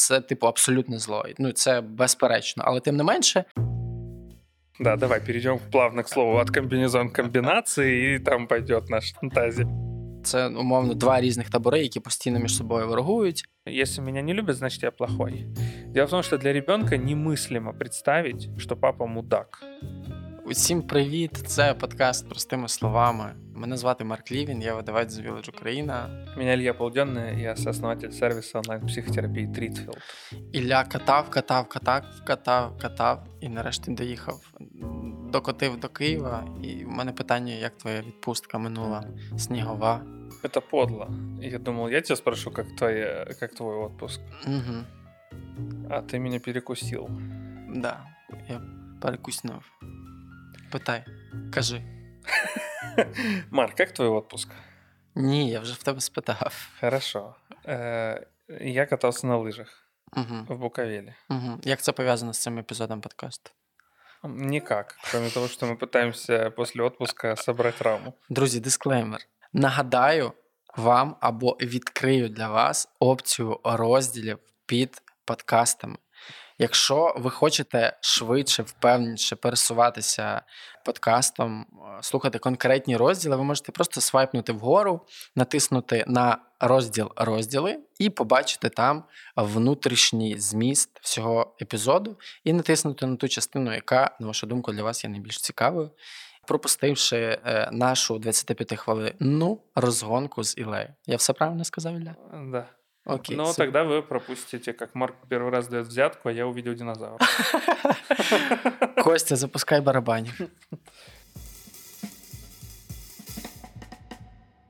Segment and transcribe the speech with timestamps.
[0.00, 1.24] це, типу, абсолютно зло.
[1.38, 2.64] Ну, це безперечно.
[2.66, 3.44] Але тим не менше.
[4.80, 9.68] Да, давай перейдем плавно к слову от комбинезон комбинации, и там пойдет наша фантазия.
[10.24, 13.44] Це умовно два різних табори, які постійно між собою ворогують.
[13.68, 15.46] Если меня не любят, значит я плохой.
[15.86, 19.62] Дело в том, что для ребенка немыслимо представить, что папа мудак.
[20.44, 21.42] Усім привіт!
[21.46, 23.34] Це подкаст простими словами.
[23.59, 26.25] Мене звати Марк Лівін, я видавець з Village Україна.
[26.37, 29.97] Меня Илья Полденный, я сооснователь сервиса онлайн-психотерапії Трітфілд.
[30.51, 34.53] Ілля катав, катав, катав, катав, катав і нарешті доїхав.
[35.31, 39.03] Докотив до Києва, і в мене питання, як твоя відпустка минула
[39.37, 40.01] снігова.
[40.43, 41.07] Это подло.
[41.41, 44.21] Я думал, я тебя спрошу, как, твоя, как твой отпуск.
[44.45, 44.85] Угу.
[45.89, 47.09] А ты меня перекусил.
[47.69, 48.05] Да,
[48.49, 48.61] я
[49.01, 49.63] перекуснув.
[50.71, 51.05] Питай,
[51.53, 51.81] кажи.
[53.51, 54.49] Марк, как твой отпуск?
[55.15, 56.69] Ні, я вже в тебе спитав.
[56.81, 57.35] Хорошо.
[57.65, 58.19] Э,
[58.59, 59.67] Я катался на лыжах
[60.17, 60.45] Угу.
[60.49, 61.15] в Буковеле.
[61.29, 61.59] Угу.
[61.63, 63.51] Як це пов'язано з цим епізодом подкасту?
[64.23, 68.13] Никак, кроме того, что мы пытаемся после отпуска собрать раму.
[68.29, 69.19] Друзі, дисклеймер.
[69.53, 70.33] Нагадаю
[70.77, 75.97] вам або відкрию для вас опцію розділів під подкастами.
[76.57, 80.41] Якщо ви хочете швидше, впевненіше пересуватися
[80.84, 85.00] подкастом, е, слухати конкретні розділи, ви можете просто свайпнути вгору,
[85.36, 89.04] натиснути на розділ розділи і побачити там
[89.36, 95.04] внутрішній зміст всього епізоду, і натиснути на ту частину, яка, на вашу думку, для вас
[95.04, 95.90] є найбільш цікавою,
[96.46, 100.88] пропустивши е, нашу 25 хвилинну розгонку з Ілею.
[101.06, 102.14] Я все правильно сказав, Ілля?
[102.52, 102.79] Да.
[103.10, 103.36] Окей.
[103.36, 103.64] Но супер.
[103.64, 107.18] тогда вы пропустите, как Марк первый раз дает взятку, а я увидел динозавра.
[109.02, 110.40] Костя, запускай барабанів.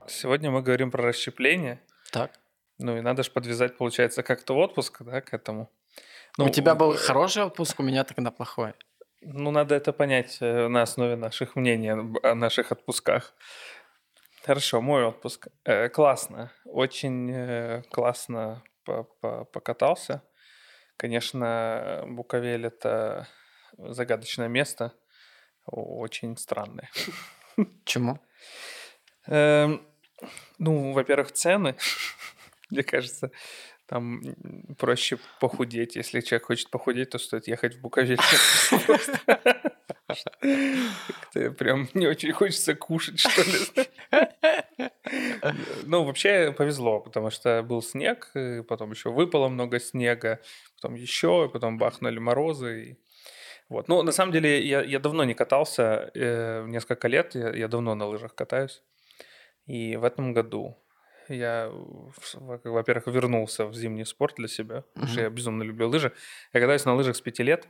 [0.06, 1.78] Сегодня мы говорим про расщепление.
[2.12, 2.30] Так.
[2.78, 5.70] Ну и надо же подвязать, получается, как-то отпуск, да, к этому.
[6.38, 8.72] Ну, у тебя был хороший отпуск, у меня тогда плохой.
[9.22, 11.90] Ну, надо это понять э, на основе наших мнений
[12.22, 13.34] о наших отпусках.
[14.44, 15.48] Хорошо, мой отпуск.
[15.64, 16.50] Э, классно.
[16.64, 20.22] Очень э, классно по- по- покатался.
[20.96, 23.26] Конечно, Буковель— это
[23.78, 24.92] загадочное место.
[25.66, 26.90] Очень странное.
[27.84, 28.18] Чому?
[29.26, 29.86] Эм,
[30.58, 31.76] Ну, во-первых, цены.
[32.70, 33.30] Мне кажется,
[33.86, 34.20] там
[34.78, 35.96] проще похудеть.
[35.96, 38.20] Если человек хочет похудеть, то стоит ехать в Буковель.
[41.58, 43.86] Прям не очень хочется кушать, что ли.
[45.84, 48.32] Ну, вообще повезло, потому что был снег,
[48.68, 50.40] потом еще выпало много снега,
[50.76, 52.98] потом еще, потом бахнули морозы.
[53.68, 53.88] Вот.
[53.88, 57.94] Ну, на самом деле, я, я давно не катался, э, несколько лет, я, я давно
[57.94, 58.82] на лыжах катаюсь.
[59.66, 60.76] И в этом году
[61.28, 61.70] я,
[62.64, 66.12] во-первых, вернулся в зимний спорт для себя, потому что я безумно люблю лыжи.
[66.52, 67.68] Я катаюсь на лыжах с пяти лет.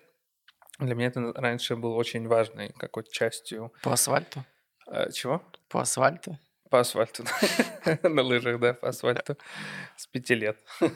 [0.78, 3.70] Для меня это раньше было очень важной какой-то частью.
[3.82, 4.44] По асфальту?
[4.90, 5.42] Э, Чего?
[5.70, 6.38] По асфальту?
[6.68, 7.24] По асфальту.
[8.02, 9.36] На лыжах, да, по асфальту.
[9.96, 10.58] С пяти лет.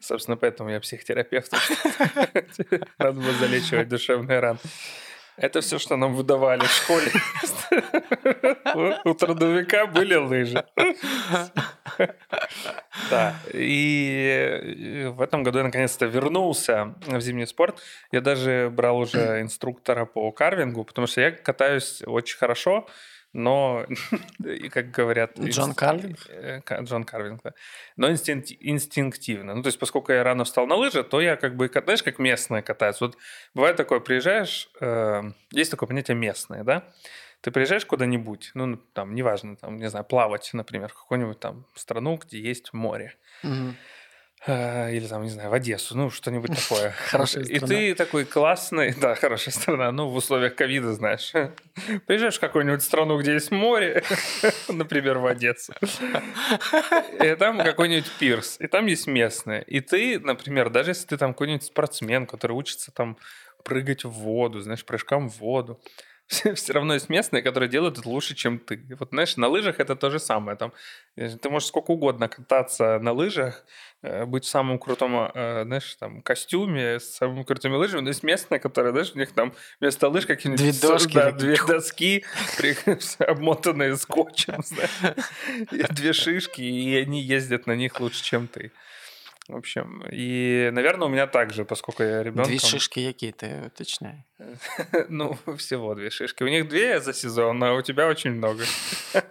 [0.00, 1.52] Собственно, поэтому я психотерапевт.
[2.98, 4.58] Надо было залечивать душевные раны.
[5.36, 7.10] Это все, что нам выдавали в школе.
[9.04, 10.64] У- трудовика были лыжи.
[13.10, 13.34] Да.
[13.52, 17.82] И в этом году я наконец-то вернулся в зимний спорт.
[18.12, 22.86] Я даже брал уже инструктора по карвингу, потому что я катаюсь очень хорошо,
[23.32, 23.84] но,
[24.72, 25.38] как говорят...
[25.38, 26.18] Джон инст- Карвинг?
[26.28, 27.52] э, Джон Карвинг, да.
[27.96, 29.54] Но инстинк- инстинктивно.
[29.54, 32.20] Ну, то есть, поскольку я рано встал на лыжи, то я как бы, знаешь, как
[32.20, 33.06] местные катаются.
[33.06, 33.16] Вот
[33.54, 36.84] бывает такое, приезжаешь, э, есть такое понятие местные, да?
[37.44, 42.16] Ты приезжаешь куда-нибудь, ну, там, неважно, там, не знаю, плавать, например, в какую-нибудь там страну,
[42.16, 43.16] где есть море.
[44.46, 46.92] Э, Или там, не знаю, в Одессу, ну, что-нибудь такое.
[47.10, 47.66] Хорошая И страна.
[47.66, 51.32] ты такой классный, да, хорошая страна, ну, в условиях ковида, знаешь.
[52.06, 54.02] Приезжаешь в какую-нибудь страну, где есть море,
[54.68, 55.74] например, в Одессу,
[57.22, 59.62] и там какой-нибудь пирс, и там есть местные.
[59.64, 63.18] И ты, например, даже если ты там какой-нибудь спортсмен, который учится там
[63.64, 65.78] прыгать в воду, знаешь, прыжкам в воду,
[66.54, 68.82] все равно есть местные, которые делают это лучше, чем ты.
[68.98, 70.56] Вот, знаешь, на лыжах это то же самое.
[70.56, 70.72] Там,
[71.16, 73.64] э, ты можешь сколько угодно кататься на лыжах,
[74.02, 78.22] э, быть в самом крутом, э, знаешь, там, костюме, с самыми крутыми лыжами, но есть
[78.22, 80.62] местные, которые, знаешь, у них там вместо лыж какие-нибудь...
[80.62, 82.24] Две дошки Да, две доски,
[83.18, 88.72] обмотанные скотчем, знаешь, две шишки, и они ездят на них лучше, чем ты.
[89.49, 92.51] В общем, и, наверное, у меня также, поскольку я ребенком...
[92.51, 94.23] Дві шишки які, ти уточняй.
[95.09, 96.43] Ну, всего две шишки.
[96.43, 98.59] У них две за сезон, а у тебя очень много.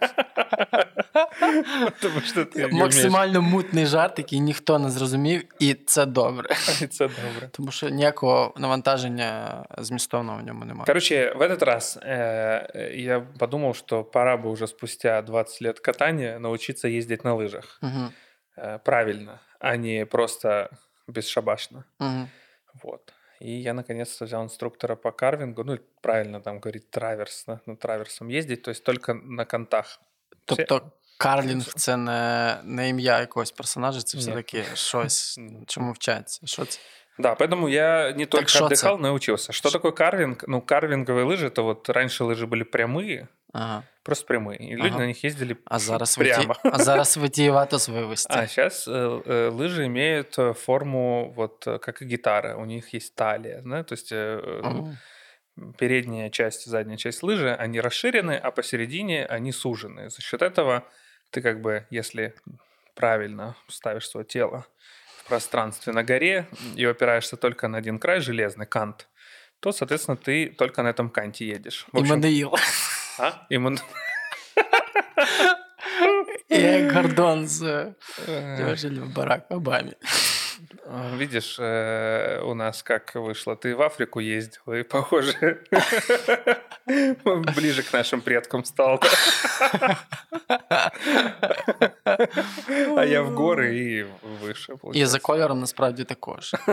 [2.01, 2.83] Тому що ти не вмієш.
[2.83, 6.49] Максимально мутний жарт, який ніхто не зрозумів, і це добре.
[6.81, 7.49] І Це добре.
[7.51, 10.85] Тому що ніякого навантаження змістовного в ньому немає.
[10.85, 16.39] Короче, в этот раз э, я подумал, что пора бы уже спустя 20 лет катания
[16.39, 17.79] научиться ездить на лыжах.
[17.81, 18.11] Угу.
[18.57, 20.69] Э, правильно, а не просто
[21.07, 21.83] бесшабашно.
[21.99, 22.27] Угу.
[22.83, 23.13] Вот.
[23.41, 28.27] И я наконец-то взял инструктора по карвингу, ну, правильно там говорить, траверс, на, на траверсом
[28.29, 29.99] ездить, то есть только на контах.
[30.45, 34.21] Тобто Карлінг це не, не ім'я якогось персонажа, це Ні.
[34.23, 35.63] все-таки щось, М.
[35.67, 36.47] чому вчаться.
[36.47, 36.79] Що це?
[37.19, 39.01] Да, поэтому я не только что отдыхал, это?
[39.01, 39.51] но и учился.
[39.53, 40.43] Что Ш- такое карвинг?
[40.47, 43.83] Ну, карвинговые лыжи, это вот раньше лыжи были прямые, Ага.
[44.03, 44.99] просто прямые, и люди Ага.
[44.99, 46.47] на них ездили А зараз прямо.
[46.47, 46.59] виті...
[46.63, 48.27] а зараз витіювато з вивості.
[48.33, 48.87] А сейчас
[49.51, 53.93] лыжи имеют э, форму вот э, как и гитара, у них есть талия, да, то
[53.95, 54.97] есть э, э, Мгм.
[55.77, 60.09] передняя часть и задняя часть лыжи, они расширены, а посередине они сужены.
[60.09, 60.81] За счет этого
[61.31, 62.33] ты как бы, если
[62.95, 64.63] правильно ставишь свое тело
[65.17, 66.45] в пространстве на горе
[66.77, 69.07] и опираешься только на один край, железный кант,
[69.59, 71.87] то, соответственно, ты только на этом канте едешь.
[71.93, 72.57] В І общем, мене їло.
[73.19, 73.31] а?
[73.51, 73.77] И мы-
[76.49, 77.61] І як Гордон з
[78.29, 79.93] Э, Діожель в Барак Обамі.
[80.86, 83.56] А, Видишь, э, у нас как вышло.
[83.56, 85.64] Ты в Африку ездил, и, похоже,
[87.56, 89.00] ближе к нашим предкам стал.
[92.96, 94.06] А я в горы и
[94.42, 96.54] выше, І за кольором насправді також.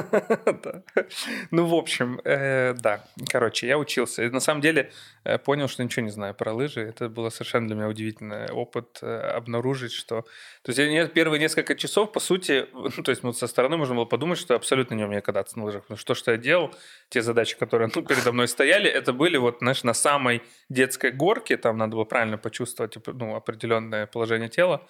[1.51, 3.03] Ну, в общем, э, да.
[3.31, 4.29] Короче, я учился.
[4.29, 4.91] На самом деле
[5.25, 6.81] э, понял, что ничего не знаю про лыжи.
[6.81, 10.21] Это было совершенно для меня удивительный опыт э, обнаружить, что...
[10.61, 13.90] То есть я первые несколько часов, по сути, ну, то есть ну, со стороны можно
[13.90, 15.82] было подумать, что я абсолютно не умею кататься на лыжах.
[15.82, 16.74] Потому что то, что я делал,
[17.08, 21.56] те задачи, которые ну, передо мной стояли, это были вот, знаешь, на самой детской горке,
[21.56, 24.80] там надо было правильно почувствовать типа, ну, определенное положение тела.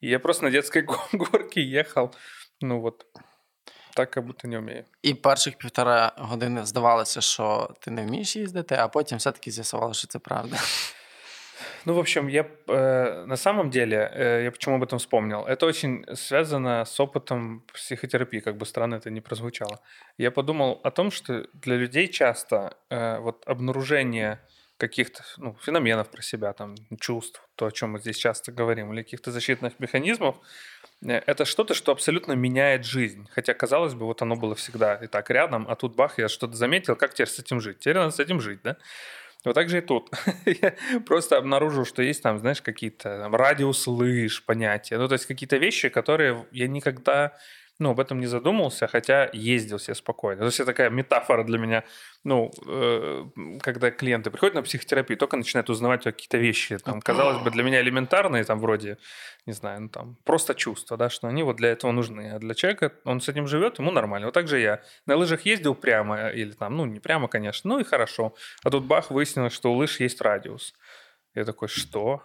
[0.00, 2.14] И я просто на детской го- горке ехал,
[2.60, 3.06] ну вот,
[3.94, 4.84] так, как будто не умею.
[5.02, 10.06] І перших півтора години здавалося, що ти не вмієш їздити, а потім все-таки з'ясувало, що
[10.06, 10.56] це правда.
[11.85, 15.65] Ну, в общем, я э, на самом деле, э, я почему об этом вспомнил, это
[15.65, 19.81] очень связано с опытом психотерапии, как бы странно это не прозвучало.
[20.17, 24.39] Я подумал о том, что для людей часто э, вот обнаружение
[24.77, 29.03] каких-то ну, феноменов про себя, там, чувств, то, о чем мы здесь часто говорим, или
[29.03, 30.37] каких-то защитных механизмов,
[31.05, 33.27] э, это что-то, что абсолютно меняет жизнь.
[33.31, 36.55] Хотя, казалось бы, вот оно было всегда и так рядом, а тут бах, я что-то
[36.55, 37.79] заметил, как теперь с этим жить?
[37.79, 38.77] Теперь надо с этим жить, да?
[39.45, 40.09] Вот так же и тут.
[40.45, 40.73] Я
[41.05, 44.97] просто обнаружил, что есть там, знаешь, какие-то радиус лыж, понятия.
[44.97, 47.37] Ну, то есть какие-то вещи, которые я никогда
[47.79, 50.39] ну, об этом не задумывался, хотя ездил себе спокойно.
[50.41, 51.83] То есть это такая метафора для меня.
[52.23, 53.25] Ну, э,
[53.61, 57.81] когда клиенты приходят на психотерапию, только начинают узнавать какие-то вещи, там, казалось бы, для меня
[57.81, 58.97] элементарные, там, вроде,
[59.45, 62.31] не знаю, ну, там, просто чувства, да, что они вот для этого нужны.
[62.33, 64.27] А для человека, он с этим живет, ему нормально.
[64.27, 67.79] Вот так же я на лыжах ездил прямо, или там, ну, не прямо, конечно, ну
[67.79, 68.35] и хорошо.
[68.63, 70.73] А тут бах, выяснилось, что у лыж есть радиус.
[71.33, 72.21] Я такой, что?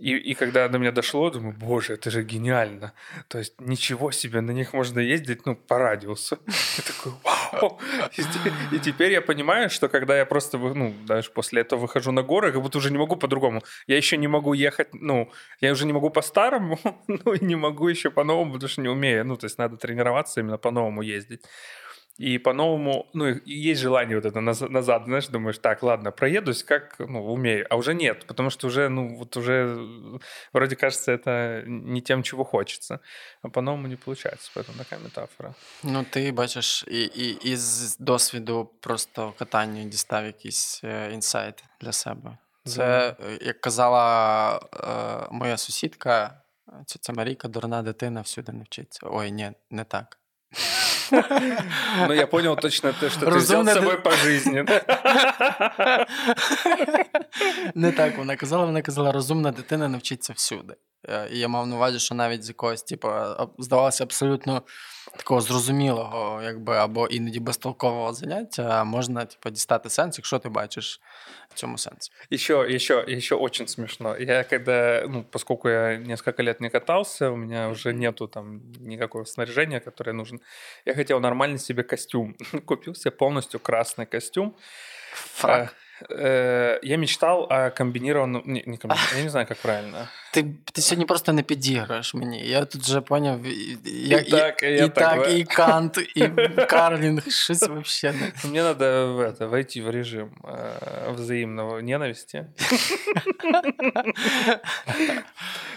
[0.00, 2.92] И, и когда до меня дошло, думаю, боже, это же гениально.
[3.26, 6.38] То есть ничего себе, на них можно ездить, ну, по радиусу.
[6.46, 7.80] Я такой, вау.
[8.16, 12.12] И, те- и теперь я понимаю, что когда я просто, ну, даже после этого выхожу
[12.12, 13.62] на горы, как будто уже не могу по-другому.
[13.88, 16.78] Я еще не могу ехать, ну, я уже не могу по-старому,
[17.08, 19.24] ну, и не могу еще по-новому, потому что не умею.
[19.26, 21.42] Ну, то есть надо тренироваться именно по-новому ездить.
[22.19, 26.63] И по-новому, ну, и есть желание вот это наз- назад, знаешь, думаешь, так, ладно, проедусь,
[26.63, 27.65] как, ну, умею.
[27.69, 30.19] А уже нет, потому что уже, ну, вот уже э,
[30.53, 32.99] вроде кажется, это не тем, чего хочется.
[33.41, 35.55] А по-новому не получается, поэтому такая метафора.
[35.83, 42.37] Ну, ти бачиш, і, і, із досвіду просто катання дістав якийсь е, інсайт для себе.
[42.65, 46.41] Це, е, як казала е, моя сусідка,
[46.85, 48.99] ця Марійка, дурна дитина всюди не вчиться.
[49.03, 50.19] Ой, ні, не так.
[52.08, 54.64] Ну, я понял точно, то, что ты взял Разумная с собой по жизни.
[57.74, 60.74] Не так вона казала, вона казала, розумна дитина навчиться всюди.
[61.08, 63.08] Е, І я мав на увазі, що навіть з якогось, типу,
[63.58, 64.62] здавалося абсолютно
[65.17, 71.01] такого зрозумілого, якби, або іноді безтолкового заняття можна типу, дістати сенс, якщо ти бачиш
[71.49, 72.11] в цьому сенс.
[72.31, 74.17] Еще, еще, еще очень смешно.
[74.17, 79.25] Я когда, ну, поскольку я несколько лет не катался, у меня уже нету там никакого
[79.25, 80.39] снаряжения, которое нужно.
[80.85, 82.35] Я хотел нормальный себе костюм.
[82.65, 84.55] Купил себе полностью красный костюм.
[85.13, 85.75] Фрак.
[86.09, 88.41] Э, э, Я мечтал о комбинированном...
[88.45, 90.07] Не, не комбинированном, я не знаю, как правильно.
[90.33, 92.47] Ти Ти ти сьогодні просто не підіграєш мені.
[92.47, 93.43] Я тут вже поняв.
[93.43, 96.27] І, і, і так, і, я і, так, так, і Кант, і
[96.69, 98.31] Карлінг, щось взагалі не.
[98.43, 102.45] Мені треба в это, войти в режим э, взаимного ненависти.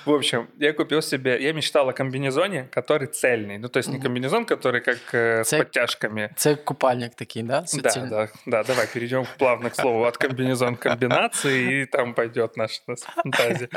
[0.05, 3.57] В общем, я купил себе, я мечтал о комбинезоне, который цельный.
[3.57, 6.29] Ну, то есть не комбинезон, который как э, с подтяжками.
[6.35, 7.65] Це купальник такий, да?
[7.73, 8.63] Да, да, да.
[8.63, 13.69] Давай перейдем плавно к слову от комбинезон комбинации, и там пойдет наша фантазия.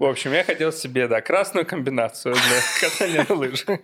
[0.00, 3.78] В общем, я хотел себе, да, красную комбинацию для катания на лыжах.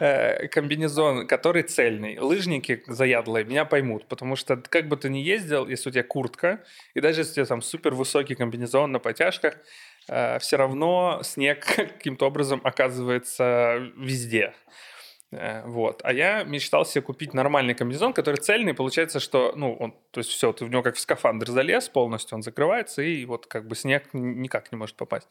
[0.00, 2.18] Э, комбинезон, который цельный.
[2.18, 6.58] Лыжники заядлые меня поймут, потому что как бы ты ни ездил, если у тебя куртка,
[6.94, 9.63] и даже если у тебя там супер высокий комбинезон на потяжках, э,
[10.06, 14.54] все равно снег каким-то образом оказывается везде.
[15.34, 16.00] Э, вот.
[16.04, 18.74] А я мечтал себе купить нормальный комбинезон, который цельный.
[18.74, 22.36] Получается, что, ну, он, то есть все, ты в него как в скафандр залез полностью,
[22.36, 25.28] он закрывается, и вот как бы снег никак не может попасть.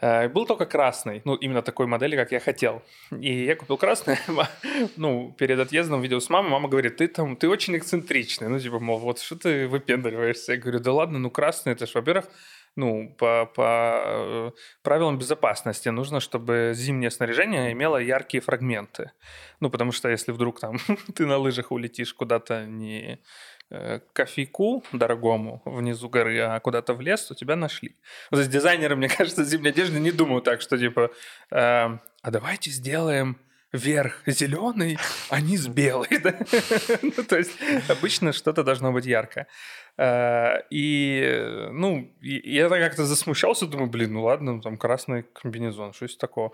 [0.00, 2.82] Э, был только красный, ну, именно такой модели, как я хотел.
[3.10, 4.18] И я купил красный,
[4.96, 8.80] ну, перед отъездом видел с мамой, мама говорит, ты там, ты очень эксцентричный, ну, типа,
[8.80, 10.52] мол, вот что ты выпендриваешься?
[10.52, 12.26] Я говорю, да ладно, ну, красный, это ж, во-первых,
[12.76, 14.50] ну, по, по э,
[14.82, 19.10] правилам безопасности нужно, чтобы зимнее снаряжение имело яркие фрагменты.
[19.60, 20.78] Ну, потому что если вдруг там
[21.14, 23.18] ты на лыжах улетишь куда-то не
[23.70, 27.96] э, кофейку дорогому внизу горы, а куда-то в лес, то тебя нашли.
[28.30, 31.10] То есть дизайнеры, мне кажется, зимней одежды не думают так, что типа,
[31.50, 33.36] э, а давайте сделаем
[33.72, 34.98] верх зеленый,
[35.28, 36.18] а низ белый.
[36.18, 36.34] Да?
[37.02, 37.52] ну, то есть
[37.88, 39.46] обычно что-то должно быть яркое.
[39.96, 46.16] Э, и, ну, я как-то засмущался, думаю, блин, ну ладно, там красный комбинезон, что из
[46.16, 46.52] такого?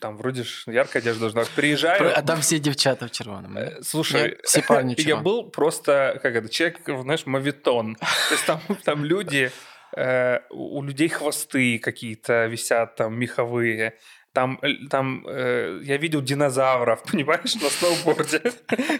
[0.00, 1.50] Там вроде ж яркая одежда должна быть.
[1.50, 2.16] Приезжаю...
[2.16, 3.56] А там все девчата в червоном.
[3.56, 7.96] Э, слушай, Нет, все парни в я был просто, как это, человек, знаешь, мавитон.
[7.96, 9.50] То есть там, там люди,
[9.96, 13.98] э, у людей хвосты какие-то висят там меховые,
[14.36, 18.42] там, э, там э, я видел динозавров, понимаешь, на сноуборде.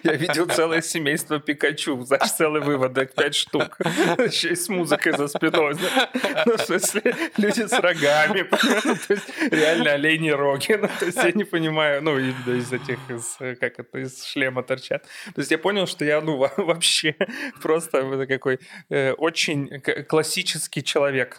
[0.02, 3.76] Я видел целое семейство Пикачу, знаешь, целый выводок, пять штук.
[4.16, 5.75] Еще и с музыкой за спиной.
[6.47, 8.43] Ну, в смысле, люди с рогами,
[9.09, 10.78] то есть реально олени роги.
[10.81, 15.05] Ну, то есть я не понимаю, ну, из этих, из, как это, из шлема торчат.
[15.35, 17.14] То есть я понял, что я, ну, вообще
[17.62, 21.38] просто какой э, очень классический человек.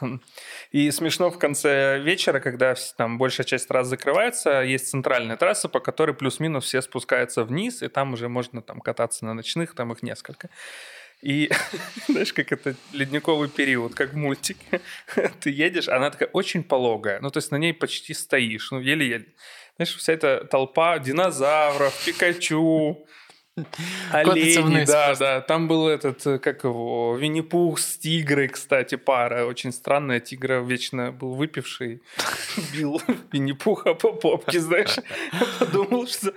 [0.71, 5.79] И смешно в конце вечера, когда там большая часть раз закрывается, есть центральная трасса, по
[5.79, 10.03] которой плюс-минус все спускаются вниз, и там уже можно там кататься на ночных, там их
[10.03, 10.49] несколько.
[11.21, 11.49] И
[12.07, 14.81] знаешь, как это ледниковый период, как в мультике.
[15.39, 17.19] Ты едешь, она такая очень пологая.
[17.21, 19.25] Ну, то есть на ней почти стоишь, ну, еле-еле.
[19.77, 23.05] Знаешь, вся эта толпа динозавров, Пикачу,
[24.11, 25.41] Олени, да, да.
[25.41, 29.45] Там был этот, э, как его, Винни-Пух с тигрой, кстати, пара.
[29.45, 30.19] Очень странная.
[30.19, 32.01] Тигра вечно был выпивший.
[32.73, 34.97] Бил Винни-Пуха по попке, знаешь.
[35.59, 36.33] Подумал, что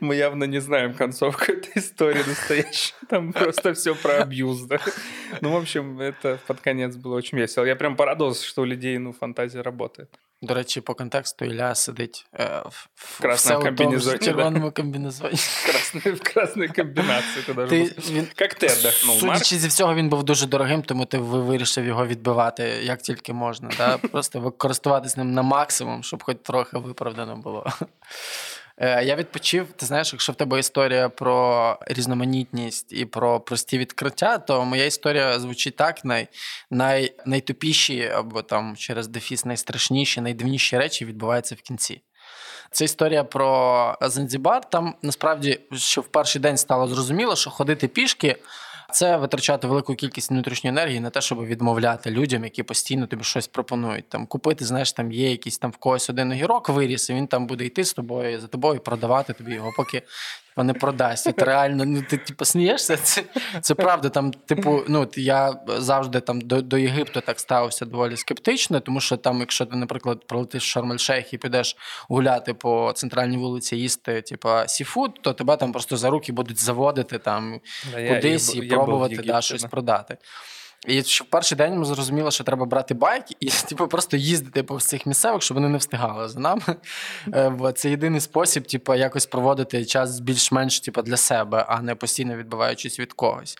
[0.00, 2.94] мы явно не знаем концовку этой истории настоящей.
[3.08, 4.78] Там просто все про абьюз, да.
[5.40, 7.64] Ну, в общем, это под конец было очень весело.
[7.64, 10.10] Я прям порадовался, что у людей, ну, фантазия работает.
[10.42, 14.16] До речі, по контексту Ілля сидить е, в, в красному комбінезоні.
[14.16, 15.34] В червоному комбінезоні.
[15.94, 17.44] В красній комбінації.
[18.38, 22.62] Як ти віддохнув, Судячи зі всього, він був дуже дорогим, тому ти вирішив його відбивати
[22.62, 23.98] як тільки можна.
[24.12, 27.66] Просто користуватись ним на максимум, щоб хоч трохи виправдано було.
[28.78, 29.72] Е, я відпочив.
[29.76, 35.38] Ти знаєш, якщо в тебе історія про різноманітність і про прості відкриття, то моя історія
[35.38, 36.28] звучить так: най,
[36.70, 42.02] най, найтупіші або там через дефіс найстрашніші, найдивніші речі відбуваються в кінці.
[42.70, 44.70] Це історія про Занзібар.
[44.70, 48.36] Там насправді, що в перший день стало зрозуміло, що ходити пішки
[48.92, 53.46] це витрачати велику кількість внутрішньої енергії на те, щоб відмовляти людям, які постійно тобі щось
[53.46, 54.08] пропонують.
[54.08, 57.46] Там купити, знаєш, там є якийсь там в когось один огірок виріс, і він там
[57.46, 60.02] буде йти з тобою за тобою, продавати тобі його, поки
[60.64, 61.26] не продасть.
[61.26, 62.96] От реально, ну ти типу, смієшся.
[62.96, 63.22] Це
[63.60, 64.08] це правда.
[64.08, 69.16] Там, типу, ну я завжди там до до Єгипту так ставився доволі скептично, тому що
[69.16, 71.76] там, якщо ти, наприклад, пролетиш в Шарм-Ель-Шейх і підеш
[72.08, 77.18] гуляти по центральній вулиці, їсти, типу, сіфуд, то тебе там просто за руки будуть заводити
[77.18, 77.60] там
[77.92, 80.16] да, кудись я, і я, пробувати да, щось продати.
[80.86, 84.62] І що в перший день ми зрозуміли, що треба брати байк і типу, просто їздити
[84.62, 86.62] по цих місцевих, щоб вони не встигали за нами.
[87.34, 91.94] Е, бо це єдиний спосіб, типу, якось проводити час більш-менш типу, для себе, а не
[91.94, 93.58] постійно відбиваючись від когось.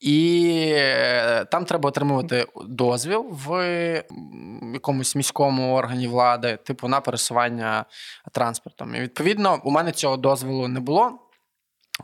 [0.00, 4.04] І е, там треба отримувати дозвіл в
[4.74, 7.84] якомусь міському органі влади, типу на пересування
[8.32, 8.94] транспортом.
[8.94, 11.18] І відповідно, у мене цього дозволу не було.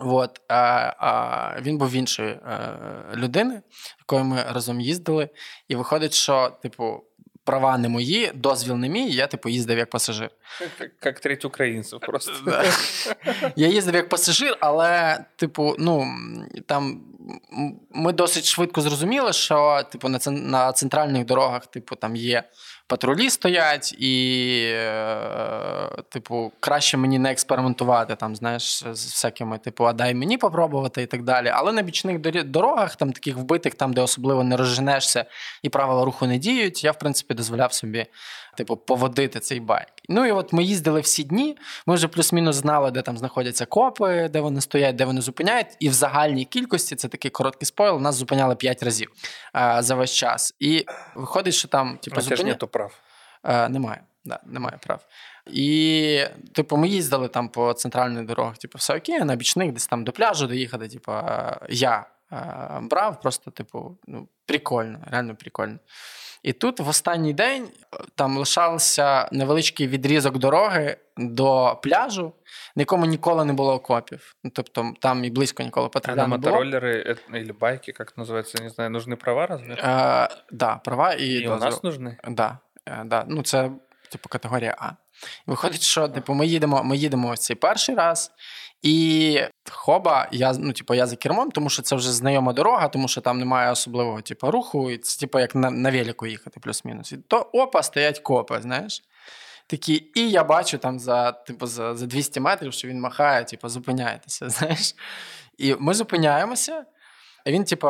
[0.01, 0.57] От, а,
[0.99, 2.77] а він був іншої а,
[3.15, 3.63] людини,
[3.99, 5.29] якою ми разом їздили.
[5.69, 7.03] І виходить, що, типу,
[7.47, 10.31] права не мої, дозвіл не мій, я, типу, їздив як пасажир.
[11.05, 12.33] Як треть українців просто.
[13.57, 16.07] Я їздив як пасажир, але, типу, ну,
[16.67, 17.01] там
[17.91, 22.45] ми досить швидко зрозуміли, що, типу, на центральних дорогах, типу, там є
[22.87, 29.93] патрулі стоять, і, е, типу, краще мені не експериментувати там, знаєш, з всякими, типу, а
[29.93, 31.53] дай мені попробувати і так далі.
[31.55, 35.25] Але на бічних дорогах, там таких вбитих, там, де особливо не розженешся
[35.63, 38.07] і правила руху не діють, я, в принципі, дозволяв собі
[38.57, 39.93] типу, поводити цей байк.
[40.09, 41.57] Ну і от ми їздили всі дні.
[41.87, 45.67] Ми вже плюс-мінус знали, де там знаходяться копи, де вони стоять, де вони зупиняють.
[45.81, 48.01] І в загальній кількості це такий короткий спойл.
[48.01, 49.11] Нас зупиняли 5 разів
[49.53, 50.55] а, за весь час.
[50.61, 52.57] І виходить, що там типу, зупиня...
[52.61, 53.01] ж прав.
[53.43, 54.03] А, немає.
[54.25, 55.07] Да, немає прав.
[55.47, 60.05] І, типу, ми їздили там по центральних дорогах, типу, все окей, на бічних, десь там
[60.05, 60.89] до пляжу доїхати.
[60.89, 61.13] Типу,
[61.69, 62.07] я
[62.81, 65.79] брав, просто, типу, ну, прикольно, реально прикольно.
[66.44, 72.34] І тут в останній день е, там лишався невеличкий відрізок дороги до пляжу,
[72.76, 74.36] на якому ніколи не було окопів.
[74.44, 76.58] Ну, тобто там і близько ніколи патруля а не було.
[76.58, 79.74] мотороллеры или байки, як називається, не знаю, нужны права разве?
[79.74, 82.16] Е, да, права і, і у нас нужны?
[82.28, 83.26] Да, е, да.
[83.28, 83.72] Ну, це
[84.10, 84.92] типу категорія А.
[85.46, 88.32] Виходить, що типу, ми їдемо ми їдемо ось цей перший раз,
[88.83, 89.41] і
[89.71, 93.21] хоба, я ну, типу, я за кермом, тому що це вже знайома дорога, тому що
[93.21, 97.13] там немає особливого типу, руху, і це типу, як на на велику їхати, плюс-мінус.
[97.13, 99.03] І то опа, стоять копи, знаєш.
[99.67, 103.69] Такі, і я бачу там за типу, за, за 200 метрів, що він махає, типу,
[103.69, 104.49] зупиняйтеся.
[104.51, 104.95] знаєш.
[105.59, 106.85] І ми зупиняємося,
[107.47, 107.89] і він, типу,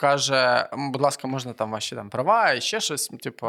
[0.00, 3.08] каже: будь ласка, можна там ваші там права і ще щось.
[3.08, 3.46] Типу,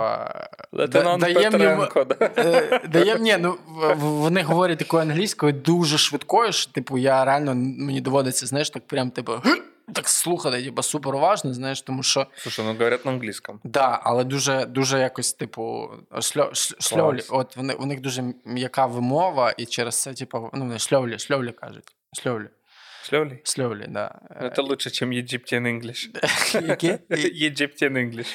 [0.72, 2.32] Лейтенант Петренко, да?
[2.38, 3.58] Е, даєм, ну,
[3.96, 9.12] Вони говорять такою англійською дуже швидкою, що типу, я реально мені доводиться, знаєш, так прям
[9.12, 9.34] типу.
[9.94, 12.28] Так слухати, типу, супер уважно, знаєш, тому що.
[12.36, 13.60] Слушай, ну говорять на англійському.
[13.64, 15.90] Так, да, але дуже дуже якось, типу,
[16.22, 17.22] шльо, шльовлі.
[17.30, 21.52] От вони, у них дуже м'яка вимова, і через це, типу, ну, вони шльовлі, шльовлі
[21.52, 21.96] кажуть.
[22.14, 22.48] Шльовлі.
[23.03, 23.41] Слёвли?
[23.45, 24.21] Слёвли, да.
[24.31, 26.09] Это лучше, чем Egyptian English.
[26.69, 26.99] Які?
[27.51, 28.35] Egyptian English.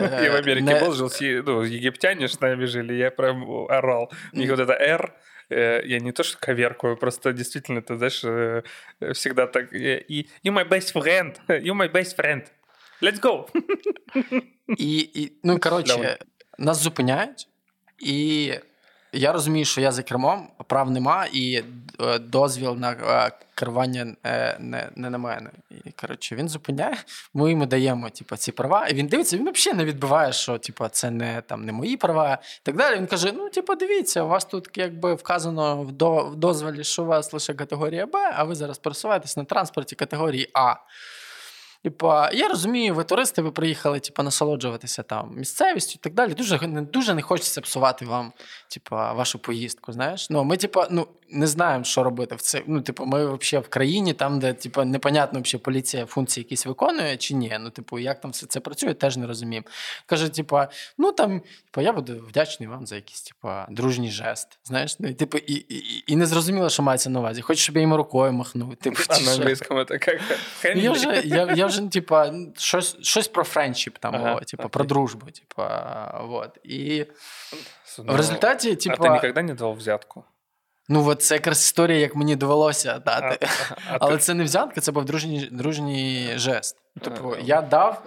[0.21, 4.11] Я в Америке был, жил, ну, египтяне с нами жили, я прям орал.
[4.33, 5.13] У них вот это R,
[5.49, 8.63] э, я не то что коверкую, просто действительно, ты знаешь, э,
[9.13, 9.73] всегда так.
[9.73, 12.43] И you my best friend, you my best friend.
[13.01, 13.47] Let's go.
[14.77, 16.17] І, і ну, коротше,
[16.57, 17.47] нас зупиняють,
[17.99, 18.53] і
[19.16, 21.62] Я розумію, що я за кермом, прав нема, і
[22.00, 25.50] е, дозвіл на е, керування е, не не на мене.
[25.84, 26.96] І коротше, він зупиняє,
[27.34, 30.88] ми йому даємо типу, ці права, і він дивиться, він взагалі не відбиває, що типу,
[30.88, 32.96] це не там не мої права і так далі.
[32.96, 37.02] Він каже: ну, типу, дивіться, у вас тут якби вказано в, до, в дозволі, що
[37.02, 40.74] у вас лише категорія Б, а ви зараз пересуваєтесь на транспорті категорії А.
[41.85, 46.33] Типа, я розумію, ви туристи, ви приїхали типа, насолоджуватися там місцевістю і так далі.
[46.33, 48.33] Дуже не дуже не хочеться псувати вам,
[48.67, 49.93] типа, вашу поїздку.
[49.93, 50.29] Знаєш?
[50.29, 52.62] Ну, ми, типа, ну, не знаємо, що робити в це.
[52.66, 57.16] Ну, типу, ми взагалі в країні, там, де типу, непонятно, взагалі, поліція функції якісь виконує
[57.16, 57.56] чи ні.
[57.60, 59.66] Ну, типу, як там все це працює, теж не розуміємо.
[60.06, 64.58] Каже, типа, ну там, типу, я буду вдячний вам за якийсь, типа, дружній жест.
[64.64, 67.42] Знаєш, ну, і, типу, і, і, і не зрозуміло, що мається на увазі.
[67.42, 68.76] Хочеш, щоб я йому рукою махнув.
[68.76, 69.98] Типу, а на англійському це?
[70.74, 74.84] Я вже, я, я вже, типа, щось, щось про френдшіп, там, ага, о, типу, про
[74.84, 75.26] дружбу.
[75.30, 76.58] Типа, вот.
[76.64, 77.06] І
[77.98, 78.94] ну, в результаті, типа...
[78.94, 80.24] А ти ніколи не давав взятку?
[80.88, 83.46] Ну, от це якраз історія, як мені довелося дати.
[83.46, 84.18] А, а, Але ти...
[84.18, 86.76] це не взятка, це був дружній дружній жест.
[87.02, 88.02] Типу, а, я дав,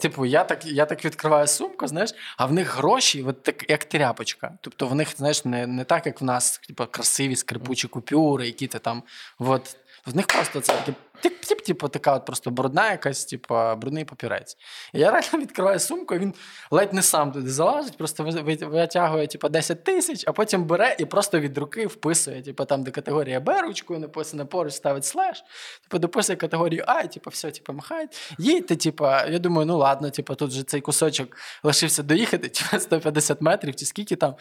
[0.00, 3.84] типу, я так я так відкриваю сумку, знаєш, а в них гроші, от так, як
[3.84, 4.52] тряпочка.
[4.60, 8.66] Тобто в них, знаєш, не не так, як в нас, типу, красиві скрипучі купюри, які
[8.66, 9.02] ти там.
[9.38, 10.74] От, в них просто це
[11.20, 14.56] тип, типу, така от просто брудна якась, типу, брудний папірець.
[14.92, 16.34] І я реально відкриваю сумку, він
[16.70, 18.24] ледь не сам туди залазить, просто
[18.60, 22.90] витягує типу, 10 тисяч, а потім бере і просто від руки вписує, типу, там, де
[22.90, 25.44] категорія Б ручкою написано, поруч ставить слеш,
[25.82, 28.08] типу, дописує категорію А, і типу, все, типу, махає.
[28.38, 33.40] Їдьте, типу, я думаю, ну ладно, типу, тут же цей кусочок лишився доїхати, типу, 150
[33.40, 34.34] метрів, чи скільки там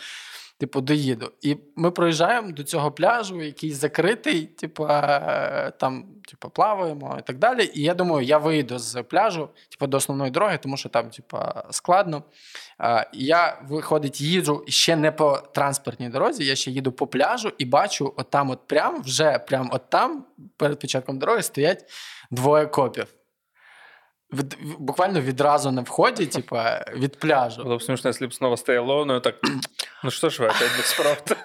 [0.60, 1.32] типу, доїду.
[1.41, 4.88] І ми проїжджаємо до цього пляжу, який закритий, типу,
[5.80, 7.72] там типу, плаваємо і так далі.
[7.74, 11.38] І я думаю, я вийду з пляжу, типу, до основної дороги, тому що там типу,
[11.72, 12.24] складно.
[13.13, 18.13] Я виходить, їжу ще не по транспортній дорозі, я ще їду по пляжу і бачу,
[18.17, 20.26] от там, от прям, вже прям от там,
[20.58, 21.86] перед початком дороги, стоять
[22.32, 23.19] двоє копів
[24.33, 27.62] від, буквально відразу на вході, типа, від пляжу.
[27.62, 29.35] Было бы смешно, если бы снова стоял он, и так,
[30.05, 31.37] ну что ж вы опять без правд?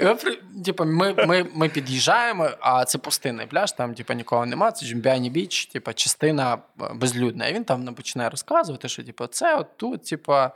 [0.00, 4.46] І ми, при- типа, ми, ми, ми під'їжджаємо, а це пустинний пляж, там типа, нікого
[4.46, 7.46] нема, це Джумбіані Біч, типа, частина е, безлюдна.
[7.46, 10.52] І він там ну, починає розказувати, що типа, це от тут, типа.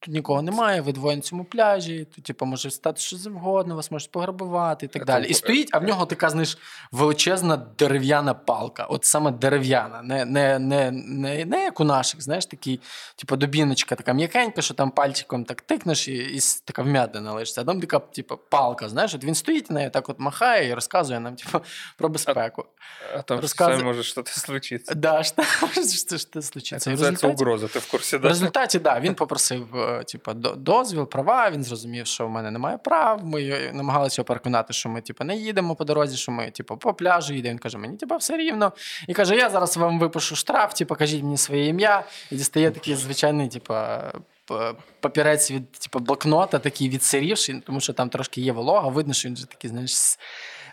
[0.00, 3.90] Тут нікого немає, ви двоє на цьому пляжі, тут, типу, може стати що завгодно, вас
[3.90, 5.26] можуть пограбувати і так Це далі.
[5.26, 6.58] І б- стоїть, а в нього така, знаєш,
[6.92, 8.84] величезна дерев'яна палка.
[8.84, 12.80] От саме дерев'яна, не, не, не, не, не як у наших, знаєш, такий,
[13.16, 17.60] типу, дубіночка така м'якенька, що там пальчиком так тикнеш і, і с- така вмятина лишиться.
[17.60, 20.74] А там така, типу, палка, знаєш, от він стоїть і нею так от махає і
[20.74, 21.60] розказує нам, типу,
[21.98, 22.64] про безпеку.
[23.16, 24.94] А там Рассказы- с вами может что-то случиться.
[24.94, 25.34] Да, що,
[26.08, 26.90] що, що случиться.
[26.90, 28.28] Это І в называется результаті- угроза, ты в курсе, в да?
[28.28, 31.49] результаті, да, він попросив е, типу, дозвіл, права.
[31.49, 33.25] Він зрозумів, що в мене немає прав.
[33.25, 37.33] Ми намагалися переконати, що ми типу, не їдемо по дорозі, що ми типу, по пляжу
[37.33, 37.51] їдемо.
[37.51, 38.71] Він каже, мені типу, все рівно.
[39.07, 42.03] І каже: я зараз вам випишу штраф, типу, кажіть мені своє ім'я.
[42.31, 43.73] І дістає такий звичайний, типу,
[44.99, 48.89] папірець від типу, блокнота, такий відсирівший, тому що там трошки є волога.
[48.89, 50.17] Видно, що він вже такий, знаєш,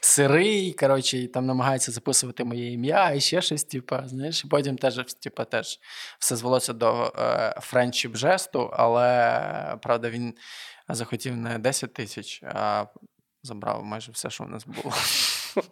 [0.06, 0.72] сирий.
[0.72, 5.14] Коротше, і там намагається записувати моє ім'я і ще щось, типу, знаєш, і потім теж,
[5.14, 5.80] типу, теж
[6.18, 10.34] все звелося до е, френчіп жесту, але правда він
[10.88, 12.84] захотів не 10 тисяч, а
[13.42, 14.94] забрав майже все, що в нас було.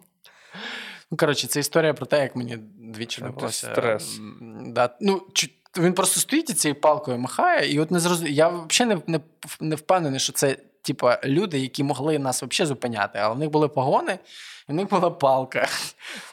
[1.11, 2.57] Ну, коротше, це історія про те, як мені
[2.93, 3.71] двічі довелося.
[3.71, 4.19] стрес.
[4.65, 8.33] Да, ну, чу- він просто стоїть і цією палкою махає, і от не зрозумів.
[8.33, 9.19] Я взагалі не, не,
[9.59, 13.68] не впевнений, що це типа люди, які могли нас взагалі зупиняти, але в них були
[13.68, 14.18] погони,
[14.53, 15.68] і в них була палка.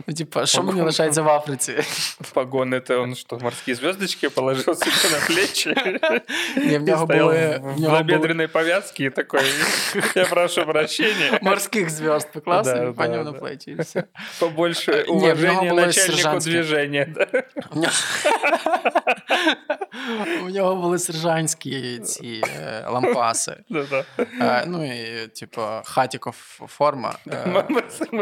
[0.07, 0.85] Ну, типа, що мені Погони.
[0.85, 1.73] лишається в Африці?
[2.33, 5.75] Погоны это он что, морские звездочки положил себе на плечи?
[6.57, 9.41] Ні, в И нього стоял були, в в нього були набедренной повязке и такой,
[10.15, 11.39] я прошу прощения.
[11.41, 13.39] морських зв'язд поклав Да, собі да, панів на да.
[13.39, 14.03] плечі і все.
[14.39, 16.53] Побольше Не, в него уважения было начальнику сержантское.
[16.53, 17.07] движения.
[17.15, 17.43] да.
[17.71, 17.93] У нього,
[20.45, 23.57] у нього були сержантські ці е, лампаси.
[23.69, 24.05] Да-да.
[24.41, 26.35] Е, ну і, типу, хатіков
[26.67, 27.15] форма.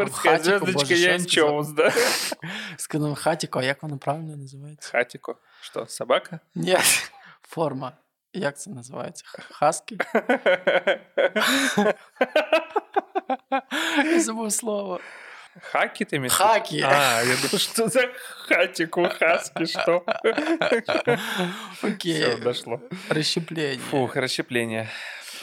[0.00, 1.92] Морская Хатико, звездочка боже, що Янчоус, да?
[2.76, 4.90] Сказав хатіко, а як воно правильно називається?
[4.92, 5.36] Хатико.
[5.60, 6.40] Что, собака?
[6.54, 6.76] Ні,
[7.48, 7.92] форма.
[8.32, 9.24] Як це називається?
[9.26, 9.98] Х- Хаскі?
[14.04, 15.00] Я забув слово.
[15.62, 16.32] Хаки ты имеешь?
[16.34, 16.48] в виду?
[16.52, 16.82] Хаки.
[16.84, 18.08] А, я думаю, что за
[18.48, 20.04] хатику, хаски, что?
[21.82, 22.12] Окей.
[22.22, 22.80] Все, дошло.
[23.08, 23.78] Розщеплення.
[23.90, 24.88] Фух, расщепление.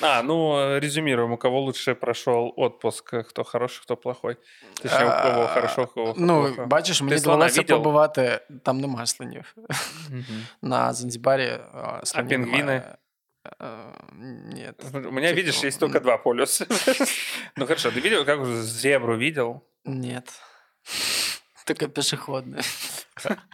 [0.01, 4.37] А, ну, э, резюмируем, у кого лучше прошел отпуск, кто хороший, кто плохой.
[4.81, 6.65] Точнее, у кого А, хорошо, у кого Ну, плохо.
[6.65, 7.77] бачиш, мені Ти слона довелося видел?
[7.77, 9.55] побувати, там нема слонів.
[10.09, 10.45] Мгм.
[10.61, 12.57] На Занзібарі а, слонів пінгвіни?
[12.57, 12.95] немає.
[13.61, 13.65] Е,
[14.53, 14.71] Ні.
[15.07, 16.65] У меня, видишь, Типа, есть только два полюса.
[17.57, 19.61] Ну хорошо, ты видел, как уже зебру видел?
[19.85, 20.21] Ні.
[21.65, 22.61] Таке пішохідне.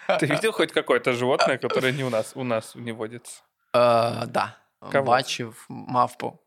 [0.09, 3.41] Ты видел хоть какое-то животное, которое не у нас, у нас не водится?
[3.75, 4.55] Е, Да.
[4.92, 5.06] Кого?
[5.10, 6.38] Бачив мавпу.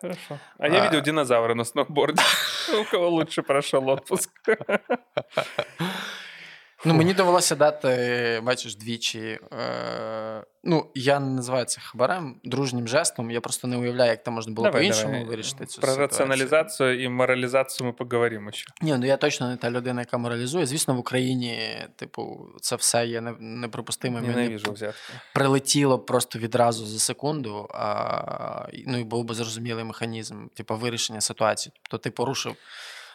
[0.00, 0.38] Хорошо.
[0.58, 0.84] А я А.
[0.84, 2.22] видел динозавра на сноуборде.
[2.80, 4.30] У кого лучше прошел отпуск?
[6.84, 9.38] Ну, мені довелося дати, бачиш, двічі.
[9.52, 13.30] Е, ну, я не називаю це хабарем, дружнім жестом.
[13.30, 15.24] Я просто не уявляю, як там можна було Давай, по-іншому давай.
[15.28, 16.00] вирішити цю Про ситуацію.
[16.26, 18.66] рационализацию и морализацию мы поговорим еще.
[18.82, 20.66] Ні, ну я точно не та людина, яка моралізує.
[20.66, 21.58] Звісно, в Україні,
[21.96, 24.24] типу, це все є не- неприпустимим.
[24.24, 24.92] і не
[25.34, 31.72] прилетіло просто відразу за секунду, а, ну і був би зрозумілий механізм, типу, вирішення ситуації.
[31.82, 32.54] Тобто ти порушив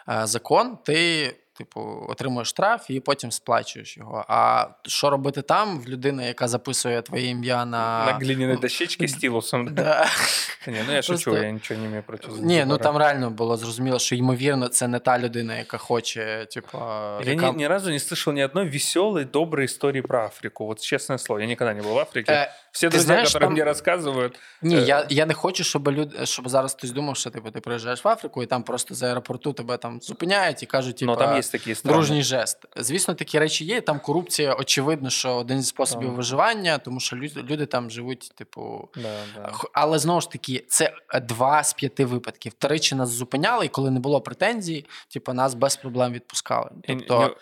[0.10, 4.26] е, закон, ти, типу, отримуєш штраф і потім сплачуєш його.
[4.28, 8.06] А що робити там в людини, яка записує твоє ім'я на.
[8.06, 9.74] На глиняной дощечке стилусом.
[9.74, 9.84] да?
[9.84, 10.08] Да.
[10.72, 14.00] Не, ну я шучу, я ничего не имею против Ні, ну там реально було зрозуміло,
[14.00, 17.52] що ймовірно це не та людина, яка хоче, типу, Я яка...
[17.52, 20.66] ни, ни разу не слышал ни одной веселой, доброй истории про Африку.
[20.66, 22.52] Вот честное слово, я никогда не был в Африке.
[22.77, 24.81] Е, Все ты друзья, знаешь, которые там- мне рассказывают, Ні, Е.
[24.83, 26.15] я, я не хочу, щоб люд...
[26.25, 29.53] щоб зараз хтось думав, що типу, ти приїжджаєш в Африку, і там просто з аеропорту
[29.53, 31.89] тебе там зупиняють і кажуть, типу, но там есть такие страны.
[31.89, 32.59] дружній жест.
[32.77, 33.81] Звісно, такі речі є.
[33.81, 36.17] Там корупція, очевидно, що один зі способів Так.
[36.17, 38.89] виживання, тому що люди, люди там живуть, типу.
[38.97, 39.53] Да, да.
[39.53, 42.53] Х- Але знову ж таки, це е, два з п'яти випадків.
[42.53, 46.71] Тричі нас зупиняли, і коли не було претензій, типу, нас без проблем відпускали.
[46.85, 47.37] І- Тобто, ну,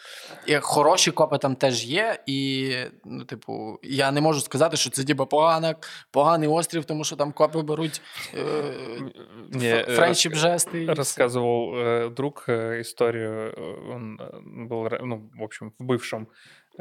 [0.54, 2.72] і хороші копи там теж є, і
[3.04, 5.74] ну, типу, я не можу сказати, що це типу, погана,
[6.10, 8.02] поганий острів, тому що там копи беруть
[8.34, 8.42] е,
[9.52, 10.82] Мне, ф- э, френчіп раска- жести.
[10.82, 10.94] і все.
[10.94, 13.32] рассказывал э, друг э, историю.
[13.56, 16.26] э, Он э, был, ра- ну, в общем, в бывшем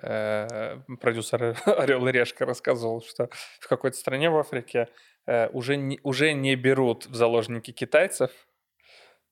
[0.04, 3.28] э, продюсер Орел и Решка рассказывал, что
[3.60, 4.88] в какой-то стране в Африке
[5.28, 8.53] э, уже не, уже не берут в заложники китайцев, Э,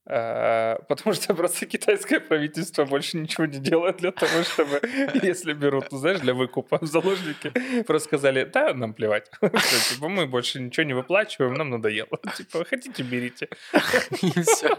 [0.04, 4.80] потому что просто китайское правительство больше ничего не делает для того, чтобы,
[5.22, 7.52] если берут, ну, знаешь, для выкупа в заложники,
[7.84, 9.30] просто сказали, да, нам плевать.
[9.40, 12.18] Типа, мы больше ничего не выплачиваем, нам надоело.
[12.36, 13.48] Типа, хотите, берите.
[14.22, 14.76] И все.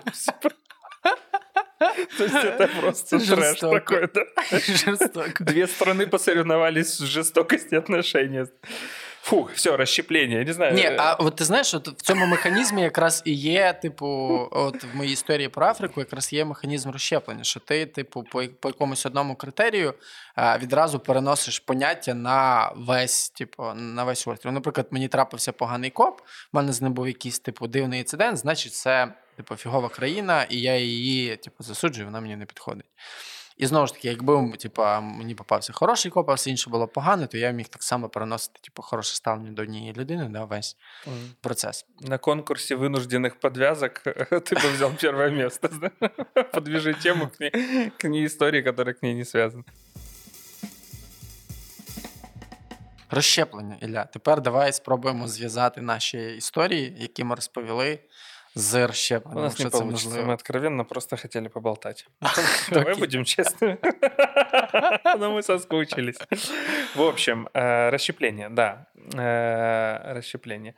[2.18, 4.26] То есть это просто трэш такой, да?
[4.52, 5.44] Жорстоко.
[5.44, 8.46] Две страны посоревновались в жестокости отношений.
[9.26, 10.74] Фу, все, розщеплення, я не знаю.
[10.74, 14.08] Ні, а от ти знаєш, от в цьому механізмі якраз і є, типу,
[14.52, 18.70] от в моїй історії про Африку якраз є механізм розщеплення, що ти, типу, по, по
[18.70, 19.94] якомусь одному критерію
[20.60, 24.52] відразу переносиш поняття на весь, типу, на весь острів.
[24.52, 28.74] Наприклад, мені трапився поганий коп, в мене з ним був якийсь типу дивний інцидент, значить,
[28.74, 32.86] це типу фігова країна, і я її, типу, засуджую, вона мені не підходить.
[33.57, 37.27] І знову ж таки, якби типу, мені попався хороший коп, а все інше було погане,
[37.27, 40.77] то я міг так само переносити типу, хороше ставлення до однієї людини на весь
[41.07, 41.17] Мгм.
[41.41, 41.87] процес.
[42.01, 45.69] На конкурсе вынужденных подвязок ты бы взял первое место.
[45.69, 46.09] да?
[46.43, 47.51] Подвяжи тему к ней,
[47.99, 49.65] к ней истории, которая к ней не связана.
[53.11, 54.05] Розщеплення, Ілля.
[54.05, 57.99] Тепер давай спробуємо зв'язати наші історії, які ми розповіли,
[58.56, 59.44] з У розщепленням.
[59.44, 60.22] нас не получится.
[60.22, 62.06] Мы откровенно просто хотели поболтать.
[62.72, 63.78] Давай будем честными.
[65.20, 66.18] Но мы соскучились.
[66.96, 68.88] В общем, э, расщепление, да.
[69.16, 70.76] Э, Расщепление.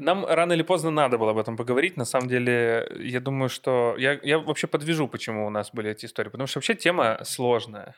[0.00, 1.96] Нам рано или поздно надо было об этом поговорить.
[1.96, 3.94] На самом деле, я думаю, что...
[3.98, 6.30] Я, я вообще подвяжу, почему у нас были эти истории.
[6.30, 7.94] Потому что вообще тема сложная.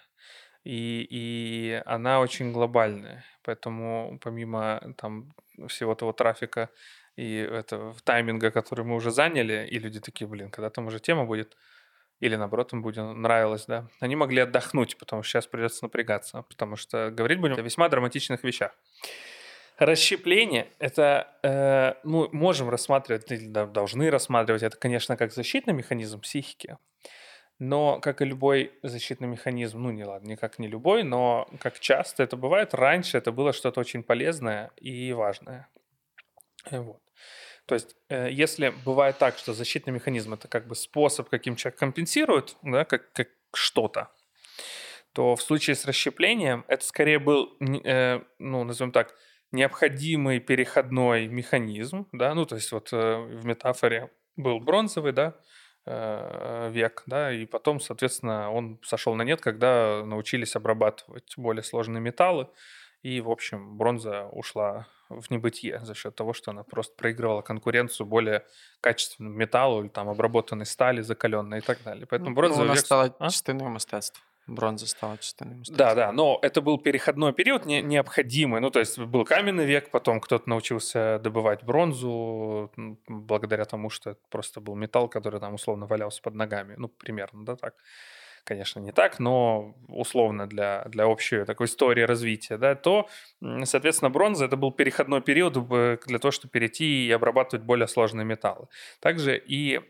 [0.65, 3.25] И, и она очень глобальная.
[3.43, 5.33] Поэтому помимо там,
[5.69, 6.69] всего того трафика
[7.17, 11.25] и этого тайминга, который мы уже заняли, и люди такие, блин, когда там уже тема
[11.25, 11.57] будет,
[12.21, 16.77] или наоборот, им будет нравилось, да, они могли отдохнуть, потому что сейчас придется напрягаться, потому
[16.77, 18.73] что говорить будем о весьма драматичных вещах.
[19.79, 26.77] Расщепление– это, э, ну, можем рассматривать, или должны рассматривать это, конечно, как защитный механизм психики,
[27.59, 31.81] но, как и любой защитный механизм, ну, не ладно, не как не любой, но как
[31.81, 35.69] часто это бывает, раньше это было что-то очень полезное и важное.
[36.67, 37.01] Э, Вот.
[37.67, 41.79] То есть, э, если бывает так, что защитный механизм это как бы способ, каким человек
[41.79, 44.11] компенсирует, да, как, как что-то,
[45.13, 49.15] то в случае с расщеплением это скорее был, э, ну, назовем так,
[49.53, 55.35] необходимый переходной механизм, да, ну, то есть вот э, в метафоре был бронзовый, да,
[55.87, 62.01] э, век, да, и потом, соответственно, он сошел на нет, когда научились обрабатывать более сложные
[62.01, 62.49] металлы,
[63.03, 68.07] и, в общем, бронза ушла в небытие за счет того, что она просто проигрывала конкуренцию
[68.07, 68.45] более
[68.81, 72.07] качественному металлу или там обработанной стали, закаленной и так далее.
[72.07, 72.85] Поэтому Ну, бронзовый вона век...
[72.85, 73.31] стала А?
[73.31, 74.23] частиною мистецтва.
[74.47, 75.87] Бронза стала частиною мистецтва.
[75.87, 78.61] Да, да, но это был переходной период не, необходимый.
[78.61, 82.71] Ну, то есть был каменный век, потом кто-то научился добывать бронзу
[83.09, 86.75] благодаря тому, что это просто был металл, который там условно валялся под ногами.
[86.77, 87.75] Ну, примерно, да, так.
[88.51, 93.09] Конечно, не так, но условно для, для общей такой истории развития, да, то,
[93.63, 98.25] соответственно, бронза это был переходной период э, для того, чтобы перейти и обрабатывать более сложные
[98.25, 98.67] металлы.
[98.99, 99.81] Также и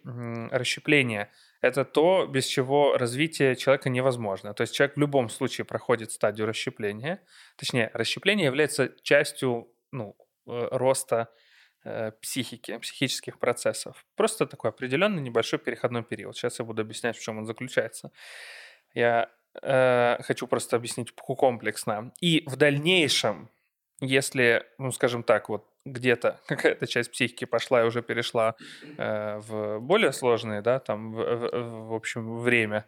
[0.51, 1.31] расщепление
[1.63, 4.53] это то, без чего развитие человека невозможно.
[4.53, 7.23] То есть человек в любом случае проходит стадию расщепления.
[7.57, 11.29] Точнее, расщепление является частью ну, э, роста
[12.21, 14.05] психики, психических процессов.
[14.17, 16.37] Просто такой определенный небольшой переходной период.
[16.37, 18.11] Сейчас я буду объяснять, в чем он заключается.
[18.95, 19.31] Я
[19.63, 22.13] э, хочу просто объяснить комплексно.
[22.21, 23.49] И в дальнейшем,
[24.01, 28.57] если, ну, скажем так, вот где-то какая-то часть психики пошла и уже перешла
[28.99, 32.85] э, в более сложные, да, там, в, в- в общем, время,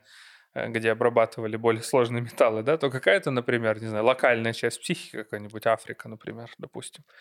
[0.55, 5.16] э, где обрабатывали более сложные металлы, да, то какая-то, например, не знаю, локальная часть психики,
[5.16, 7.12] какая-нибудь Африка, например, допустим, э,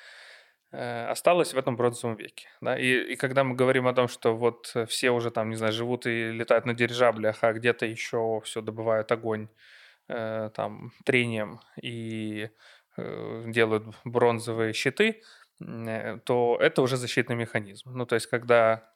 [0.77, 4.71] осталась в этом бронзовом веке, да, и, и когда мы говорим о том, что вот
[4.75, 8.61] э, все уже там, не знаю, живут и летают на дирижаблях, а где-то еще все
[8.61, 9.49] добывают огонь
[10.07, 12.49] э, там трением и
[12.97, 15.21] э, делают бронзовые щиты,
[15.59, 17.91] э, то это уже защитный механизм.
[17.93, 18.89] Ну, то есть, когда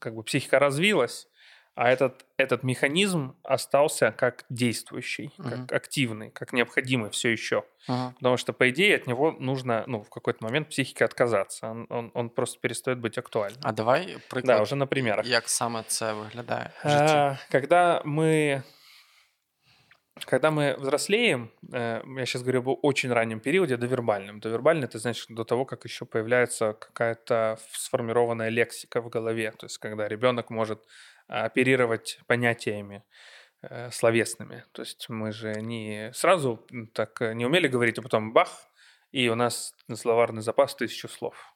[0.00, 1.28] как бы психика развилась,
[1.80, 5.50] а этот, этот механизм остался как действующий, Мгм.
[5.50, 7.62] как активный, как необходимый все еще.
[7.88, 8.12] Ага.
[8.16, 11.70] Потому что, по идее, от него нужно ну, в какой-то момент психике отказаться.
[11.70, 13.60] Он, он, он просто перестает быть актуальным.
[13.62, 15.26] А давай приклад, Да, уже на примерах.
[15.26, 17.12] як саме це виглядає в житті.
[17.14, 18.62] А, Когда мы,
[20.24, 24.40] когда мы взрослеем, э, я сейчас говорю об очень раннем периоде, довербальном.
[24.40, 29.52] Довербальный это значит до того, как еще появляется какая-то сформированная лексика в голове.
[29.52, 30.84] То есть когда ребенок может
[31.28, 33.04] а, оперировать понятиями
[33.62, 34.64] э, словесными.
[34.72, 38.48] То есть мы же не сразу так э, не умели говорить, а потом бах,
[39.10, 41.54] и у нас словарный запас тысячу слов.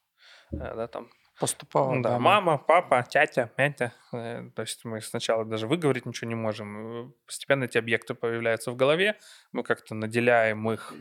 [0.53, 1.09] Э, Да, там
[1.41, 2.19] Поступово, Ну да, да.
[2.19, 3.93] мама, папа, тятя, мятя.
[4.13, 7.09] Э, То есть мы сначала даже выговорить ничего не можем.
[7.09, 9.17] Э, Постепенно эти объекты появляются в голове.
[9.53, 10.93] Мы как-то наделяем их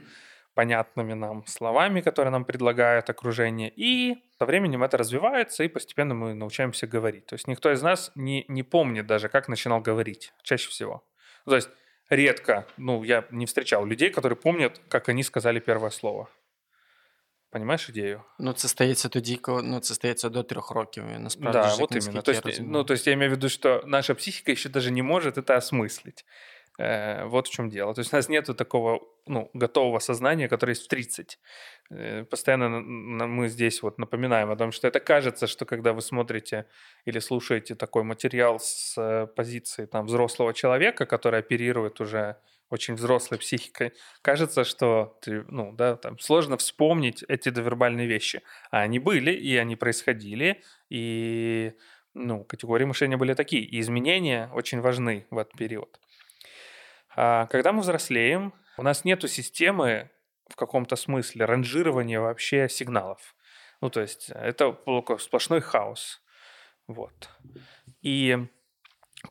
[0.54, 3.72] понятными нам словами, которые нам предлагает окружение.
[3.76, 7.26] И со временем это развивается, и постепенно мы научаемся говорить.
[7.26, 11.04] То есть никто из нас не, не помнит даже, как начинал говорить, чаще всего.
[11.46, 11.70] То есть
[12.10, 16.30] редко, ну, я не встречал людей, которые помнят, как они сказали первое слово.
[17.51, 18.23] Понимаешь идею?
[18.39, 21.05] Ну, це стається тоді, коли ну, це стається до трьох років.
[21.17, 22.13] І насправді Да, ж, вот як именно.
[22.17, 22.73] наскільки То я есть, розумію.
[22.73, 25.57] ну, то есть я имею в виду, что наша психика еще даже не может это
[25.57, 26.25] осмыслить.
[26.79, 27.95] Э, вот в чем дело.
[27.95, 31.39] То есть у нас нет такого ну, готового сознания, которое есть в 30.
[31.91, 35.93] Э, постоянно н- н- мы здесь вот напоминаем о том, что это кажется, что когда
[35.93, 36.65] вы смотрите
[37.07, 42.37] или слушаете такой материал с э, позиции там, взрослого человека, который оперирует уже
[42.72, 48.42] очень взрослой психикой, кажется, что ты, ну, да, там, сложно вспомнить эти довербальные вещи.
[48.72, 51.74] А они были, и они происходили, и
[52.14, 53.64] ну, категории мышления были такие.
[53.64, 56.00] И изменения очень важны в этот период.
[57.16, 60.10] А когда мы взрослеем, у нас нету системы
[60.50, 63.36] в каком-то смысле ранжирования вообще сигналов.
[63.82, 64.78] Ну, то есть это
[65.20, 66.22] сплошной хаос.
[66.88, 67.30] Вот.
[68.02, 68.38] И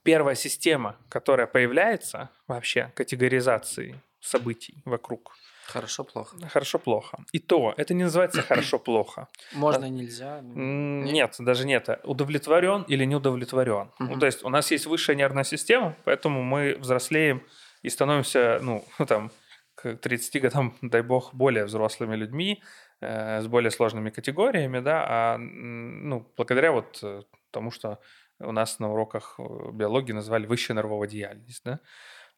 [0.03, 5.35] первая система, которая появляется вообще категоризации событий вокруг,
[5.67, 6.37] Хорошо-плохо.
[6.49, 7.19] хорошо-плохо.
[7.33, 9.29] И то, это не называется хорошо-плохо.
[9.53, 10.41] Можна, нельзя.
[10.43, 11.13] ну, М, Нет?
[11.13, 11.89] Нет, даже нет.
[12.05, 13.91] Удовлетворен или не удовлетворен.
[13.99, 14.21] Ну, Мгм.
[14.21, 17.43] то есть у нас есть высшая нервная система, поэтому мы взрослеем
[17.83, 19.31] и становимся, ну, там,
[19.77, 22.63] к 30 годам, дай бог, более взрослыми людьми,
[23.01, 27.99] э, с более сложными категориями, да, а, ну, благодаря вот э, тому, что
[28.41, 31.81] у нас на уроках э, биологии назвали высшая нервовая деятельность, да.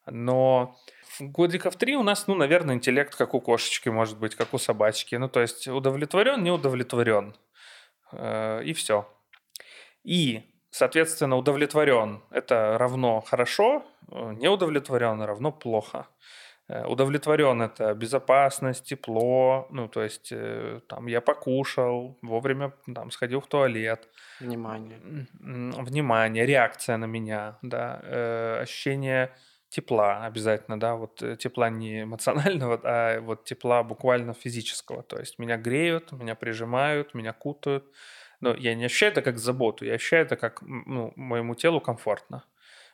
[0.05, 0.77] Но
[1.19, 5.15] годиков три у нас, ну, наверное, интеллект как у кошечки, может быть, как у собачки.
[5.15, 7.35] Ну, то есть удовлетворен, не удовлетворен.
[8.11, 9.07] Э, И все.
[10.03, 16.07] И, соответственно, удовлетворен– это равно хорошо, э, не удовлетворен– равно плохо.
[16.69, 23.41] Э, Удовлетворен– это безопасность, тепло, ну, то есть э, там я покушал, вовремя там сходил
[23.41, 24.07] в туалет,
[24.39, 24.99] Внимание.
[25.39, 29.35] Внимание, реакция на меня, да, э, ощущение
[29.69, 35.57] тепла обязательно, да, вот тепла не эмоционального, а вот тепла буквально физического, то есть меня
[35.57, 37.85] греют, меня прижимают, меня кутают,
[38.39, 42.43] но я не ощущаю это как заботу, я ощущаю это как, ну, моему телу комфортно.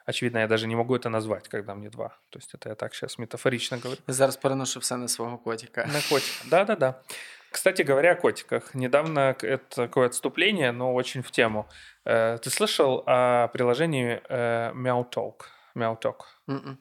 [0.10, 2.18] Очевидно, я даже не могу это назвать, когда мне два.
[2.32, 4.02] То есть это я так сейчас метафорично говорю.
[4.08, 5.86] Зараз переношу все на свого котика.
[5.86, 6.48] На котика.
[6.50, 7.04] Да-да-да.
[7.52, 8.74] Кстати говоря о котиках.
[8.74, 11.70] Недавно это такое отступление, но очень в тему.
[12.06, 15.42] Э, Ты слышал о приложении э, MeowTalk?
[15.76, 16.22] MeowTalk.
[16.48, 16.80] Мгм.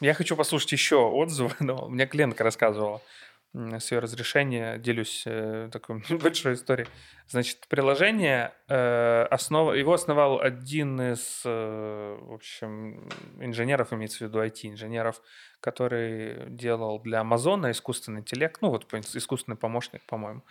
[0.00, 3.02] Я хочу послушать еще отзывы, но мне клиентка рассказывала
[3.52, 6.88] с ее разрешения, делюсь э, такой большой историей.
[7.26, 13.08] Значит, приложение, э, основа, его основал один из, э, в общем,
[13.40, 15.20] инженеров, имеется в виду IT-инженеров,
[15.60, 20.44] который делал для Амазона искусственный интеллект, ну вот искусственный помощник, по-моему.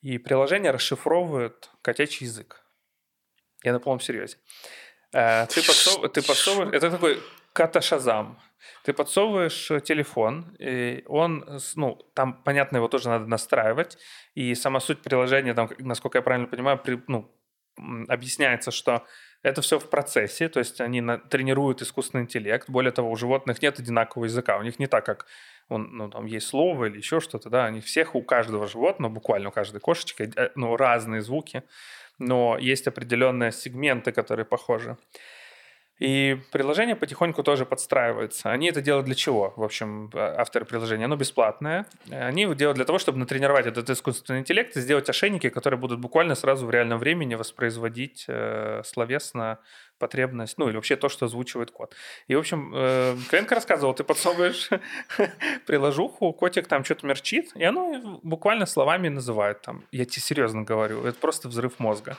[0.00, 2.64] И приложение расшифровывает котячий язык.
[3.62, 4.38] Я на полном серьезе.
[5.12, 5.62] Э, ты
[6.22, 6.74] подсовываешь...
[6.74, 7.20] Это такой
[7.52, 8.38] ката-шазам.
[8.84, 13.98] Ты подсовываешь э, телефон, и он, ну, там, понятно, его тоже надо настраивать,
[14.34, 17.30] и сама суть приложения, там, насколько я правильно понимаю, при- ну,
[18.08, 19.04] объясняется, что
[19.42, 22.68] это все в процессе, то есть они на- тренируют искусственный интеллект.
[22.68, 25.26] Более того, у животных нет одинакового языка, у них не так, как
[25.68, 29.50] он, ну, там есть слово или еще что-то, да, они всех, у каждого животного, буквально
[29.50, 31.62] у каждой кошечки, э, ну, разные звуки,
[32.18, 34.96] но есть определенные сегменты, которые похожи.
[35.98, 38.50] И приложение потихоньку тоже подстраивается.
[38.50, 39.52] Они это делают для чего?
[39.56, 41.86] В общем, а- авторы приложения, оно бесплатное.
[42.10, 45.98] Они его делают для того, чтобы натренировать этот искусственный интеллект и сделать ошейники, которые будут
[46.00, 49.58] буквально сразу в реальном времени воспроизводить э, словесно
[49.98, 51.94] потребность, ну или вообще то, что озвучивает кот.
[52.28, 54.70] И, в общем, э, клиентка рассказывала, ты подсовываешь
[55.66, 59.84] приложуху, котик там что-то мерчит, и оно буквально словами называет там.
[59.92, 62.16] Я тебе серьезно говорю, это просто взрыв мозга.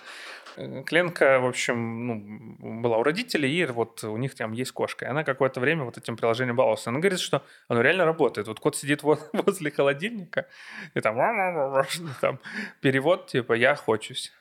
[0.57, 5.05] Э, Клиентка, в общем, ну, была у родителей, и вот у них там есть кошка.
[5.05, 6.87] И она какое-то время вот этим приложением баловалась.
[6.87, 8.47] Она говорит, что оно реально работает.
[8.47, 10.47] Вот кот сидит во- возле холодильника,
[10.93, 11.17] и там,
[12.21, 12.39] там
[12.81, 14.31] перевод типа «я хочусь».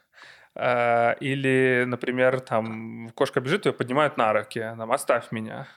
[0.54, 5.68] А, Или, например, там кошка бежит, ее поднимают на руки, там «оставь меня».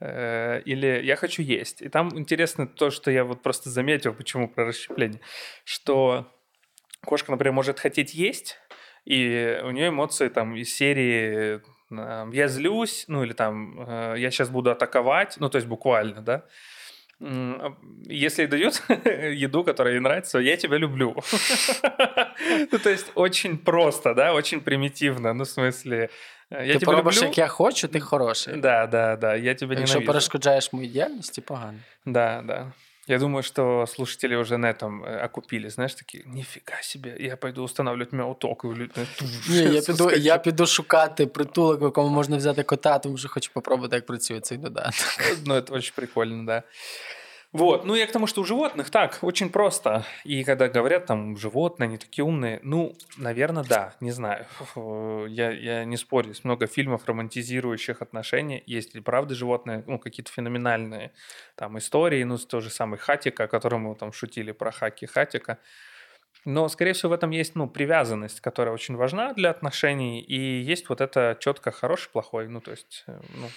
[0.00, 1.82] Э, Или «я хочу есть».
[1.82, 5.20] И там интересно то, что я вот просто заметил, почему про расщепление,
[5.64, 6.26] что
[7.04, 8.58] кошка, например, может хотеть есть,
[9.07, 14.31] и у нее эмоции там из серии э, «я злюсь», ну или там э, «я
[14.31, 16.43] сейчас буду атаковать», ну то есть буквально, да,
[18.09, 21.15] если дают еду, которая ей нравится, я тебя люблю.
[22.71, 25.33] ну, то есть очень просто, да, очень примитивно.
[25.33, 26.09] Ну, в смысле,
[26.51, 27.27] э, я ти тебе робиш, люблю.
[27.27, 28.57] як я хочу, ти хороший.
[28.57, 30.07] Да, да, да, я тебе Якщо ненавижу.
[30.07, 31.79] перешкоджаєш мою діяльність, погано.
[32.05, 32.71] Да, да.
[33.07, 35.67] Я думаю, что слушатели уже на этом э, окупили.
[35.67, 38.63] Знаешь, такие, нифига себе, я пойду устанавливать меоток.
[39.49, 43.51] Ні, я піду, я піду шукати притулок, в якому можна взяти кота, тому що хочу
[43.53, 44.93] попробувати, як працює цей додаток.
[45.45, 46.63] Ну, это очень прикольно, да.
[47.52, 50.04] Вот, ну я к тому, что у животных так, очень просто.
[50.24, 54.46] И когда говорят там животные, они такие умные, ну, наверное, да, не знаю.
[55.28, 58.62] Я, я не спорю, есть много фильмов, романтизирующих отношения.
[58.66, 61.12] Есть ли правда животные, ну, какие-то феноменальные
[61.54, 65.58] там истории, ну, то же самый Хатика, о котором мы там шутили про Хаки Хатика.
[66.44, 70.88] Но, скорее всего, в этом есть ну, привязанность, которая очень важна для отношений, и есть
[70.88, 72.48] вот это четко хороший, плохой.
[72.48, 73.48] Ну, то есть, э, ну,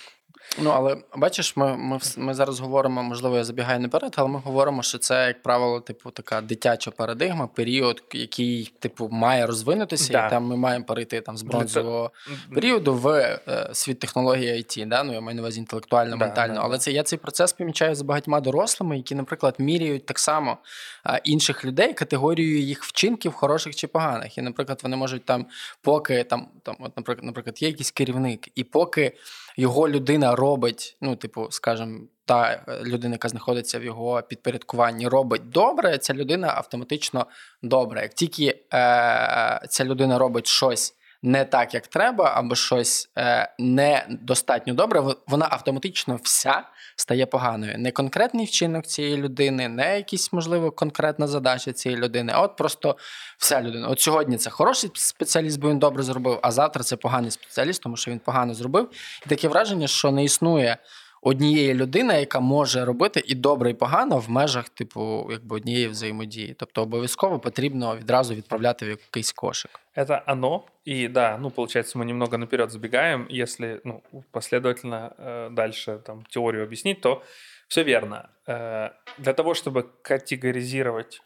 [0.60, 4.84] Ну, але бачиш, ми ми, ми зараз говоримо, можливо, я забігаю наперед, але ми говоримо,
[4.84, 10.28] що це, як правило, типу, така дитяча парадигма, період, який, типу, має розвинутися, да.
[10.28, 12.56] і там ми маємо перейти там з бронзового це...
[12.56, 15.04] періоду в е, світ технології IT, да?
[15.04, 16.54] ну я маю на увазі інтелектуально, да, ментально.
[16.54, 20.58] Да, але це я цей процес помічаю за багатьма дорослими, які, наприклад, міряють так само
[21.24, 24.38] інших людей категорією їх вчинків, хороших чи поганих.
[24.38, 25.46] І, наприклад, вони можуть там,
[25.82, 29.18] поки там, там, от, наприклад, наприклад, є якийсь керівник, і поки
[29.58, 35.97] його людина робить, ну, типу, скажімо, та людина, яка знаходиться в його підпорядкуванні, робить добре,
[35.97, 37.26] ця людина автоматично
[37.62, 38.02] добре.
[38.02, 38.58] Як тільки е,
[39.70, 46.20] ця людина робить щось не так, як треба, або щось е, недостатньо добре, вона автоматично
[46.24, 46.64] вся
[46.96, 47.78] стає поганою.
[47.78, 52.98] Не конкретний вчинок цієї людини, не якісь, можливо, конкретна задача цієї людини, а от просто
[53.38, 53.88] вся людина.
[53.88, 57.98] От сьогодні це хороший спеціаліст, бо він добре зробив, а завтра це поганий спеціаліст, тому
[57.98, 58.89] що він погано зробив.
[59.26, 60.78] І таке враження, що не існує
[61.22, 66.55] однієї людини, яка може робити і добре, і погано в межах, типу, якби однієї взаємодії.
[66.59, 69.81] Тобто обов'язково потрібно відразу відправляти в якийсь кошик.
[69.97, 70.64] Это оно.
[70.89, 73.27] И да, ну, получается, мы немного наперед забегаем.
[73.31, 77.22] Если ну, последовательно э, дальше там, теорию объяснить, то
[77.72, 78.30] все верно.
[78.47, 81.22] Э, для того, чтобы категоризировать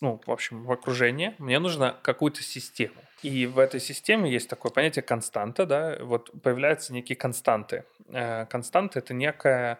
[0.00, 2.94] ну, в общем, в окружение, мне нужно какую-то систему.
[3.22, 7.84] И в этой системе есть такое понятие константа, да, вот появляются некие константы.
[8.08, 9.78] Э, константы— это некая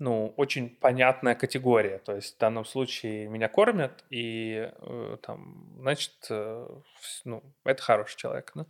[0.00, 1.98] ну, очень понятная категория.
[1.98, 6.14] То есть в данном случае меня кормят, и э, там, значит,
[7.24, 8.50] ну, это хороший человек.
[8.56, 8.66] Да?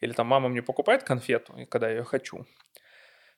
[0.00, 2.46] Или там мама мне покупает конфету, и когда я ее хочу.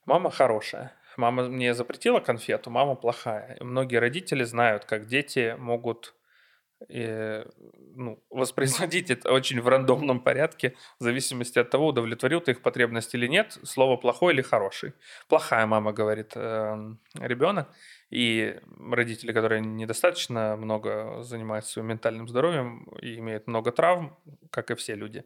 [0.04, 0.92] Мама хорошая.
[1.16, 3.56] Мама мне запретила конфету, мама плохая.
[3.60, 6.14] Многие родители знают, как дети могут
[6.88, 7.44] и,
[7.94, 13.14] ну, воспроизводить это очень в рандомном порядке, в зависимости от того, удовлетворил ты их потребность
[13.14, 14.94] или нет, слово плохой или хороший.
[15.28, 17.68] Плохая мама, говорит э, ребенок,
[18.10, 18.58] и
[18.90, 24.16] родители, которые недостаточно много занимаются своим ментальным здоровьем и имеют много травм,
[24.50, 25.24] как и все люди,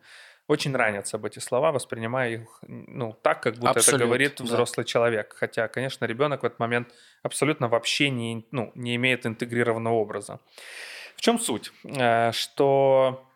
[0.49, 4.84] очень ранятся об эти слова, воспринимая их ну, так, как будто Абсолют, это говорит взрослый
[4.84, 4.88] да.
[4.88, 5.34] человек.
[5.36, 6.92] Хотя, конечно, ребенок в этот момент
[7.22, 10.40] абсолютно вообще не, ну, не имеет интегрированного образа.
[11.16, 11.72] В чем суть?
[11.84, 13.26] Э, что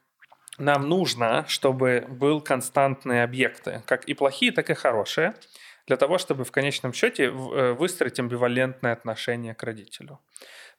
[0.59, 5.35] нам нужно, чтобы был константные объекты, как и плохие, так и хорошие,
[5.87, 10.21] для того, чтобы в конечном счете э, выстроить амбивалентное отношение к родителю.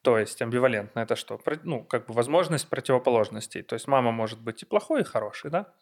[0.01, 1.41] То есть амбивалентно это что?
[1.63, 3.61] Ну, как бы возможность противоположностей.
[3.63, 5.73] То есть мама может быть и плохой, и хороший, да?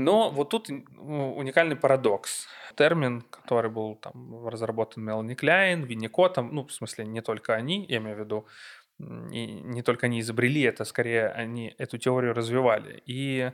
[0.00, 2.46] Но вот тут уникальный парадокс.
[2.76, 7.98] Термин, который был там разработан Мелани Кляйн, Винникотом, ну, в смысле, не только они, я
[7.98, 8.46] имею в виду,
[9.32, 13.02] и не только они изобрели это, скорее они эту теорию развивали.
[13.06, 13.52] И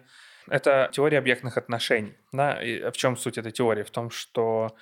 [0.49, 2.15] это теория объектных отношений.
[2.33, 2.63] Да?
[2.63, 3.83] И в чем суть этой теории?
[3.83, 4.77] В том, что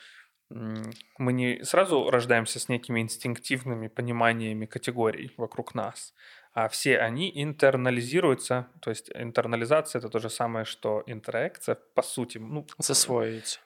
[0.50, 6.14] мы не сразу рождаемся с некими инстинктивными пониманиями категорий вокруг нас,
[6.54, 8.68] а все они интернализируются.
[8.80, 12.38] То есть интернализация— это то же самое, что интеракция, по сути.
[12.38, 13.60] Ну, Засвоить.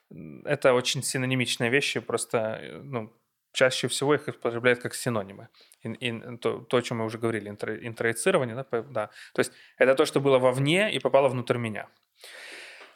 [0.44, 3.12] Это очень синонимичные вещи, просто ну,
[3.52, 5.48] чаще всего их употребляют как синонимы.
[5.82, 9.06] И, и, то, то, о чем мы уже говорили, интро, интроицирование, да, да.
[9.34, 11.88] То есть это то, что было вовне и попало внутрь меня.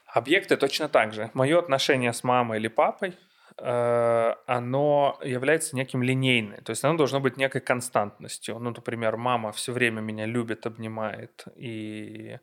[0.06, 1.30] Объекты точно так же.
[1.34, 3.14] Мое отношение с мамой или папой,
[3.56, 6.62] оно является неким линейным.
[6.64, 8.58] То есть оно должно быть некой константностью.
[8.58, 12.38] Ну, например, мама все время меня любит, обнимает и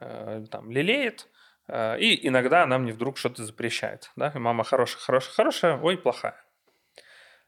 [0.00, 1.28] э, там лелеет,
[1.68, 4.10] э, и иногда она мне вдруг что-то запрещает.
[4.16, 4.32] Да?
[4.34, 6.42] И мама хорошая, хорошая, хорошая, ой, плохая.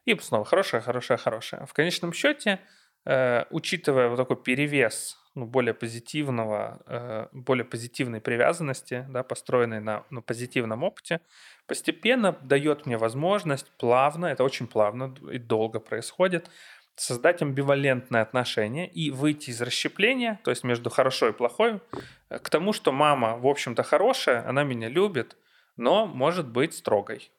[0.05, 1.67] И снова хорошая, хорошая, хорошая.
[1.67, 2.61] В конечном счете,
[3.05, 10.05] э, учитывая вот такой перевес ну, более позитивного, э, более позитивной привязанности, да, построенной на
[10.11, 11.21] ну, позитивном опыте,
[11.67, 16.51] постепенно дает мне возможность плавно, это очень плавно и долго происходит,
[16.97, 21.81] создать амбивалентное отношение и выйти из расщепления, то есть между хорошо и плохой,
[22.29, 25.37] э, к тому, что мама, в общем-то, хорошая, она меня любит,
[25.77, 27.31] но может быть строгой.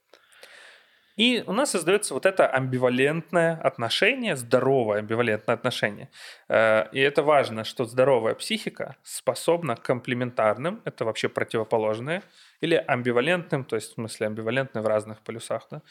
[1.18, 6.10] И у нас создается вот это амбивалентное отношение, здоровое амбивалентное отношение.
[6.50, 12.22] Э, и это важно, что здоровая психика способна к комплементарным, это вообще противоположные,
[12.62, 15.82] или амбивалентным, то есть в смысле амбивалентные в разных полюсах, да,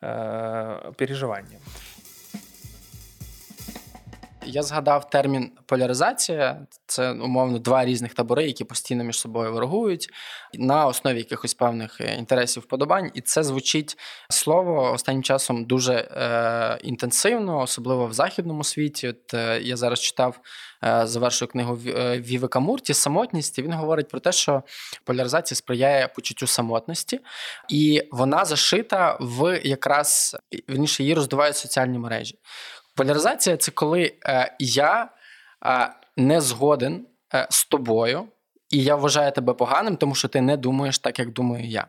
[0.00, 1.60] э, переживаниям.
[4.52, 6.66] Я згадав термін поляризація.
[6.86, 10.08] Це умовно два різних табори, які постійно між собою ворогують
[10.54, 13.10] на основі якихось певних е, інтересів вподобань.
[13.14, 13.98] І це звучить
[14.30, 19.08] слово останнім часом дуже е, інтенсивно, особливо в західному світі.
[19.08, 20.40] От е, я зараз читав,
[20.84, 23.58] е, завершую книгу е, Вівека Мурті Самотність.
[23.58, 24.62] і Він говорить про те, що
[25.04, 27.20] поляризація сприяє почуттю самотності,
[27.68, 30.36] і вона зашита в якраз
[30.68, 32.38] вірніше її роздувають соціальні мережі.
[32.99, 35.09] Поляризація це коли е, я
[35.65, 38.27] е, не згоден е, з тобою,
[38.69, 41.87] і я вважаю тебе поганим, тому що ти не думаєш так, як думаю я.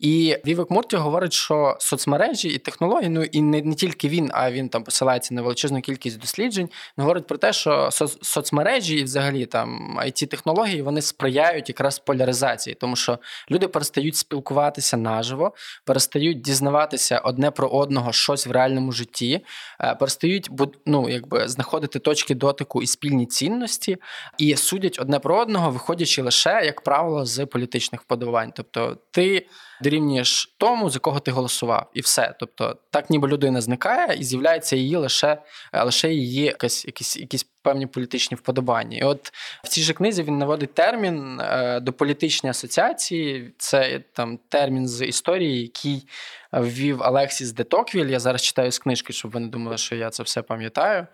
[0.00, 4.50] І Вівек Мурті говорить, що соцмережі і технології, ну і не не тільки він, а
[4.50, 6.68] він там посилається на величезну кількість досліджень.
[6.98, 11.98] Він говорить про те, що соц, соцмережі і взагалі там it технології вони сприяють якраз
[11.98, 13.18] поляризації, тому що
[13.50, 19.44] люди перестають спілкуватися наживо, перестають дізнаватися одне про одного щось в реальному житті,
[19.80, 20.50] е, перестають
[20.86, 23.96] ну, якби знаходити точки дотику і спільні цінності,
[24.38, 28.52] і судять одне про одного, виходячи лише, як правило, з політичних вподобань.
[28.56, 29.46] Тобто ти
[29.82, 32.34] дорівнюєш тому, за кого ти голосував, і все.
[32.40, 35.38] Тобто, так ніби людина зникає і з'являється її лише
[35.72, 38.98] е, лише її якась, якісь якісь певні політичні вподобання.
[38.98, 39.32] І от
[39.64, 43.54] в цій же книзі він наводить термін е, до політичної асоціації.
[43.58, 46.06] Це там термін з історії, який
[46.52, 48.06] ввів Алексіс де Токвіль.
[48.06, 51.06] Я зараз читаю з книжки, щоб ви не думали, що я це все пам'ятаю.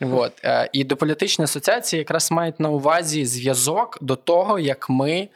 [0.00, 0.32] От.
[0.44, 5.28] Е, і до політичної асоціації якраз мають на увазі зв'язок до того, як ми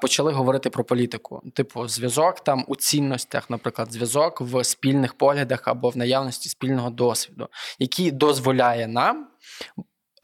[0.00, 1.42] почали говорити про політику.
[1.54, 7.48] Типу, зв'язок там у цінностях, наприклад, зв'язок в спільних поглядах або в наявності спільного досвіду,
[7.78, 9.26] який дозволяє нам.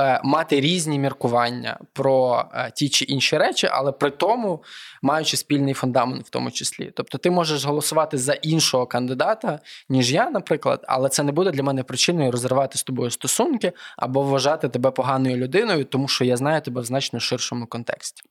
[0.00, 4.62] Е, мати різні міркування про е, ті чи інші речі, але при тому
[5.02, 6.92] маючи спільний фундамент, в тому числі.
[6.96, 11.62] Тобто, ти можеш голосувати за іншого кандидата, ніж я, наприклад, але це не буде для
[11.62, 16.60] мене причиною розривати з тобою стосунки або вважати тебе поганою людиною, тому що я знаю
[16.60, 18.22] тебе в значно ширшому контексті.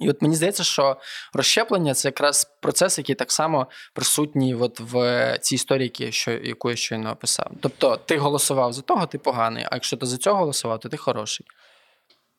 [0.00, 0.96] І от мені здається, що
[1.32, 6.76] розщеплення це якраз процес, який так само присутній от в цій історії, що, яку я
[6.76, 7.50] щойно описав.
[7.60, 10.96] Тобто, ти голосував за того, ти поганий, а якщо ти за цього голосував, то ти
[10.96, 11.46] хороший.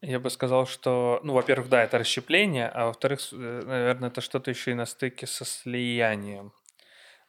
[0.06, 4.52] Я бы сказал, что, ну, во-первых, да, это расщепление, а во-вторых, э, наверное, это что-то
[4.52, 6.52] еще и на стыке со слиянием,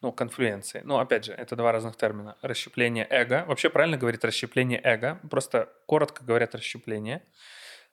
[0.03, 0.83] ну, конфлюенцией.
[0.85, 2.37] Ну, опять же, это два разных термина.
[2.43, 3.45] Расщепление эго.
[3.47, 7.23] Вообще правильно говорить расщепление эго, просто коротко говорят расщепление.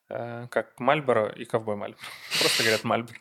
[0.09, 2.03] Э, как Мальборо и ковбой Мальборо.
[2.41, 3.19] Просто говорят Мальборо.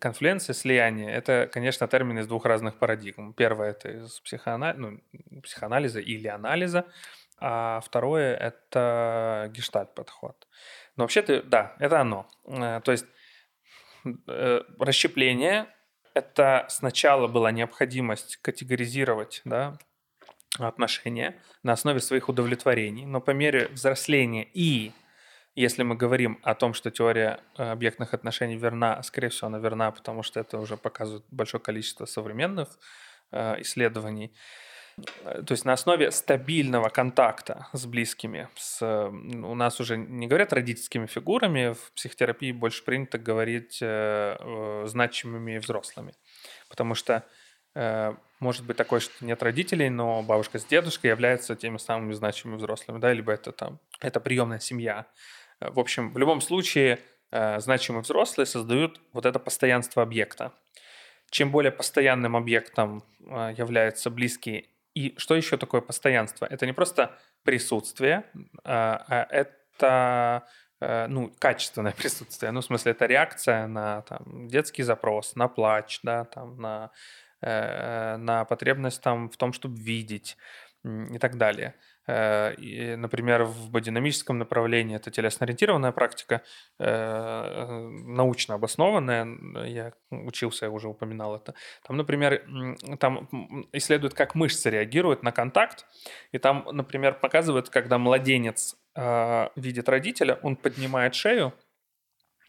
[0.00, 3.32] Конфлюенция, слияние– это, конечно, термин из двух разных парадигм.
[3.32, 6.86] Первое– это из психоанализа, ну, психоанализа или анализа,
[7.38, 10.46] а второе– это гештальт-подход.
[10.96, 12.28] Но вообще-то, да, это оно.
[12.46, 13.06] Э, то есть
[14.26, 15.68] э, расщепление–
[16.14, 19.78] это сначала была необходимость категоризировать да,
[20.58, 24.92] отношения на основе своих удовлетворений, но по мере взросления и
[25.54, 29.90] если мы говорим о том, что теория э, объектных отношений верна, скорее всего, она верна,
[29.90, 32.68] потому что это уже показывает большое количество современных
[33.30, 34.32] э, исследований.
[35.24, 40.52] Э, то есть на основе стабильного контакта с близкими, с, у нас уже не говорят
[40.52, 46.14] родительскими фигурами, в психотерапии больше принято говорить э, значимыми взрослыми.
[46.68, 47.24] Потому что
[47.74, 52.58] э, может быть такое, что нет родителей, но бабушка с дедушкой являются теми самыми значимыми
[52.58, 55.06] взрослыми, да, либо это там, это приемная семья,
[55.60, 57.00] в общем, в любом случае,
[57.30, 60.52] э, значимые взрослые создают вот это постоянство объекта.
[61.30, 66.46] Чем более постоянным объектом э, являются близкие, и что еще такое постоянство?
[66.46, 68.24] Это не просто присутствие,
[68.64, 70.46] а это
[70.80, 72.52] ну, качественное присутствие.
[72.52, 76.90] Ну, в смысле, это реакция на там, детский запрос, на плач, да, там, на,
[77.40, 80.36] на потребность там, в том, чтобы видеть
[80.84, 81.74] и так далее.
[82.06, 86.42] Э, и, например, в бодинамическом направлении это телесно-ориентированная практика,
[86.78, 89.26] э, научно обоснованная,
[89.66, 91.54] я учился, я уже упоминал это.
[91.86, 92.44] Там, например,
[92.98, 93.28] там
[93.72, 95.86] исследуют, как мышцы реагируют на контакт,
[96.32, 101.52] и там, например, показывают, когда младенец э, видит родителя, он поднимает шею,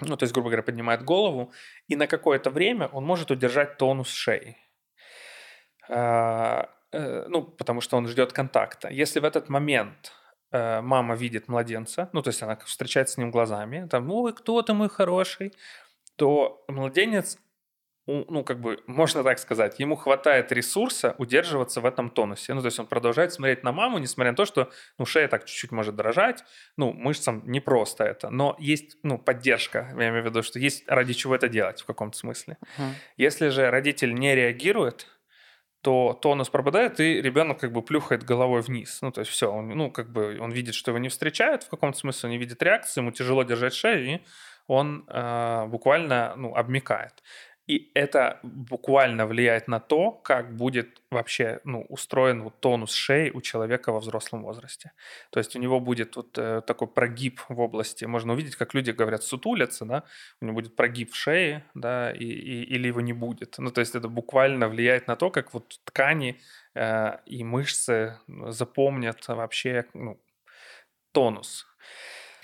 [0.02, 1.54] ну, то есть, грубо говоря, поднимает голову,
[1.88, 4.58] и на какое-то время он может удержать тонус шеи
[7.28, 8.90] ну, потому что он ждет контакта.
[8.90, 10.12] Если в этот момент
[10.52, 14.62] э, мама видит младенца, ну, то есть она встречается с ним глазами, там, ой, кто
[14.62, 15.54] ты мой хороший,
[16.16, 17.38] то младенец
[18.08, 22.54] ну, как бы, можно так сказать, ему хватает ресурса удерживаться в этом тонусе.
[22.54, 24.70] Ну, то есть он продолжает смотреть на маму, несмотря на то, что,
[25.00, 26.44] ну, шея так чуть-чуть может дрожать,
[26.78, 30.88] ну, мышцам не просто это, но есть, ну, поддержка, я имею в виду, что есть
[30.88, 32.58] ради чего это делать в каком-то смысле.
[32.62, 32.92] Uh-huh.
[33.18, 35.08] Если же родитель не реагирует,
[35.86, 39.04] то тонус пропадает, и ребенок как бы плюхает головой вниз.
[39.04, 41.70] Ну, то есть все, он, ну, как бы он видит, что его не встречают в
[41.70, 44.22] каком-то смысле, он не видит реакции, ему тяжело держать шею, и
[44.66, 47.22] он э, буквально, ну, обмекает.
[47.68, 53.42] И это буквально влияет на то, как будет вообще ну, устроен вот тонус шеи у
[53.42, 54.92] человека во взрослом возрасте.
[55.32, 58.06] То есть у него будет вот э, такой прогиб в области.
[58.06, 60.04] Можно увидеть, как люди говорят, сутулятся, да,
[60.42, 63.56] у него будет прогиб в шее, да, и, и, или его не будет.
[63.58, 66.40] Ну, то есть это буквально влияет на то, как вот ткани
[66.76, 70.22] э, и мышцы запомнят вообще ну,
[71.14, 71.66] тонус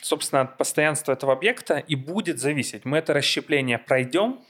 [0.02, 2.86] собственно, от постоянства этого объекта и будет зависеть.
[2.86, 4.44] Мы это расщепление пройдем,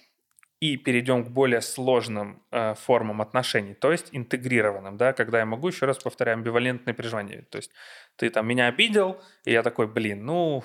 [0.61, 5.67] и перейдем к более сложным э, формам отношений, то есть интегрированным, да, когда я могу,
[5.67, 7.45] еще раз повторяю, амбивалентные переживания.
[7.49, 7.71] То есть
[8.15, 10.63] ты там меня обидел, и я такой, блин, ну,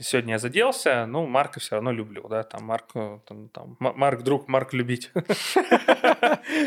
[0.00, 4.22] сегодня я заделся, ну, Марка все равно люблю, да, там Марк, э, там, там, Марк
[4.22, 5.10] друг, Марк любить.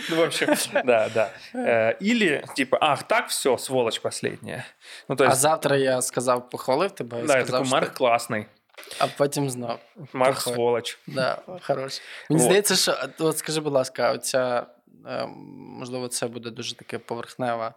[0.10, 0.47] Ну, в общем,
[0.86, 1.32] да, да.
[1.53, 4.66] Э, или, типа, ах, так, все, сволочь последняя.
[5.08, 7.24] Ну, А завтра я сказав, похвалив тебе.
[7.24, 8.47] Да, я такой, Марк классный.
[9.00, 9.80] А потім знав.
[10.14, 11.00] Марк сволоч.
[11.08, 12.02] Да, хорош.
[12.30, 14.66] Мені здається, що от скажи, будь ласка, оця,
[15.08, 15.30] ем,
[15.80, 17.74] можливо, це буде дуже таке поверхнева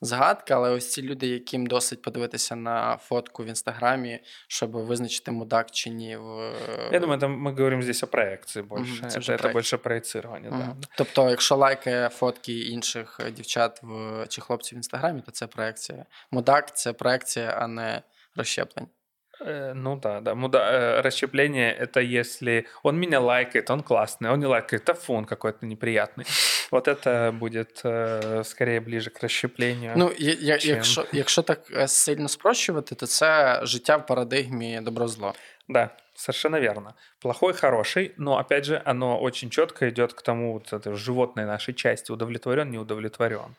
[0.00, 5.70] згадка, але ось ці люди, яким досить подивитися на фотку в інстаграмі, щоб визначити мудак
[5.70, 6.16] чи ні.
[6.16, 6.52] В...
[6.92, 9.06] Я думаю, там ми говоримо здесь о проекції більше.
[9.08, 10.48] Це, це, це більше проєцировання.
[10.48, 10.58] Угу.
[10.58, 10.88] Да.
[10.96, 16.04] Тобто, якщо лайкає фотки інших дівчат в, чи хлопців в інстаграмі, то це проекція.
[16.30, 18.02] Мудак це проекція, а не
[18.36, 18.88] розщеплення.
[19.40, 20.34] Э, ну да, да.
[20.34, 20.58] Муда...
[20.58, 25.66] Э, расщепление— это если он меня лайкает, он классный, он не лайкает, а фон какой-то
[25.66, 26.26] неприятный.
[26.70, 29.92] Вот это будет э, скорее ближе к расщеплению.
[29.96, 30.76] Ну, я, чем...
[30.76, 35.34] якщо, якщо так сильно спрощувати, то це життя в парадигмі добро-зло.
[35.68, 36.94] Да, совершенно верно.
[37.20, 41.74] Плохой, хороший, но опять же, оно очень четко идет к тому вот этой животной нашей
[41.74, 43.56] части, удовлетворен, не удовлетворен.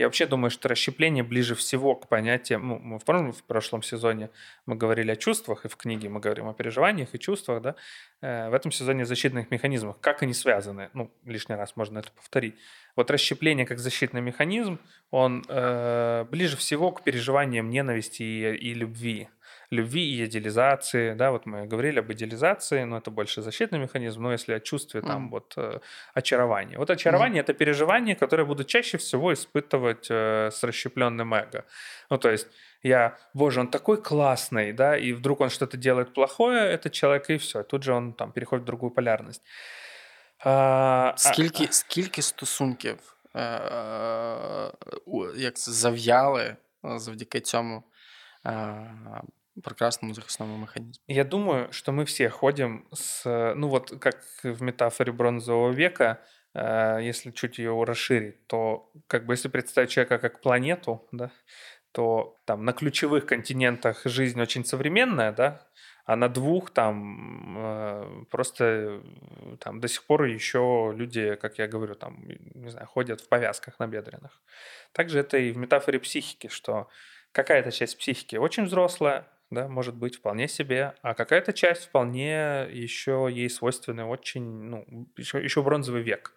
[0.00, 2.66] Я вообще думаю, что расщепление ближе всего к понятиям...
[2.66, 4.30] Ну, мы в, в прошлом сезоне
[4.64, 7.74] мы говорили о чувствах, и в книге мы говорим о переживаниях и чувствах, да?
[8.22, 10.00] Э, в этом сезоне о защитных механизмах.
[10.00, 10.88] Как они связаны?
[10.94, 12.54] Ну, лишний раз можно это повторить.
[12.96, 14.78] Вот расщепление как защитный механизм,
[15.10, 19.28] он э, ближе всего к переживаниям ненависти и, и любви
[19.71, 24.31] любви и идеализации, да, вот мы говорили об идеализации, но это больше защитный механизм, но
[24.31, 25.29] если о чувстве там mm.
[25.29, 25.79] вот э,
[26.13, 26.77] очарования.
[26.77, 27.45] Вот очарование mm.
[27.45, 31.65] это переживание, которое буду чаще всего испытывать э, с расщепленным эго.
[32.09, 32.47] Ну, то есть
[32.83, 37.37] я, боже, он такой классный, да, и вдруг он что-то делает плохое, это человек, и
[37.37, 39.41] все, тут же он там переходит в другую полярность.
[40.39, 41.71] А, скільки, а...
[41.71, 42.97] скільки стосунків
[43.35, 43.39] е,
[45.35, 47.83] як це, зав'яли завдяки цьому
[48.45, 48.91] е,
[49.62, 51.02] прекрасному захисному механизму.
[51.06, 56.20] Я думаю, что мы все ходим с, ну вот как в метафоре бронзового века,
[56.54, 61.30] э, если чуть ее расширить, то как бы если представить человека как планету, да,
[61.92, 65.66] то там на ключевых континентах жизнь очень современная, да,
[66.04, 69.00] а на двух там э, просто
[69.60, 73.78] там до сих пор еще люди, как я говорю, там, не знаю, ходят в повязках
[73.78, 74.42] на бедренных.
[74.92, 76.88] Также это и в метафоре психики, что
[77.32, 83.28] какая-то часть психики очень взрослая, да, может быть, вполне себе, а какая-то часть вполне еще
[83.30, 86.34] ей свойственна очень, ну, еще, еще бронзовый век.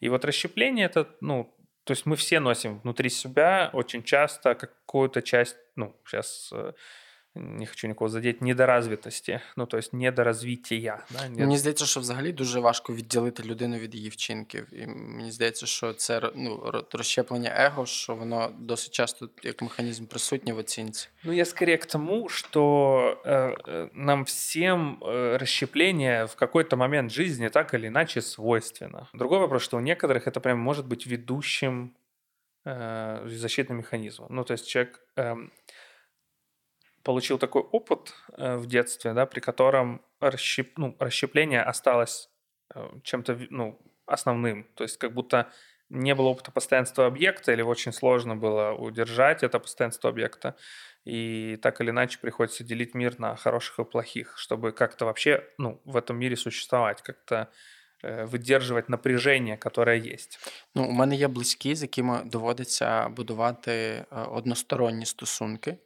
[0.00, 1.54] И вот расщепление это, ну,
[1.84, 6.72] то есть мы все носим внутри себя очень часто какую-то часть, ну, сейчас э,
[7.37, 11.05] не хочу нікого задіти, недоразвитості, ну тобто недоразвиття.
[11.11, 11.29] Да?
[11.29, 14.67] Мені здається, що взагалі дуже важко відділити людину від її вчинків.
[14.71, 20.53] І мені здається, що це ну, розщеплення его, що воно досить часто як механізм присутнє
[20.53, 21.09] в оцінці.
[21.23, 27.11] Ну, я скорее к тому, что э, э нам всем э, расщепление в какой-то момент
[27.11, 29.07] жизни так или иначе свойственно.
[29.13, 31.95] Другой вопрос, что у некоторых это прям может быть ведущим
[32.65, 34.27] э, защитным механизмом.
[34.35, 34.99] Ну, то есть человек...
[37.07, 42.29] Э, получил такой опыт э, в детстве, да, при котором расщеп, ну, расщепление осталось
[42.75, 44.63] э, чем-то ну, основным.
[44.75, 45.51] То есть как будто
[45.89, 50.55] не было опыта постоянства объекта, или очень сложно было удержать это постоянство объекта.
[51.05, 55.81] И так или иначе приходится делить мир на хороших и плохих, чтобы как-то вообще ну,
[55.85, 57.49] в этом мире существовать, как-то
[58.01, 60.39] э, выдерживать напряжение, которое есть.
[60.75, 65.77] Ну, у мене є близькі, з якими доводиться будувати е, односторонні стосунки,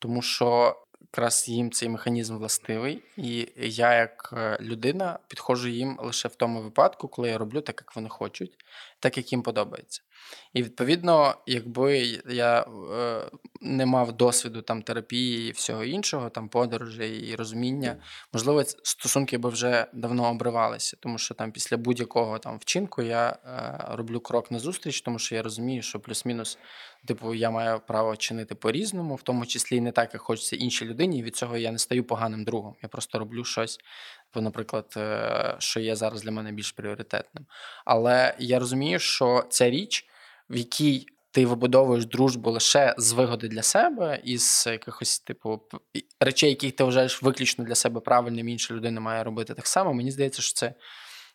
[0.00, 6.28] тому що якраз їм цей механізм властивий, і я, як е, людина, підходжу їм лише
[6.28, 8.52] в тому випадку, коли я роблю так, як вони хочуть,
[9.01, 10.01] Так як їм подобається.
[10.53, 13.21] І відповідно, якби я е,
[13.61, 17.97] не мав досвіду там терапії і всього іншого, там подорожей і розуміння,
[18.33, 23.95] можливо, стосунки би вже давно обривалися, тому що там після будь-якого там вчинку я е,
[23.95, 26.57] роблю крок назустріч, тому що я розумію, що плюс-мінус,
[27.07, 30.85] типу, я маю право чинити по-різному, в тому числі і не так, як хочеться іншій
[30.85, 31.19] людині.
[31.19, 32.75] І від цього я не стаю поганим другом.
[32.83, 33.79] Я просто роблю щось
[34.35, 37.45] наприклад, е, що є зараз для мене більш пріоритетним.
[37.85, 40.05] Але я розумію, що ця річ,
[40.49, 45.61] в якій ти вибудовуєш дружбу лише з вигоди для себе, із якихось типу
[46.19, 49.93] речей, яких ти вважаєш виключно для себе правильним, інша людина має робити так само.
[49.93, 50.73] Мені здається, що це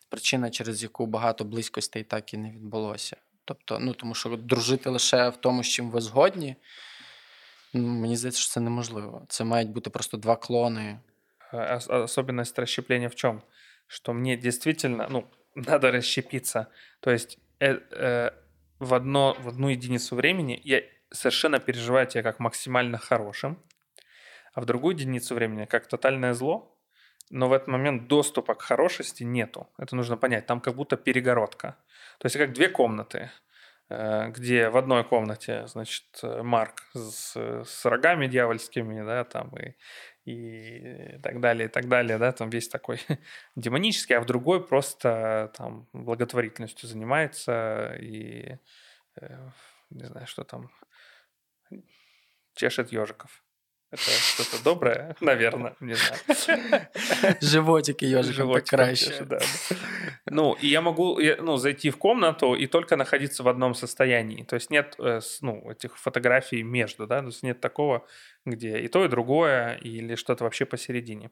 [0.09, 3.15] причина, через яку багато близькостей так і не відбулося.
[3.45, 6.55] Тобто, ну тому що дружити лише в тому, з чим ви згодні.
[7.73, 9.25] Ну, мені здається, що це неможливо.
[9.29, 10.99] Це мають бути просто два клони
[11.51, 13.43] особенность расщепления в чем?
[13.87, 16.69] Что мне действительно, ну, надо расщепиться.
[16.99, 18.31] То есть э, э,
[18.79, 20.81] в, одно, в одну единицу времени я
[21.11, 23.61] совершенно переживаю тебя как максимально хорошим,
[24.53, 26.77] а в другую единицу времени как тотальное зло,
[27.29, 29.69] но в этот момент доступа к хорошести нету.
[29.77, 30.45] Это нужно понять.
[30.45, 31.77] Там как будто перегородка.
[32.19, 33.31] То есть как две комнаты,
[33.89, 39.75] где в одной комнате, значит, Марк с, с рогами дьявольскими, да, там и,
[40.25, 42.99] и так далее, и так далее, да, там весь такой
[43.55, 48.57] демонический, а в другой просто там благотворительностью занимается и,
[49.21, 49.49] э,
[49.89, 50.69] не знаю, что там,
[52.55, 53.43] чешет ежиков.
[53.89, 56.87] Это что-то доброе, наверное, не знаю.
[57.41, 59.23] Животики ежиком покраще.
[59.23, 59.39] Да.
[60.25, 64.43] Ну, и я могу ну, зайти в комнату и только находиться в одном состоянии.
[64.43, 68.05] То есть нет э, ну, этих фотографий между, да, то есть нет такого,
[68.45, 71.31] где и то, и другое, или что-то вообще посередине.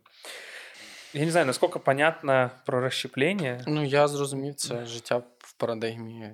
[1.16, 3.64] Я не знаю, насколько понятно про расщепление.
[3.68, 5.24] Ну, я це життя
[5.56, 6.34] в парадигмі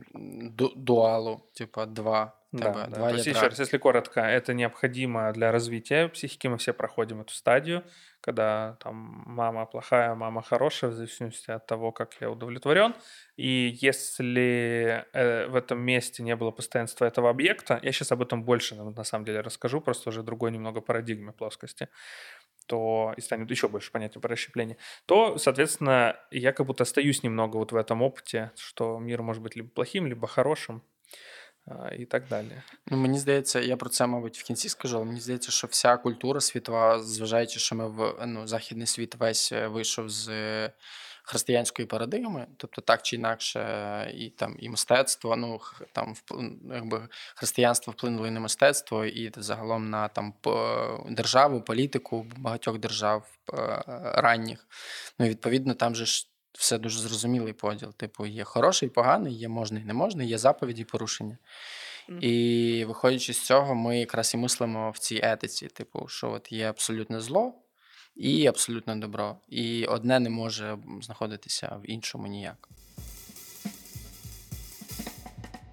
[0.75, 2.87] дуалу, типа два да, да.
[2.87, 6.47] Два То есть, еще раз, если коротко, это необходимо для развития психики.
[6.47, 7.83] Мы все проходим эту стадию,
[8.19, 12.93] когда там мама плохая, мама хорошая, в зависимости от того, как я удовлетворен.
[13.37, 18.43] И если э, в этом месте не было постоянства этого объекта, я сейчас об этом
[18.43, 21.87] больше на самом деле расскажу, просто уже другой немного парадигме плоскости
[22.70, 24.76] то и станет еще больше понятия про расщепление,
[25.06, 29.56] то, соответственно, я как будто остаюсь немного вот в этом опыте, что мир может быть
[29.56, 30.82] либо плохим, либо хорошим,
[31.98, 32.62] і так далі.
[32.86, 35.96] Ну, Мені здається, я про це, мабуть, в кінці скажу, але мені здається, що вся
[35.96, 40.72] культура світова, зважаючи, що ми в ну, західний світ весь е, вийшов з е,
[41.23, 43.61] християнської парадигми, тобто так чи інакше,
[44.15, 45.59] і там і мистецтво, ну
[45.91, 46.15] там
[46.73, 50.33] якби християнство вплинуло і на мистецтво, і загалом на там
[51.09, 53.83] державу, політику багатьох держав е,
[54.15, 54.67] ранніх.
[55.19, 57.93] Ну, відповідно, там же ж все дуже зрозумілий поділ.
[57.93, 61.37] Типу, є хороший, поганий, є можний, не можний, є заповіді і порушення.
[62.09, 62.19] Mm.
[62.19, 66.69] І виходячи з цього, ми якраз і мислимо в цій етиці, типу, що от є
[66.69, 67.53] абсолютне зло
[68.20, 69.36] і абсолютне добро.
[69.48, 72.68] І одне не може знаходитися в іншому ніяк.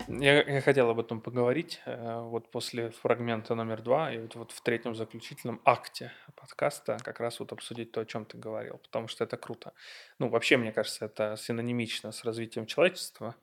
[0.07, 4.51] Я, я хотел об этом поговорить э, вот после фрагмента номер два и вот, вот
[4.51, 9.07] в третьем заключительном акте подкаста как раз вот обсудить то, о чем ты говорил, потому
[9.07, 9.71] что это круто.
[10.19, 13.36] Ну, вообще, мне кажется, это синонимично с развитием человечества.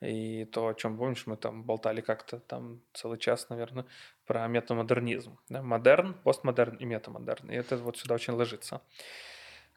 [0.00, 3.84] И то, о чем, помнишь, мы там болтали как-то там целый час, наверное,
[4.24, 5.38] про метамодернизм.
[5.48, 5.62] Да?
[5.62, 7.50] Модерн, постмодерн и метамодерн.
[7.50, 8.80] И это вот сюда очень ложится.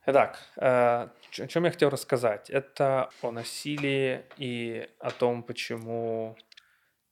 [0.05, 1.07] Итак, э,
[1.39, 2.49] о чем я хотел рассказать?
[2.49, 6.37] Это о насилии и о том, почему,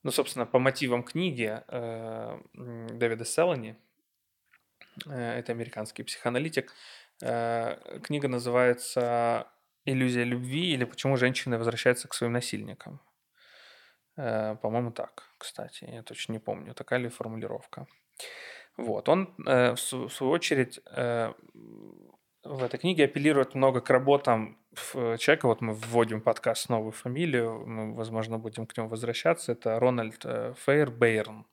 [0.03, 3.78] ну, собственно, по мотивам книги э, Дэвида Селлани,
[5.05, 6.74] э, это американский психоаналитик,
[7.20, 9.47] книга называется
[9.86, 12.99] «Иллюзия любви» или «Почему женщины возвращаются к своим насильникам».
[14.15, 17.88] По-моему, так, кстати, я точно не помню, такая ли формулировка.
[18.77, 20.79] Вот, он, в свою очередь,
[22.43, 24.57] в этой книге апеллирует много к работам
[25.19, 25.47] человека.
[25.47, 29.51] Вот мы вводим подкаст новую фамилию, мы, возможно, будем к нему возвращаться.
[29.51, 31.45] Это Рональд э, Фейербейрн.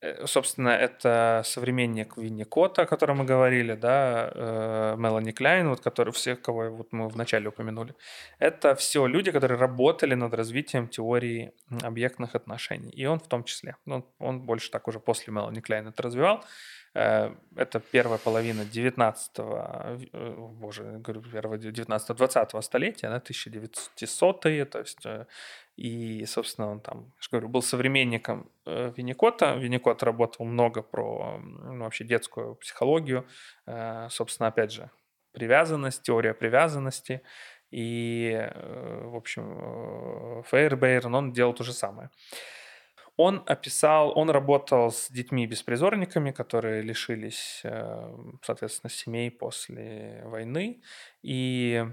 [0.00, 5.80] Э, собственно, это современник Винни Кота, о котором мы говорили, да, э, Мелани Кляйн, вот,
[5.80, 7.94] который всех, кого вот мы вначале упомянули.
[8.38, 12.90] Это все люди, которые работали над развитием теории объектных отношений.
[12.90, 13.76] И он в том числе.
[13.86, 16.44] Он, он больше так уже после Мелани Кляйн это развивал.
[16.98, 25.06] Э, это первая половина 19 э, боже, говорю, первого 19-20 столетия, да, 1900-е, то есть
[25.76, 29.54] и, собственно, он там, я же говорю, был современником Винникота.
[29.54, 33.24] Винникот работал много про ну, вообще детскую психологию,
[34.10, 34.90] собственно, опять же,
[35.30, 37.22] привязанность, теория привязанности.
[37.70, 38.50] И,
[39.04, 42.10] в общем, Фейербейрн, он делал то же самое.
[43.20, 50.80] Он описал, он работал с детьми-беспризорниками, которые лишились, э, соответственно, семей после войны.
[51.22, 51.84] И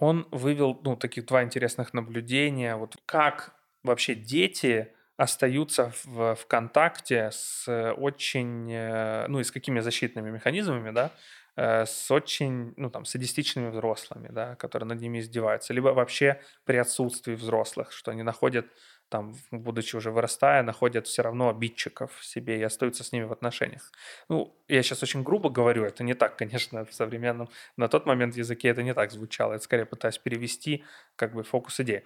[0.00, 2.74] он вывел ну, таких два интересных наблюдения.
[2.74, 9.78] Вот как вообще дети остаются в, в контакте с очень, э, ну и с какими
[9.78, 11.12] защитными механизмами, да,
[11.54, 16.78] э, с очень, ну там, садистичными взрослыми, да, которые над ними издеваются, либо вообще при
[16.78, 18.66] отсутствии взрослых, что они находят
[19.12, 23.92] там, будучи уже вырастая, находят все равно обидчиков себе и остаются с ними в отношениях.
[24.30, 28.36] Ну, я сейчас очень грубо говорю, это не так, конечно, в современном, на тот момент
[28.36, 30.84] языке это не так звучало, это скорее пытаюсь перевести
[31.16, 32.04] как бы фокус идеи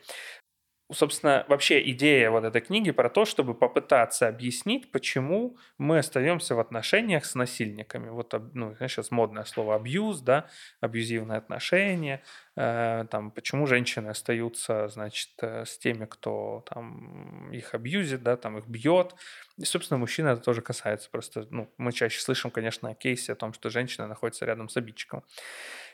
[0.93, 6.61] собственно, вообще идея вот этой книги про то, чтобы попытаться объяснить, почему мы остаемся в
[6.61, 8.09] отношениях с насильниками.
[8.09, 10.47] Вот, ну, сейчас модное слово абьюз, да,
[10.80, 12.22] абьюзивные отношения,
[12.57, 18.59] э, там, почему женщины остаются, значит, э, с теми, кто там их абьюзит, да, там
[18.59, 19.14] их бьет.
[19.59, 21.11] И, собственно, мужчина это тоже касается.
[21.11, 24.76] Просто, ну, мы чаще слышим, конечно, о кейсе о том, что женщина находится рядом с
[24.76, 25.24] обидчиком.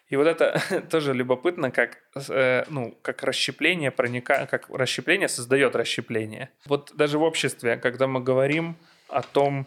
[0.09, 1.99] И вот это тоже любопытно, как,
[2.29, 4.47] э, ну, как расщепление проника...
[4.47, 6.51] как расщепление создает расщепление.
[6.67, 8.77] Вот даже в обществе, когда мы говорим
[9.09, 9.67] о том,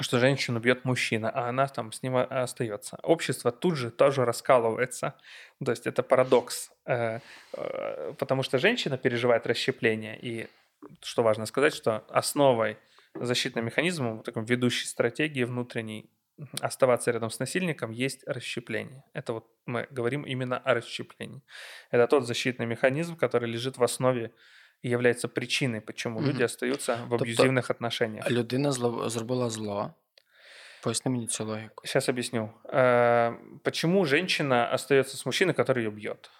[0.00, 2.98] что женщину бьет мужчина, а она там с ним остается.
[3.02, 5.14] Общество тут же тоже раскалывается.
[5.64, 6.70] То есть это парадокс.
[6.86, 7.20] Э,
[7.52, 10.18] э, потому что женщина переживает расщепление.
[10.20, 10.48] И
[11.00, 12.76] что важно сказать, что основой
[13.14, 16.10] защитным механизмом, такой ведущей стратегии внутренней
[16.60, 19.04] оставаться рядом с насильником, есть расщепление.
[19.12, 21.42] Это вот мы говорим именно о расщеплении.
[21.90, 24.30] Это тот защитный механизм, который лежит в основе
[24.84, 26.26] і являється причиной, почему mm-hmm.
[26.26, 28.30] люди остаются в аб'юзивних тобто, отношениях.
[28.30, 29.94] Людина зло, зробила зло.
[30.82, 31.86] Поясни мне цю логику.
[31.86, 32.50] Сейчас объясню.
[32.64, 33.32] Э,
[33.62, 36.30] почему женщина остается с мужчиной, который ее бьет?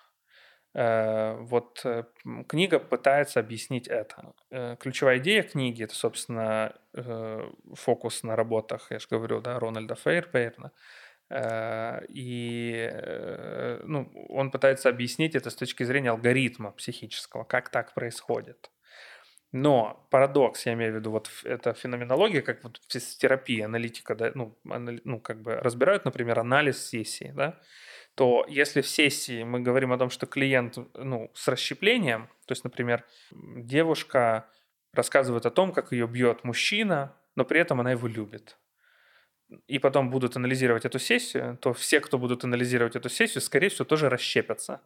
[0.74, 2.02] Э, вот э,
[2.48, 4.34] книга пытается объяснить это.
[4.50, 6.74] Э, ключевая идея книги это, собственно,
[7.74, 10.70] фокус на работах, я же говорю, да, Рональда Фейрбейрна.
[12.08, 12.90] И
[13.84, 18.70] ну, он пытается объяснить это с точки зрения алгоритма психического, как так происходит.
[19.50, 24.30] Но парадокс, я имею в виду, вот это феноменология, как вот в терапии, аналитика, да,
[24.34, 27.60] ну, анали, ну, как бы разбирают, например, анализ сессии, да,
[28.14, 32.64] то если в сессии мы говорим о том, что клиент ну, с расщеплением, то есть,
[32.64, 34.46] например, девушка
[34.92, 38.56] рассказывает о том, как ее бьет мужчина, но при этом она его любит,
[39.66, 43.84] и потом будут анализировать эту сессию, то все, кто будут анализировать эту сессию, скорее всего,
[43.84, 44.80] тоже расщепятся.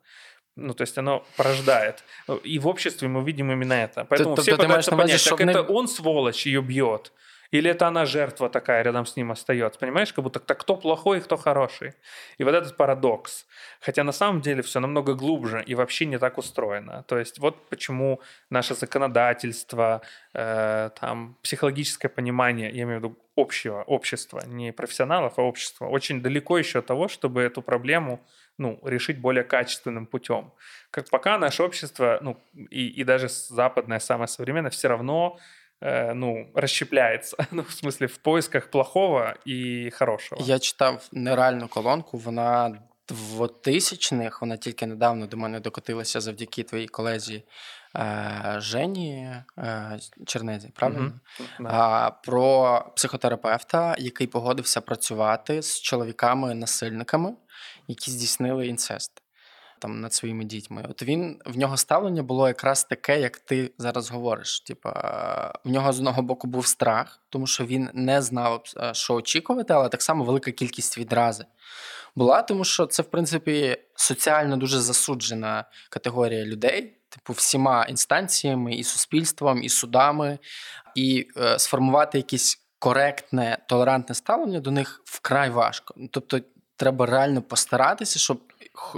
[0.57, 2.03] Ну, то есть оно порождает.
[2.43, 4.05] И в обществе мы видим именно это.
[4.05, 7.13] Поэтому ты, все ты, пытаются ты понять, как это он, сволочь, ее бьет.
[7.51, 9.81] Или это она жертва такая рядом с ним остается?
[9.81, 11.95] Понимаешь, как будто так кто плохой и кто хороший.
[12.37, 13.47] И вот этот парадокс.
[13.81, 17.05] Хотя на самом деле все намного глубже и вообще не так устроено.
[17.09, 18.21] То есть вот почему
[18.51, 20.03] наше законодательство,
[20.35, 26.21] э, там, психологическое понимание, я имею в виду общего общества, не профессионалов, а общества, очень
[26.21, 28.21] далеко еще от того, чтобы эту проблему
[28.59, 30.53] ну, решить более качественным путем.
[30.91, 35.39] Как пока наше общество, ну, и, и даже западное, самое современное, все равно
[35.81, 37.37] Э, ну, расщепляється.
[37.51, 40.45] Ну, в смысле, в поисках плохого і хорошого.
[40.45, 47.45] Я читав нереальну колонку, вона двотисячних, вона тільки недавно до мене докотилася завдяки твоїй колезі
[47.97, 51.13] е, Жені е, Чернезі, правильно?
[51.41, 51.69] Mm-hmm.
[51.69, 57.35] А, Про психотерапевта, який погодився працювати з чоловіками-насильниками,
[57.89, 59.23] які здійснили інцест
[59.79, 60.85] там над своїми дітьми.
[60.91, 64.61] От він в нього ставлення було якраз таке, як ти зараз говориш.
[64.61, 64.93] Типа
[65.65, 68.63] в нього з одного боку був страх, тому що він не знав,
[68.93, 71.45] що очікувати, але так само велика кількість відрази
[72.15, 76.95] була, тому що це, в принципі, соціально дуже засуджена категорія людей.
[77.09, 80.39] Типу, всіма інстанціями, і суспільством, і судами,
[80.95, 85.95] і е, сформувати якесь коректне, толерантне ставлення до них вкрай важко.
[86.11, 86.41] Тобто,
[86.77, 88.41] треба реально постаратися, щоб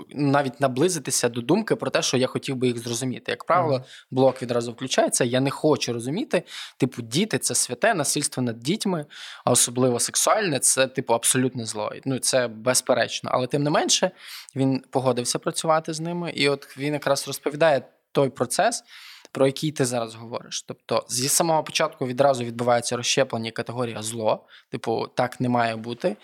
[0.09, 3.31] навіть наблизитися до думки про те, що я хотів би їх зрозуміти.
[3.33, 4.07] Як правило, mm-hmm.
[4.11, 5.25] блок відразу включається.
[5.25, 6.43] Я не хочу розуміти.
[6.77, 9.07] Типу, діти це святе, насильство над дітьми,
[9.45, 11.93] а особливо сексуальне, це типу абсолютне зло.
[12.05, 13.31] Ну це безперечно.
[13.33, 14.11] Але тим не менше
[14.57, 18.85] він погодився працювати з ними, і от він якраз розповідає той процес.
[19.33, 20.63] про який ти зараз говориш.
[20.63, 26.17] Тобто, зі самого початку відразу відбувається розщеплення категорія зло, типу, так не має бути.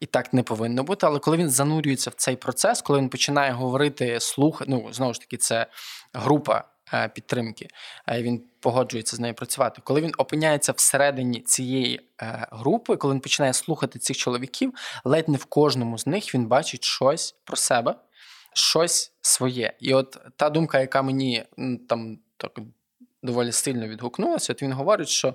[0.00, 3.52] І так не повинно бути, але коли він занурюється в цей процес, коли він починає
[3.52, 5.66] говорити слух, ну знову ж таки, це
[6.12, 7.68] група Е, підтримки,
[8.08, 9.80] е, він погоджується з нею працювати.
[9.84, 14.74] Коли він опиняється всередині цієї е, групи, коли він починає слухати цих чоловіків,
[15.04, 17.94] ледь не в кожному з них він бачить щось про себе,
[18.54, 19.72] щось своє.
[19.80, 21.44] І от та думка, яка мені
[21.88, 22.58] там так
[23.22, 25.34] доволі сильно відгукнулася, от він говорить, що.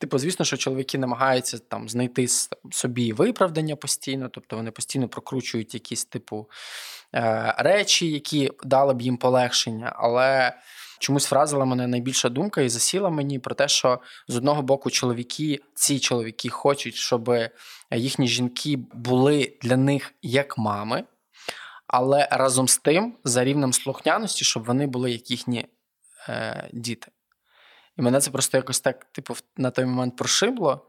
[0.00, 2.26] Типу, звісно, що чоловіки намагаються там знайти
[2.70, 6.48] собі виправдання постійно, тобто вони постійно прокручують якісь типу
[7.14, 10.52] Е, речі, які дали б їм полегшення, але
[10.98, 15.60] чомусь вразила мене найбільша думка і засіла мені про те, що з одного боку чоловіки,
[15.74, 17.34] ці чоловіки хочуть, щоб
[17.90, 21.04] їхні жінки були для них як мами,
[21.86, 25.66] але разом з тим, за рівнем слухняності, щоб вони були як їхні
[26.28, 27.08] е, діти.
[27.98, 30.86] І мене це просто якось так, типу, на той момент прошибло.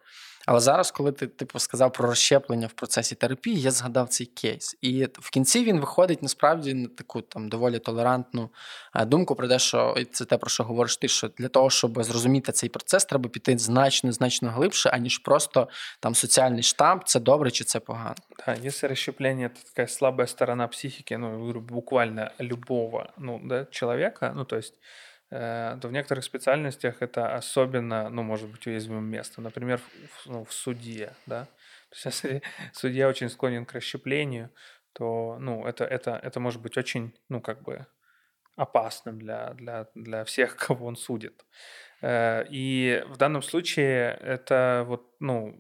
[0.48, 4.78] Але зараз, коли ти типу сказав про розщеплення в процесі терапії, я згадав цей кейс.
[4.82, 8.50] І в кінці він виходить насправді на таку там доволі толерантну
[8.96, 12.04] е, думку про те, що це те, про що говориш ти, що для того, щоб
[12.04, 15.68] зрозуміти цей процес, треба піти значно значно глибше, аніж просто
[16.00, 18.16] там соціальний штамп, це добре чи це погано.
[18.48, 24.46] Да, если расщепление это такая слабая сторона психики, ну, буквально любого ну, да, человека, ну,
[24.46, 24.62] то
[25.30, 29.44] то в некоторых специальностях это особенно, ну, может быть, уязвимым местом.
[29.44, 31.46] Например, в, ну, в суде, да.
[31.90, 32.42] То есть, если
[32.74, 34.50] судья очень склонен к расщеплению,
[34.94, 37.86] то, ну, это, это, это может быть очень, ну, как бы
[38.56, 41.46] опасным для, для, для всех, кого он судит.
[42.02, 45.56] Э, и в данном случае это вот, ну,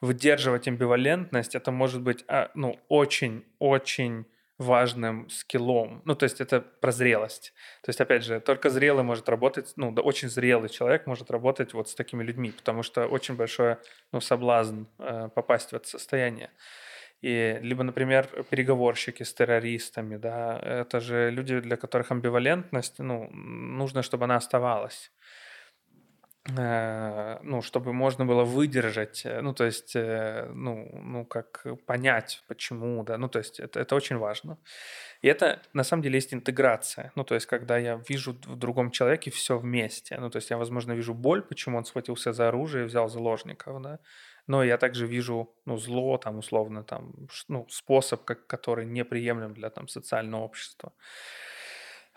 [0.00, 4.26] выдерживать амбивалентность, это может быть, а, ну, очень-очень
[4.60, 6.02] важным скиллом.
[6.04, 7.54] Ну, то есть это про зрелость.
[7.82, 11.72] То есть, опять же, только зрелый может работать, ну, да, очень зрелый человек может работать
[11.72, 13.76] вот с такими людьми, потому что очень большой,
[14.12, 16.50] ну, соблазн э, попасть в это состояние.
[17.22, 24.02] И либо, например, переговорщики с террористами, да, это же люди, для которых амбивалентность, ну, нужно,
[24.02, 25.10] чтобы она оставалась.
[26.48, 32.42] Э, ну, чтобы можно было выдержать, э, ну, то есть, э, ну, ну, как понять,
[32.48, 34.56] почему, да, ну, то есть это, это очень важно.
[35.20, 38.90] И это, на самом деле, есть интеграция, ну, то есть когда я вижу в другом
[38.90, 42.84] человеке все вместе, ну, то есть я, возможно, вижу боль, почему он схватился за оружие
[42.84, 43.98] и взял заложников, да,
[44.46, 47.12] но я также вижу, ну, зло, там, условно, там,
[47.48, 50.92] ну, способ, как, который неприемлем для, там, социального общества.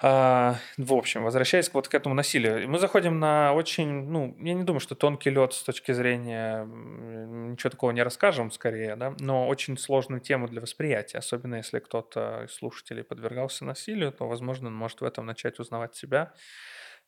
[0.06, 4.64] А, в общем, возвращаясь вот к этому насилию, мы заходим на очень, ну, я не
[4.66, 9.78] думаю, что тонкий лед с точки зрения, ничего такого не расскажем скорее, да, но очень
[9.78, 15.00] сложную тему для восприятия, особенно если кто-то из слушателей подвергался насилию, то, возможно, он может
[15.00, 16.34] в этом начать узнавать себя.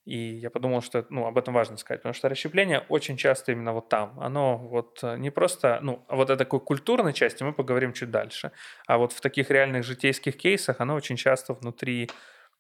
[0.06, 3.74] И я подумал, что ну, об этом важно сказать, потому что расщепление очень часто именно
[3.74, 4.18] вот там.
[4.20, 8.52] Оно вот не просто, ну, а вот о такой культурной части мы поговорим чуть дальше,
[8.88, 12.10] а вот в таких реальных житейских кейсах оно очень часто внутри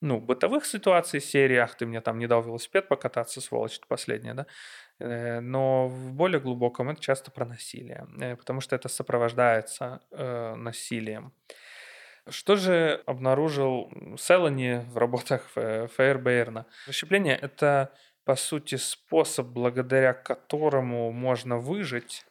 [0.01, 4.33] ну, бытовых ситуаций серии «Ах, ты мне там не дал велосипед покататься, сволочь, это последнее»,
[4.33, 4.45] да?
[4.99, 10.55] Э, но в более глубоком это часто про насилие, э, потому что это сопровождается э,
[10.55, 11.33] насилием.
[12.27, 16.65] Что же обнаружил Селани в работах Фейербейрна?
[16.87, 17.93] Расщепление– это,
[18.23, 22.25] по сути, способ, благодаря которому можно выжить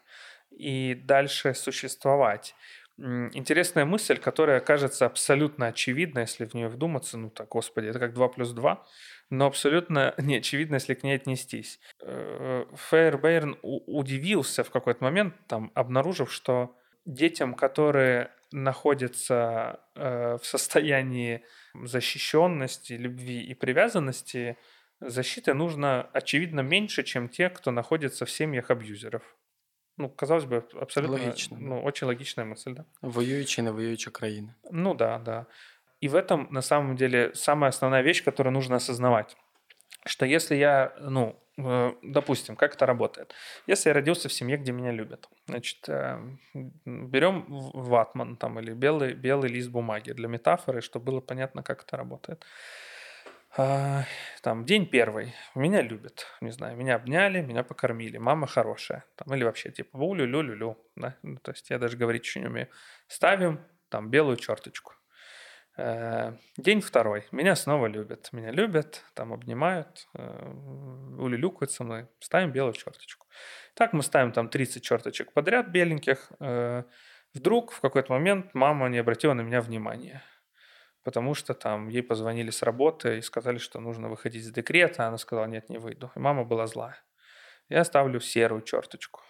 [0.51, 2.57] и дальше существовать
[2.99, 7.19] интересная мысль, которая кажется абсолютно очевидной, если в нее вдуматься.
[7.19, 8.87] Ну так, господи, это как 2 плюс 2,
[9.31, 11.81] но абсолютно не очевидно, если к ней отнестись.
[12.01, 21.45] Э, Фейербейрн удивился в какой-то момент, там, обнаружив, что детям, которые находятся э, в состоянии
[21.75, 24.57] защищенности, любви и привязанности,
[25.01, 29.23] защиты нужно, очевидно, меньше, чем те, кто находится в семьях абьюзеров.
[29.98, 31.58] Ну, казалось бы, абсолютно Логично.
[31.60, 32.86] ну, очень логичная мысль, да?
[33.02, 34.54] Воюючі, не воюючі країни.
[34.72, 35.46] Ну да, да.
[36.04, 39.36] И в этом, на самом деле, самая основная вещь, которую нужно осознавать.
[40.06, 43.36] Что если я, ну, э, допустим, как это работает?
[43.68, 46.18] Если я родился в семье, где меня любят, значит, э,
[46.86, 51.98] берем ватман там или белый, белый лист бумаги для метафоры, чтобы было понятно, как это
[51.98, 52.46] работает.
[53.57, 54.05] А,
[54.43, 55.33] там, день первый.
[55.55, 56.27] Меня любят.
[56.41, 58.19] Не знаю, меня обняли, меня покормили.
[58.19, 59.05] Мама хорошая.
[59.15, 60.77] Там, или вообще типа улю-лю-лю-лю.
[60.97, 61.17] Да?
[61.23, 62.69] Ну, то есть я даже говорить еще не умею.
[63.07, 64.95] Ставим там белую черточку.
[65.77, 67.27] Э, день второй.
[67.31, 68.31] Меня снова любят.
[68.33, 70.53] Меня любят, там обнимают, э,
[71.19, 72.09] улюлюкают со мной.
[72.19, 73.29] Ставим белую черточку.
[73.75, 76.33] Так мы ставим там 30 черточек подряд беленьких.
[76.41, 76.83] Э,
[77.33, 80.25] вдруг в какой-то момент мама не обратила на меня внимания
[81.05, 85.19] потому что там ей позвонили с работы и сказали, что нужно выходить из декрета, она
[85.19, 86.11] сказала, нет, не выйду.
[86.17, 86.97] И мама была злая.
[87.69, 89.21] Я ставлю серую черточку.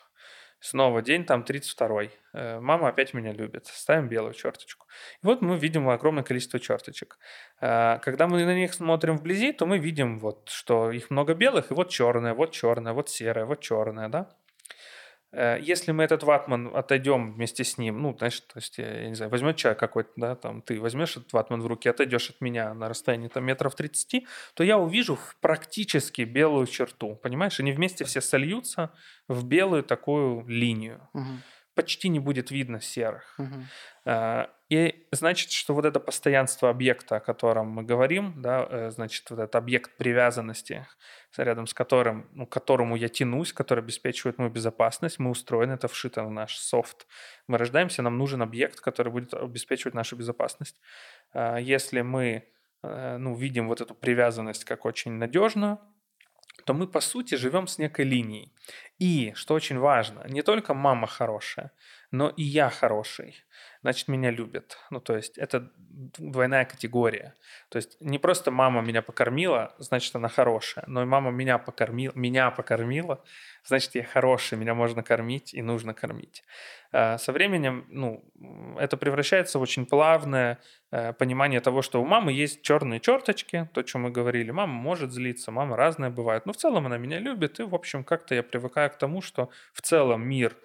[0.61, 2.11] Снова день там 32-й.
[2.33, 3.67] Э, мама опять меня любит.
[3.67, 4.87] Ставим белую черточку.
[5.23, 7.19] И вот мы видим огромное количество черточек.
[7.61, 11.71] Э, когда мы на них смотрим вблизи, то мы видим, вот, что их много белых,
[11.71, 14.31] и вот черная, вот черная, вот серая, вот черная, да?
[15.35, 19.15] Э, если мы этот ватман отойдем вместе с ним, ну, значит, то есть, я не
[19.15, 22.73] знаю, возьмет человек какой-то, да, там, ты возьмешь этот ватман в руки, отойдешь от меня
[22.75, 24.25] на расстоянии там метров 30,
[24.55, 27.59] то я увижу практически белую черту, понимаешь?
[27.59, 28.93] Они вместе все сольются
[29.29, 31.09] в белую такую линию.
[31.15, 31.25] Угу.
[31.75, 33.35] Почти не будет видно серых.
[33.39, 33.65] Угу.
[34.71, 39.39] И значит, что вот это постоянство объекта, о котором мы говорим, да, э, значит, вот
[39.39, 40.87] этот объект привязанности,
[41.37, 45.87] рядом с которым, ну, к которому я тянусь, который обеспечивает мою безопасность, мы устроены, это
[45.87, 47.07] вшито в наш софт.
[47.47, 50.81] Мы рождаемся, нам нужен объект, который будет обеспечивать нашу безопасность.
[51.33, 52.49] А, если мы
[52.83, 55.79] э, ну, видим вот эту привязанность как очень надежную,
[56.65, 58.53] то мы, по сути, живем с некой линией.
[58.99, 61.73] И, что очень важно, не только мама хорошая,
[62.11, 63.45] но и я хороший
[63.85, 64.79] значит, меня любят.
[64.89, 67.35] Ну, то есть это двойная категория.
[67.69, 72.13] То есть не просто мама меня покормила, значит, она хорошая, но и мама меня покормила,
[72.15, 73.23] меня покормила,
[73.63, 76.45] значит, я хороший, меня можно кормить и нужно кормить.
[76.93, 78.25] А, со временем, ну,
[78.79, 80.61] это превращается в очень плавное
[80.91, 84.51] э, понимание того, что у мамы есть черные черточки, то, о чем мы говорили.
[84.51, 88.03] Мама может злиться, мама разная бывает, но в целом она меня любит, и, в общем,
[88.03, 90.57] как-то я привыкаю к тому, что в целом мир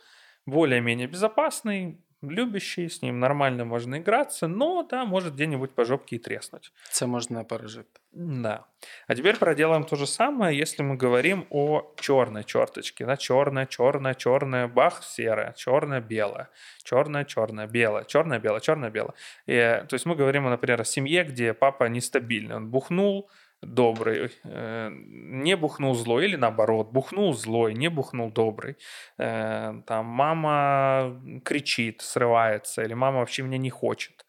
[0.46, 6.20] более-менее безопасный, любящий, с ним нормально можно играться, но, да, может где-нибудь по жопке и
[6.20, 6.72] треснуть.
[6.94, 7.88] Это можно пережить.
[8.12, 8.66] Да.
[9.08, 13.06] А теперь проделаем то же самое, если мы говорим о черной черточке.
[13.06, 13.18] Да?
[13.18, 16.50] Черная, черная, черная, бах, серая, черная, белая,
[16.84, 19.14] черная, черная, белая, черная, белая, черная, белая.
[19.46, 22.56] И, то есть мы говорим, например, о семье, где папа нестабильный.
[22.56, 23.30] Он бухнул,
[23.62, 28.78] добрый, э, не бухнул злой, или наоборот, бухнул злой, не бухнул добрый.
[29.18, 34.26] Э, там мама кричит, срывается, или мама вообще меня не хочет.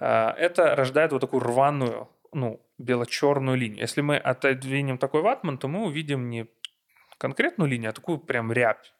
[0.00, 3.80] Э, это рождает вот такую рваную, ну, бело-черную линию.
[3.80, 6.46] Если мы отодвинем такой ватман, то мы увидим не
[7.18, 8.92] конкретную линию, а такую прям рябь.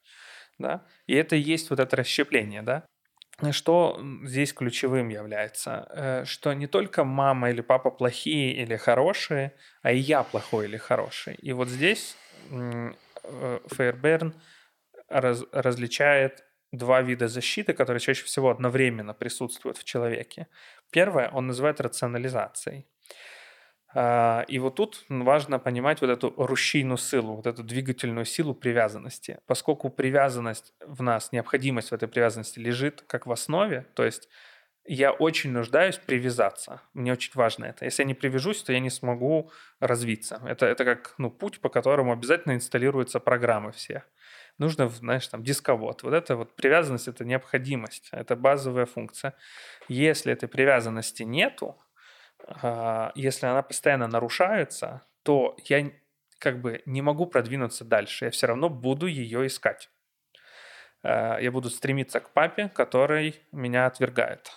[0.58, 0.84] Да?
[1.06, 2.84] И это и есть вот это расщепление, да?
[3.52, 5.86] Что здесь ключевым является?
[5.90, 10.76] Э, что не только мама или папа плохие или хорошие, а и я плохой или
[10.76, 11.34] хороший.
[11.34, 12.16] И вот здесь
[12.50, 14.34] э, Фейерберн
[15.08, 20.48] раз, различает два вида защиты, которые чаще всего одновременно присутствуют в человеке.
[20.90, 22.86] Первое он называет рационализацией.
[23.94, 29.38] А, и вот тут важно понимать вот эту рущийную силу, вот эту двигательную силу привязанности.
[29.46, 34.28] Поскольку привязанность в нас, необходимость в этой привязанности лежит как в основе, то есть
[34.90, 36.80] я очень нуждаюсь привязаться.
[36.94, 37.84] Мне очень важно это.
[37.84, 40.40] Если я не привяжусь, то я не смогу развиться.
[40.46, 44.04] Это, это как ну, путь, по которому обязательно инсталируются программы все.
[44.56, 46.02] Нужно, знаешь, там дисковод.
[46.02, 49.34] Вот это вот привязанность– это необходимость, это базовая функция.
[49.88, 51.78] Если этой привязанности нету,
[53.14, 55.90] если она постоянно нарушается, то я
[56.38, 58.26] как бы не могу продвинуться дальше.
[58.26, 59.90] Я все равно буду ее искать.
[61.02, 64.50] А, я буду стремиться к папе, который меня отвергает.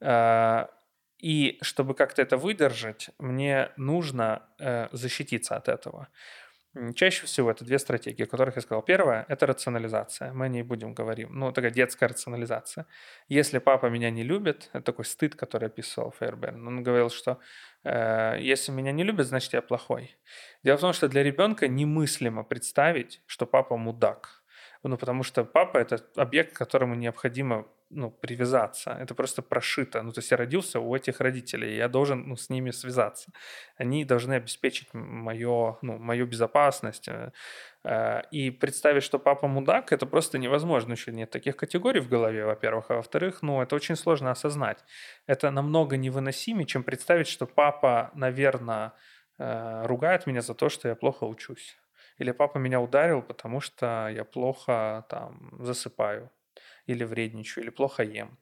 [0.00, 0.70] А,
[1.18, 6.08] и чтобы как-то это выдержать, мне нужно э, защититься от этого.
[6.94, 8.82] Чаще всего это две стратегии, о которых я сказал.
[8.82, 10.32] Первая– это рационализация.
[10.32, 11.30] Мы о ней будем говорить.
[11.30, 12.86] Ну, такая детская рационализация.
[13.28, 16.66] Если папа меня не любит, это такой стыд, который описывал Фейерберн.
[16.66, 17.38] Он говорил, что
[17.84, 20.16] э, если меня не любят, значит я плохой.
[20.64, 24.42] Дело в том, что для ребенка немыслимо представить, что папа мудак.
[24.82, 28.90] Ну, потому что папа– это объект, которому необходимо ну, привязаться.
[28.90, 30.02] Это просто прошито.
[30.02, 33.30] Ну, то есть я родился у этих родителей, я должен ну, с ними связаться.
[33.76, 37.08] Они должны обеспечить мое, ну, мою безопасность.
[37.08, 37.32] Э,
[37.84, 40.92] э, и представить, что папа мудак, это просто невозможно.
[40.92, 42.90] Еще нет таких категорий в голове, во-первых.
[42.90, 44.84] А во-вторых, ну, это очень сложно осознать.
[45.26, 48.92] Это намного невыносимее, чем представить, что папа, наверное,
[49.38, 51.76] э, ругает меня за то, что я плохо учусь.
[52.18, 56.30] Или папа меня ударил, потому что я плохо там засыпаю
[56.86, 58.38] или вредничаю, или плохо ем.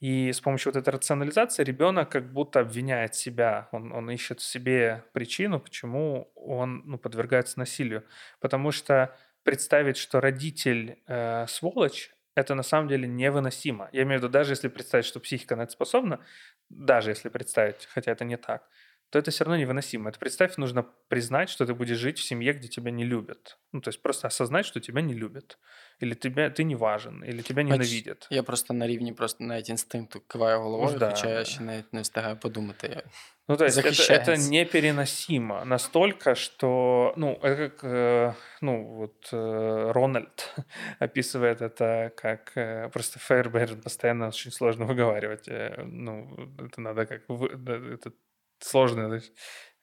[0.00, 4.44] И с помощью вот этой рационализации ребенок как будто обвиняет себя, он, он ищет в
[4.44, 8.04] себе причину, почему он ну, подвергается насилию.
[8.40, 13.88] Потому что представить, что родитель э, сволочь, это на самом деле невыносимо.
[13.92, 16.20] Я имею в виду, даже если представить, что психика на это способна,
[16.68, 18.68] даже если представить, хотя это не так,
[19.10, 20.10] то это все равно невыносимо.
[20.10, 23.58] Это представь, нужно признать, что ты будешь жить в семье, где тебя не любят.
[23.70, 25.58] Ну, то есть просто осознать, что тебя не любят
[26.03, 28.27] Или тебя, ты не важен, или тебя ненавидят.
[28.31, 31.45] Я просто на рівні просто навіть інстинкту киваю головою, Ну, да, хоча я да.
[31.45, 32.89] ще навіть не встигаю подумати.
[32.95, 33.03] Я...
[33.47, 34.49] Ну, то есть это, это Захищается.
[34.51, 40.55] непереносимо настолько, что, ну, это как, э, ну, вот э, Рональд
[40.99, 47.27] описывает это как, э, просто Фейерберн постоянно очень сложно выговаривать, э, ну, это надо как,
[47.29, 48.11] вы- да, это
[48.59, 49.33] сложно то есть,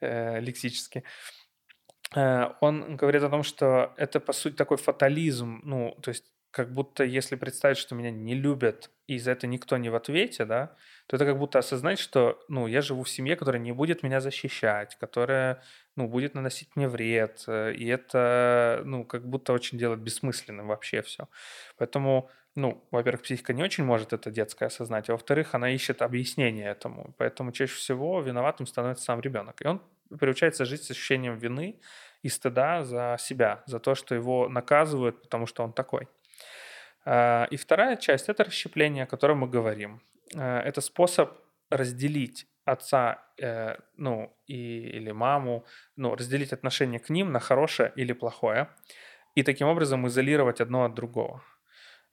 [0.01, 0.99] э, лексически.
[0.99, 1.03] Э,
[2.14, 7.06] он говорит о том, что это, по сути, такой фатализм, ну, то есть как будто
[7.06, 10.76] если представить, что меня не любят, и за это никто не в ответе, да,
[11.08, 14.20] то это как будто осознать, что, ну, я живу в семье, которая не будет меня
[14.20, 15.64] защищать, которая,
[16.02, 21.02] ну, будет наносить мне вред, э, и это, ну, как будто очень делает бессмысленным вообще
[21.02, 21.28] все.
[21.78, 26.70] Поэтому, ну, во-первых, психика не очень может это детское осознать, а во-вторых, она ищет объяснение
[26.70, 29.82] этому, поэтому чаще всего виноватым становится сам ребенок, и он
[30.20, 31.80] приучается жить с ощущением вины
[32.24, 36.08] и стыда за себя, за то, что его наказывают, потому что он такой.
[37.06, 40.02] А, И вторая часть– это расщепление, о котором мы говорим.
[40.36, 41.30] Э, Это способ
[41.70, 45.66] разделить отца, э, ну, и, или маму,
[45.96, 48.68] ну, разделить отношение к ним на хорошее или плохое,
[49.36, 51.44] и таким образом изолировать одно от другого.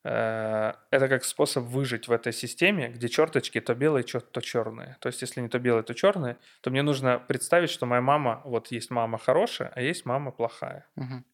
[0.04, 4.96] Э, Это как способ выжить в этой системе, где черточки то белые, то черные.
[5.00, 8.40] То есть, если не то белые, то черные, то мне нужно представить, что моя мама,
[8.44, 10.86] вот есть мама хорошая, а есть мама плохая.
[10.96, 11.24] Угу.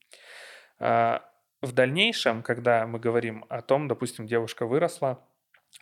[1.65, 5.19] В дальнейшем, когда мы говорим о том, допустим, девушка выросла,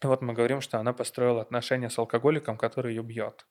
[0.03, 3.47] и вот мы говорим, что она построила отношения с алкоголиком, который ее бьет.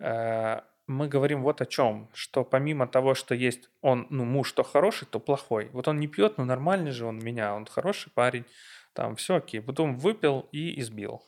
[0.00, 4.64] Э, Мы говорим вот о чем, что помимо того, что есть он, ну, муж то
[4.64, 5.68] хороший, то плохой.
[5.72, 8.44] Вот он не пьет, ну нормальный же он меня, он хороший парень,
[8.92, 9.60] там все окей.
[9.62, 11.22] Потом выпил и избил.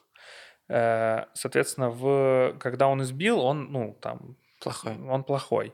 [0.69, 4.97] Э, Соответственно, в, когда он избил, он, ну, там, Плохой.
[5.09, 5.73] он плохой.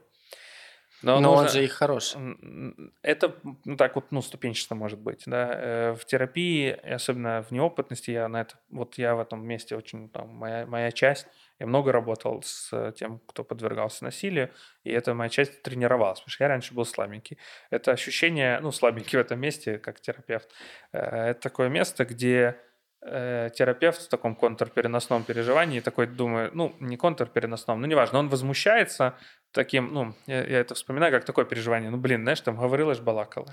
[1.03, 2.17] Но, нужно- он же и хороший.
[2.19, 3.35] М, Это
[3.65, 5.51] ну, так вот, ну, ступенчато может быть, да.
[5.55, 10.09] Э, В терапии, особенно в неопытности, я на это, вот я в этом месте очень,
[10.11, 11.27] там, моя, моя часть,
[11.61, 14.51] я много работал с э, тем, кто подвергался насилию,
[14.85, 17.39] и эта моя часть тренировалась, потому что я раньше был слабенький.
[17.71, 20.51] Это ощущение, ну, слабенький в этом месте, как терапевт,
[20.93, 22.57] э, это такое место, где
[23.01, 29.15] терапевт в таком контрпереносном переживании такой думает, ну, не контрпереносном, ну, неважно, он возмущается
[29.53, 33.01] таким, ну, я, я это вспоминаю, как такое переживание, ну, блин, знаешь, там говорила ж
[33.01, 33.53] балакала.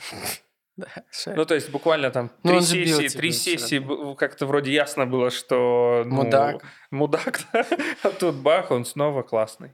[1.26, 6.04] Ну, то есть буквально там Ну, три сессии, три сессии, как-то вроде ясно было, что...
[6.06, 6.64] ну, Мудак.
[6.92, 7.66] Мудак, да.
[8.04, 9.72] А тут бах, он снова классный.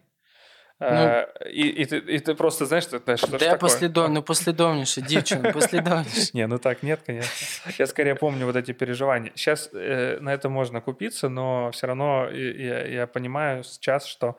[0.80, 3.58] А, и, и, ты, и ты просто знаешь, что, знаешь, что ж Де такое?
[3.58, 4.10] послідов...
[4.10, 6.30] ну, послідовніше, дівчина, послідовніше.
[6.34, 7.72] Не, ну так нет, конечно.
[7.78, 9.30] Я скорее помню вот эти переживания.
[9.34, 14.34] Сейчас э, на это можно купиться, но все равно и- я, я понимаю сейчас, что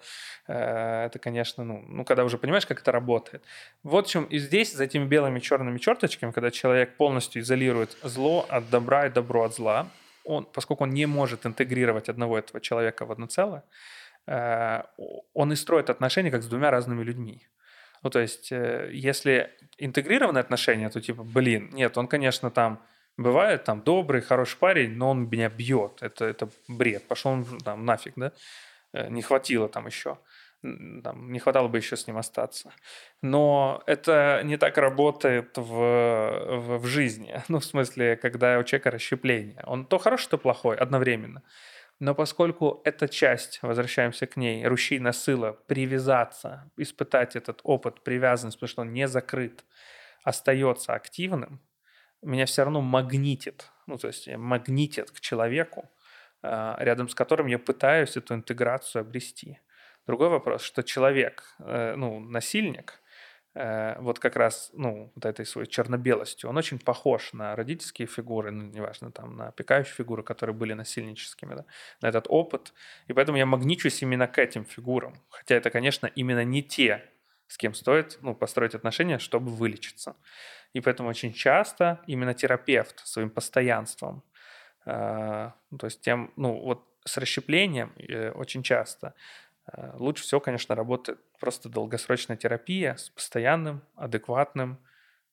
[0.47, 3.41] э, это, конечно, ну, ну, когда уже понимаешь, как это работает.
[3.83, 8.45] Вот в чем и здесь, за этими белыми черными черточками, когда человек полностью изолирует зло
[8.49, 9.87] от добра и добро от зла,
[10.23, 13.61] он, поскольку он не может интегрировать одного этого человека в одно целое, э,
[14.26, 17.46] он и строит отношения как с двумя разными людьми.
[18.02, 22.82] Ну, то есть, э, если интегрированные отношения, то типа, блин, нет, он, конечно, там
[23.16, 26.02] бывает там добрый, хороший парень, но он меня бьет.
[26.02, 27.06] Это, это бред.
[27.06, 28.32] Пошел он там нафиг, да?
[28.92, 30.18] Э, Не хватило там еще.
[30.62, 32.72] Там, не хватало бы еще с ним остаться.
[33.20, 37.34] Но это не так работает в, в, в жизни.
[37.48, 39.62] Ну, в смысле, когда у человека расщепление.
[39.66, 41.42] Он то хороший, то плохой одновременно.
[42.02, 48.68] Но поскольку эта часть, возвращаемся к ней, ручейная сила, привязаться, испытать этот опыт привязанности, потому
[48.68, 49.64] что он не закрыт,
[50.24, 51.60] остается активным,
[52.20, 55.88] меня все равно магнитит, ну, то есть магнитит к человеку,
[56.42, 59.60] а, рядом с которым я пытаюсь эту интеграцию обрести.
[60.04, 63.00] Другой вопрос, что человек, э, ну, насильник,
[63.54, 68.50] э, вот как раз, ну, вот этой своей черно-белостью, он очень похож на родительские фигуры,
[68.50, 71.64] ну, неважно, там, на опекающие фигуры, которые были насильническими, да,
[72.00, 72.72] на этот опыт.
[73.08, 75.14] И поэтому я магничусь именно к этим фигурам.
[75.30, 77.08] Хотя это, конечно, именно не те,
[77.48, 80.16] с кем стоит, ну, построить отношения, чтобы вылечиться.
[80.72, 84.22] И поэтому очень часто именно терапевт своим постоянством,
[84.86, 89.14] э, ну, то есть тем, ну, вот с расщеплением э, очень часто
[89.94, 94.78] лучше всего, конечно, работает просто долгосрочная терапия с постоянным, адекватным,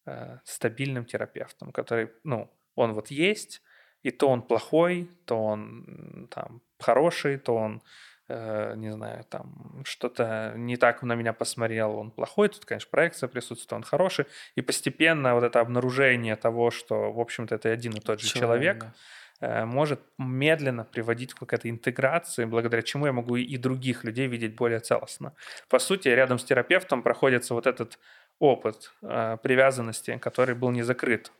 [0.05, 3.61] э, стабильным терапевтом, который, ну, он вот есть,
[4.03, 7.81] и то он плохой, то он там хороший, то он
[8.29, 13.27] э, не знаю, там что-то не так на меня посмотрел, он плохой, тут, конечно, проекция
[13.27, 14.25] присутствует, он хороший,
[14.55, 18.79] и постепенно вот это обнаружение того, что, в общем-то, это один и тот же человек,
[18.79, 18.93] да.
[19.41, 24.55] Э, может медленно приводить к какой-то интеграции, благодаря чему я могу и других людей видеть
[24.55, 25.33] более целостно.
[25.69, 27.99] По сути, рядом с терапевтом проходится вот этот
[28.39, 31.31] опыт э, привязанности, который был не закрыт.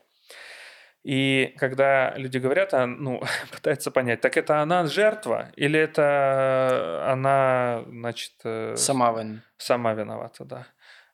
[1.03, 3.21] И когда люди говорят, а, ну,
[3.51, 8.33] пытаются понять, так это она жертва или это она, значит...
[8.43, 9.43] Э, сама виновата.
[9.57, 10.67] Сама виновата, да.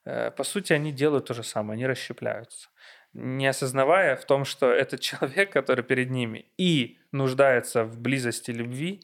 [0.05, 2.69] Э, по сути, они делают то же самое, они расщепляются,
[3.15, 9.01] не осознавая в том, что этот человек, который перед ними, и нуждается в близости любви,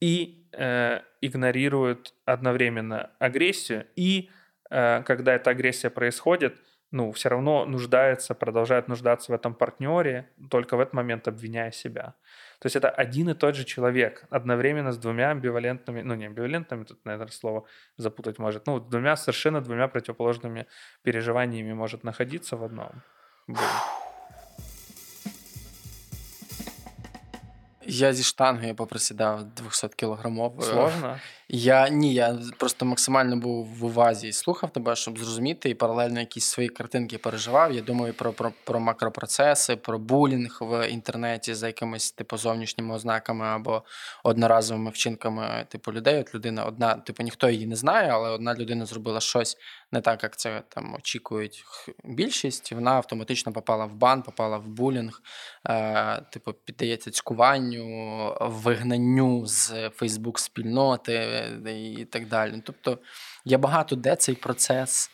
[0.00, 4.30] и э, игнорирует одновременно агрессию, и
[4.68, 6.56] э, когда эта агрессия происходит,
[6.90, 12.14] ну, все равно нуждается, продолжает нуждаться в этом партнере, только в этот момент обвиняя себя.
[12.58, 16.84] То есть это один и тот же человек одновременно с двумя амбивалентными, ну не амбивалентными,
[16.84, 17.64] тут, наверное, слово
[17.96, 20.66] запутать может, ну, двумя совершенно двумя противоположными
[21.02, 23.02] переживаниями может находиться в одном
[27.89, 30.71] Я зі штангою поприсідав 200 кілограмовою.
[30.71, 31.19] Сложно?
[31.54, 36.20] Я ні, я просто максимально був в увазі і слухав тебе, щоб зрозуміти, і паралельно
[36.20, 37.72] якісь свої картинки переживав.
[37.72, 43.46] Я думаю про про, про макропроцеси, про булінг в інтернеті за якимись типу зовнішніми ознаками
[43.46, 43.82] або
[44.24, 46.20] одноразовими вчинками типу людей.
[46.20, 49.56] От людина одна, типу, ніхто її не знає, але одна людина зробила щось
[49.92, 51.64] не так, як це там очікують
[52.04, 52.72] більшість.
[52.72, 55.22] Вона автоматично попала в бан, попала в булінг,
[55.68, 62.62] е, типу, піддається цькуванню, вигнанню з Фейсбук-спільноти і так далі.
[62.64, 62.98] Тобто
[63.44, 65.10] я багато де цей процес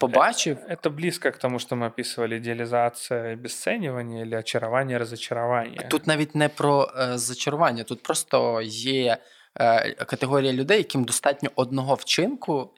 [0.00, 0.58] побачив.
[0.68, 5.82] Это близко к тому, що ми описували ідеалізація обесценивання или очарування, розочарування.
[5.90, 9.16] Тут навіть не про е, зачарування, тут просто є
[9.60, 12.70] е, категорія людей, яким достатньо одного вчинку.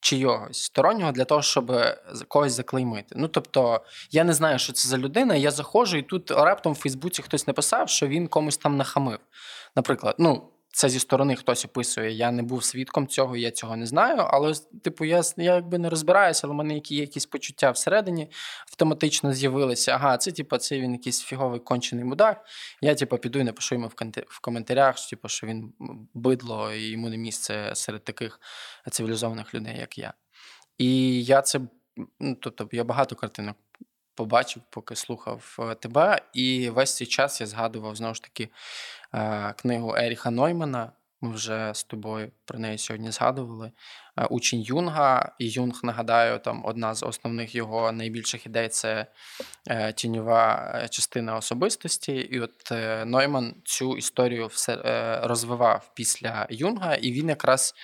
[0.00, 1.72] Чийогось стороннього для того, щоб
[2.28, 3.14] когось заклеймити.
[3.18, 3.80] Ну тобто,
[4.10, 5.34] я не знаю, що це за людина.
[5.34, 9.18] Я заходжу, і тут раптом в Фейсбуці хтось написав, що він комусь там нахамив.
[9.76, 12.12] Наприклад, ну це зі сторони хтось описує.
[12.12, 14.16] Я не був свідком цього, я цього не знаю.
[14.16, 18.30] Але, типу, я я якби не розбираюся, але в мене які якісь почуття всередині
[18.70, 19.92] автоматично з'явилися.
[19.92, 22.44] Ага, це типу, це він якийсь фіговий кончений мудак.
[22.80, 23.90] Я, типу, піду і напишу йому
[24.28, 25.72] в коментарях, що, типу, що він
[26.14, 28.40] бидло і йому не місце серед таких
[28.90, 30.14] цивілізованих людей, як я.
[30.78, 31.60] І я це.
[32.20, 33.56] Ну, тобто, я багато картинок
[34.14, 36.20] побачив, поки слухав е, тебе.
[36.32, 38.48] І весь цей час я згадував знову ж таки
[39.56, 40.92] книгу Еріха Ноймана.
[41.20, 43.72] Ми вже з тобою про неї сьогодні згадували.
[44.18, 45.32] Е, учень Юнга.
[45.38, 49.06] І Юнг, нагадаю, там одна з основних його найбільших ідей це
[49.94, 52.12] тіньова частина особистості.
[52.12, 52.72] І от
[53.06, 54.76] Нойман цю історію все
[55.22, 57.74] розвивав після Юнга, і він якраз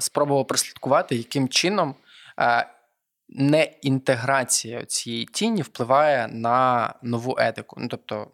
[0.00, 1.94] спробував прослідкувати, яким чином
[3.34, 7.76] не інтеграція цієї тіні впливає на нову етику.
[7.80, 8.28] Ну, Тобто,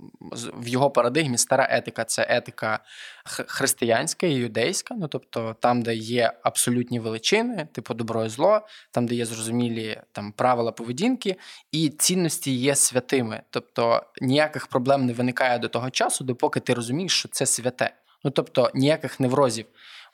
[0.55, 2.81] в його парадигмі стара етика це етика
[3.25, 8.61] християнська і юдейська, ну тобто там, де є абсолютні величини, типу добро і зло,
[8.91, 11.37] там, де є зрозумілі там правила поведінки,
[11.73, 13.43] і цінності є святими.
[13.51, 17.95] Тобто ніяких проблем не виникає до того часу, допоки ти розумієш, що це святе.
[18.25, 19.67] Ну тобто ніяких неврозів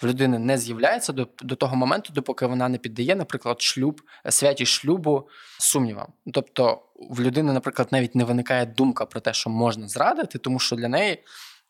[0.02, 4.72] в людини не з'являється до до того моменту, допоки вона не піддає, наприклад, шлюб, святість
[4.72, 6.12] шлюбу сумнівам.
[6.32, 10.76] Тобто в людини, наприклад, навіть не виникає думка про те, що можна зрадити, тому що
[10.76, 11.24] для неї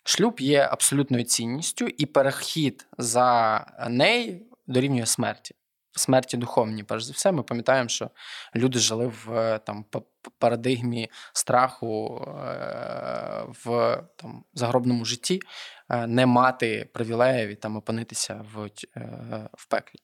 [0.05, 5.55] шлюб є абсолютною цінністю, і перехід за неї дорівнює смерті.
[5.96, 8.10] Смерті духовні, перш за все, ми пам'ятаємо, що
[8.56, 9.84] люди жили в там
[10.38, 18.70] парадигмі страху е, в там загробному житті, Е, не мати привілеїв і там опинитися в,
[18.97, 19.98] е, в пеклі.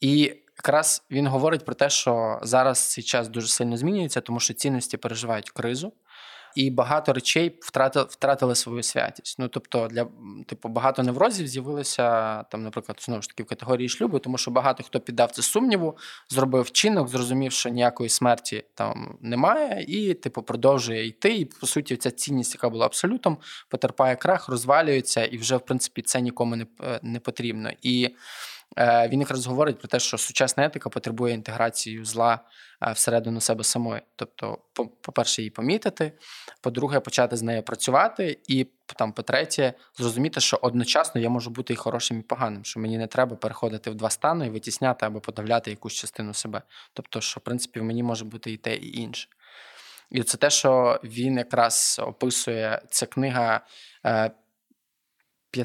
[0.00, 0.18] І
[0.56, 4.96] якраз він говорить про те, що зараз цей час дуже сильно змінюється, тому що цінності
[4.96, 5.92] переживають кризу
[6.56, 9.38] і багато речей втратили, втратили свою святість.
[9.38, 10.06] Ну тобто, для
[10.46, 14.82] типу багато неврозів з'явилося там, наприклад, знову ж таки в категорії шлюбу, тому що багато
[14.82, 15.96] хто піддав це сумніву,
[16.28, 21.36] зробив вчинок, зрозумів, що ніякої смерті там немає, і типу продовжує йти.
[21.36, 23.38] І по суті, ця цінність, яка була абсолютом,
[23.68, 27.70] потерпає крах, розвалюється, і вже в принципі це нікому не, е, не потрібно.
[27.82, 28.14] І
[28.78, 32.40] він якраз говорить про те, що сучасна етика потребує інтеграції зла
[32.82, 34.02] е, всередину себе самої.
[34.16, 34.58] Тобто,
[35.00, 36.12] по-перше, її помітити,
[36.60, 38.66] по-друге, почати з нею працювати, і
[38.96, 43.06] там, по-третє, зрозуміти, що одночасно я можу бути і хорошим, і поганим, що мені не
[43.06, 46.62] треба переходити в два стани і витісняти або подавляти якусь частину себе.
[46.92, 49.28] Тобто, що в принципі в мені може бути і те, і інше.
[50.10, 53.60] І це те, що він якраз описує, ця книга
[54.06, 54.30] е,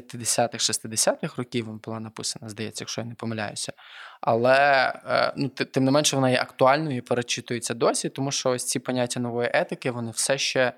[0.00, 3.72] 50-х, 60-х років була написана, здається, якщо я не помиляюся.
[4.20, 8.64] Але е, ну, тим не менше вона є актуальною і перечитується досі, тому що ось
[8.64, 10.72] ці поняття нової етики вони все ще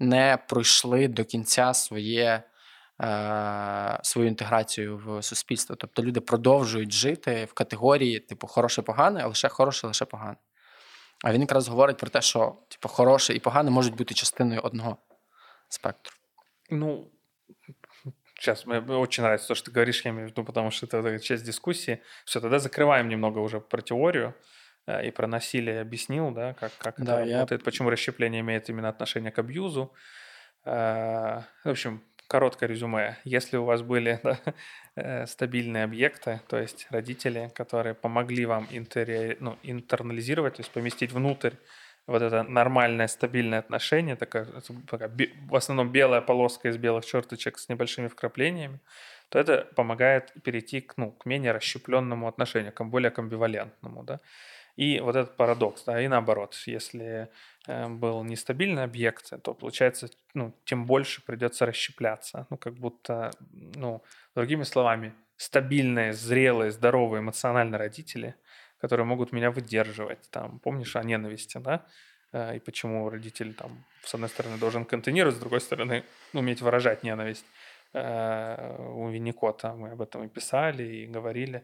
[0.00, 2.42] не пройшли до кінця своє,
[3.02, 5.76] е, свою інтеграцію в суспільство.
[5.76, 10.36] Тобто люди продовжують жити в категорії, типу, хороше, погане, лише хороше, лише погане.
[11.24, 14.96] А він якраз говорить про те, що типу, хороше і погане можуть бути частиною одного
[15.68, 16.16] спектру.
[16.70, 17.06] Ну,
[18.42, 21.18] сейчас мне очень нравится то, что ты говоришь, я имею в виду, потому что это
[21.20, 22.02] часть дискуссии.
[22.24, 24.34] Все, тогда закрываем немного уже про теорию
[24.86, 28.68] э, и про насилие объяснил, да, как, как Да, это я- работает, почему расщепление имеет
[28.68, 29.92] именно отношение к абьюзу.
[30.64, 33.16] Э, В общем, короткое резюме.
[33.24, 34.38] Если у вас были да,
[34.96, 41.12] э, стабильные объекты, то есть родители, которые помогли вам интере- ну, интернализировать, то есть поместить
[41.12, 41.52] внутрь
[42.06, 44.46] вот это нормальное стабильное отношение, такая,
[44.88, 45.10] такая
[45.48, 48.80] в основном белая полоска из белых черточек с небольшими вкраплениями,
[49.28, 54.20] то это помогает перейти к, ну, к менее расщепленному отношению, к более амбивалентному, да.
[54.76, 57.28] И вот этот парадокс, да, и наоборот, если
[57.66, 64.02] э, был нестабильный объект, то получается, ну, тем больше придется расщепляться, ну, как будто, ну,
[64.34, 68.34] другими словами, стабильные, зрелые, здоровые эмоционально родители,
[68.82, 71.86] которые могут меня выдерживать, там, помнишь о ненависти, да,
[72.32, 76.02] Э, и почему родитель, там, с одной стороны, должен контейнировать, с другой стороны,
[76.32, 77.44] ну, уметь выражать ненависть.
[77.92, 81.62] Э, У Винникота мы об этом и писали, и говорили.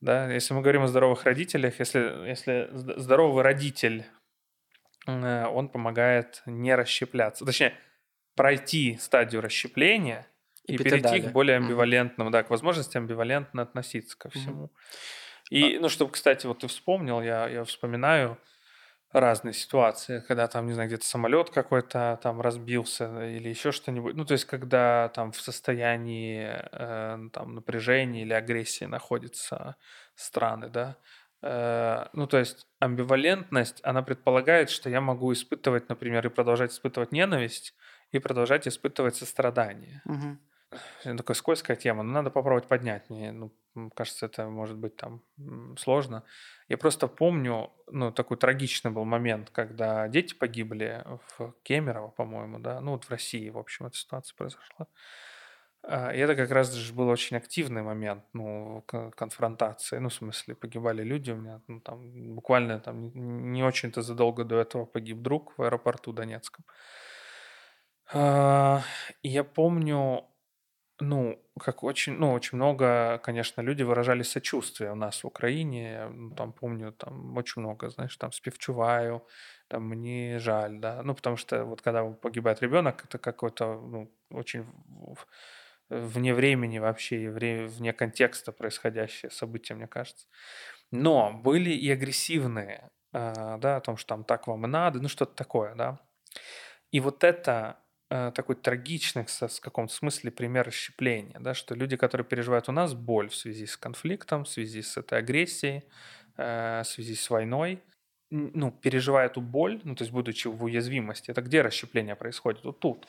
[0.00, 4.06] Да, если мы говорим о здоровых родителях, если, если зд- здоровый родитель,
[5.06, 7.74] э, он помогает не расщепляться, точнее,
[8.34, 10.26] пройти стадию расщепления
[10.64, 14.70] И и, перейти к более амбивалентному, да, к возможности амбивалентно относиться ко всему.
[15.50, 18.38] И, ну, чтобы, кстати, вот ты вспомнил, я, я вспоминаю
[19.12, 24.14] разные ситуации, когда там, не знаю, где-то самолет какой-то там разбился или еще что-нибудь.
[24.14, 29.76] Ну, то есть, когда там в состоянии э, там напряжения или агрессии находятся
[30.14, 30.96] страны, да.
[31.42, 37.10] Э, ну, то есть, амбивалентность, она предполагает, что я могу испытывать, например, и продолжать испытывать
[37.10, 37.74] ненависть,
[38.12, 40.02] и продолжать испытывать сострадание.
[40.04, 40.38] Угу.
[41.02, 43.10] Такая скользкая тема, но надо попробовать поднять.
[43.10, 43.52] Мне ну,
[43.94, 45.22] кажется, это может быть там
[45.78, 46.24] сложно.
[46.68, 51.04] Я просто помню, ну, такой трагичный был момент, когда дети погибли
[51.38, 54.86] в Кемерово, по-моему, да, ну, вот в России, в общем, эта ситуация произошла.
[55.82, 58.82] А, И это как раз же был очень активный момент, ну,
[59.16, 59.98] конфронтации.
[59.98, 64.44] Ну, в смысле, погибали люди у меня, ну, там, буквально там не- не очень-то задолго
[64.44, 66.64] до этого погиб друг в аэропорту Донецком.
[68.12, 68.82] А,
[69.22, 70.24] И я помню,
[71.00, 76.08] ну, как очень, ну, очень много, конечно, люди выражали сочувствие у нас в Украине.
[76.10, 79.26] Ну, там помню, там очень много, знаешь, там спевчуваю,
[79.68, 81.02] там мне жаль, да.
[81.02, 84.64] Ну, потому что вот когда погибает ребенок, это какой-то, ну, очень
[85.88, 90.26] вне времени вообще, и вне контекста происходящее событие, мне кажется.
[90.92, 95.08] Но были и агрессивные, а, да, о том, что там так вам и надо, ну,
[95.08, 95.98] что-то такое, да.
[96.92, 102.26] И вот это э, такой трагичный в каком-то смысле пример расщепления, да, что люди, которые
[102.26, 105.84] переживают у нас боль в связи с конфликтом, в связи с этой агрессией,
[106.36, 107.82] э, в связи с войной,
[108.30, 112.64] ну, переживая эту боль, ну, то есть будучи в уязвимости, это где расщепление происходит?
[112.64, 113.06] Вот тут,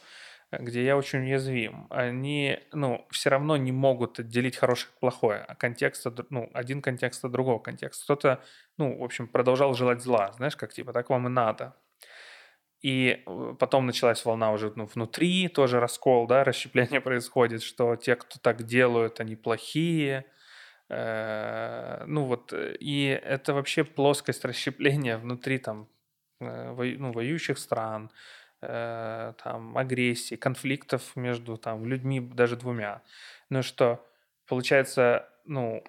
[0.52, 1.88] э, где я очень уязвим.
[1.90, 6.50] Они, ну, все равно не могут отделить хорошее от плохое, а контекст, от др- ну,
[6.54, 8.04] один контекст от другого контекста.
[8.06, 8.44] Кто-то,
[8.78, 11.76] ну, в общем, продолжал желать зла, знаешь, как типа, так вам и надо.
[12.82, 18.16] И э, потом началась волна уже ну, внутри, тоже раскол, да, расщепление происходит, что те,
[18.16, 20.26] кто так делают, они плохие.
[20.90, 25.88] Э, Ну вот, э, и это вообще плоскость расщепления внутри там
[26.40, 28.10] ну, воюющих стран,
[28.62, 33.02] там агрессии, конфликтов между там людьми, даже двумя.
[33.50, 34.04] Ну что,
[34.48, 35.84] получается, ну,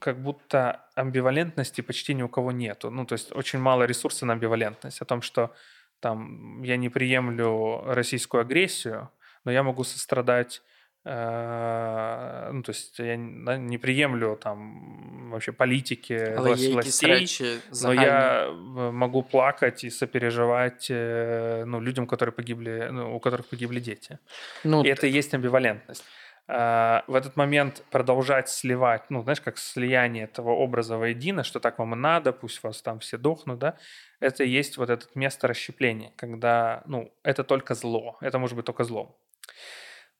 [0.00, 2.90] как будто амбивалентности почти ни у кого нету.
[2.90, 5.00] Ну, то есть очень мало ресурса на амбивалентность.
[5.00, 5.54] О том, что
[6.03, 9.09] там я не приемлю российскую агрессию,
[9.45, 10.61] но я могу сострадать,
[11.05, 16.69] э, ну, то есть я н- да, не приемлю там вообще политики Але влас- є
[16.69, 16.73] якісь
[17.03, 18.03] властей, речі но загальні.
[18.03, 23.79] я э, могу плакать и сопереживать э, ну, людям, которые погибли, ну, у которых погибли
[23.79, 24.17] дети.
[24.65, 26.03] Ну, И это и есть амбивалентность.
[26.46, 31.78] А, В этот момент продолжать сливать, ну, знаешь, как слияние этого образа воедино, что так
[31.78, 33.78] вам и надо, пусть вас там все дохнут, да,
[34.20, 38.66] это и есть вот это место расщепления, когда, ну, это только зло, это может быть
[38.66, 39.16] только злом.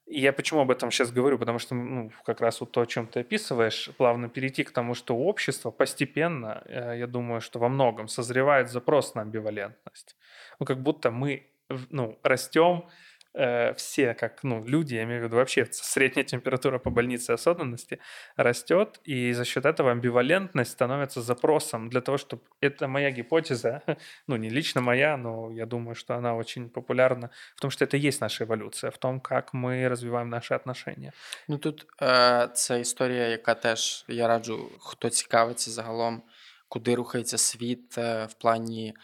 [0.07, 1.39] И я почему об этом сейчас говорю?
[1.39, 4.95] Потому что, ну, как раз вот то, о чем ты описываешь, плавно перейти к тому,
[4.95, 10.17] что у общества постепенно, э, я думаю, что во многом созревает запрос на амбивалентность.
[10.61, 11.47] Ну, как будто мы,
[11.91, 12.85] ну, растем
[13.34, 18.00] э, все, как ну, люди, я имею в виду вообще средняя температура по больнице осознанности
[18.36, 22.42] растет, и за счет этого амбивалентность становится запросом для того, чтобы...
[22.62, 23.82] Это моя гипотеза,
[24.28, 27.98] ну не лично моя, но я думаю, что она очень популярна, в том, что это
[27.98, 31.14] и есть наша эволюция, в том, как мы развиваем наши отношения.
[31.48, 36.24] Ну тут е, це історія, яка теж я раджу, хто цікавиться загалом,
[36.68, 39.00] куди рухається світ е, в плані е,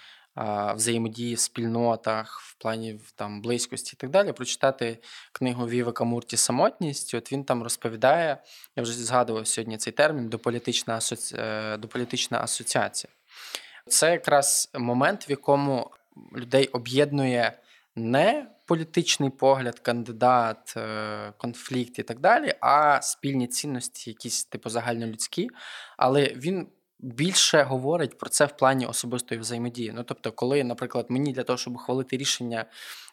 [0.74, 4.32] взаємодії в спільнотах, в плані там близькості і так далі.
[4.32, 4.98] Прочитати
[5.32, 7.14] книгу Вівека Мурті Самотність.
[7.14, 8.42] От він там розповідає,
[8.76, 11.36] я вже згадував сьогодні цей термін дополітична, асоці...
[11.38, 13.12] е, дополітична асоціація.
[13.86, 15.90] Це якраз момент, в якому
[16.36, 17.58] людей об'єднує
[17.96, 25.48] не політичний погляд, кандидат, е, конфлікт і так далі, а спільні цінності, якісь типу загальнолюдські.
[25.96, 26.68] Але він
[27.02, 29.92] більше говорить про це в плані особистої взаємодії.
[29.94, 32.64] Ну тобто, коли, наприклад, мені для того, щоб ухвалити рішення,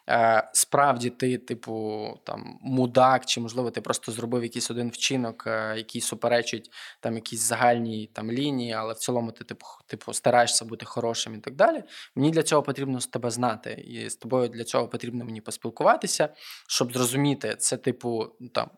[0.08, 5.74] е, справді ти, типу, там мудак, чи можливо ти просто зробив якийсь один вчинок, е,
[5.76, 6.70] який суперечить
[7.00, 11.38] там якійсь загальній там лінії, але в цілому ти типу, типу стараєшся бути хорошим і
[11.38, 11.82] так далі.
[12.16, 16.28] Мені для цього потрібно з тебе знати, і з тобою для цього потрібно мені поспілкуватися,
[16.68, 18.70] щоб зрозуміти це, типу, там.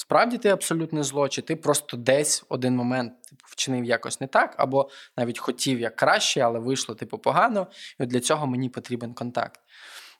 [0.00, 4.54] Справді ти абсолютне зло, чи ти просто десь один момент типу, вчинив якось не так,
[4.58, 7.66] або навіть хотів як краще, але вийшло типу погано.
[8.00, 9.60] І для цього мені потрібен контакт.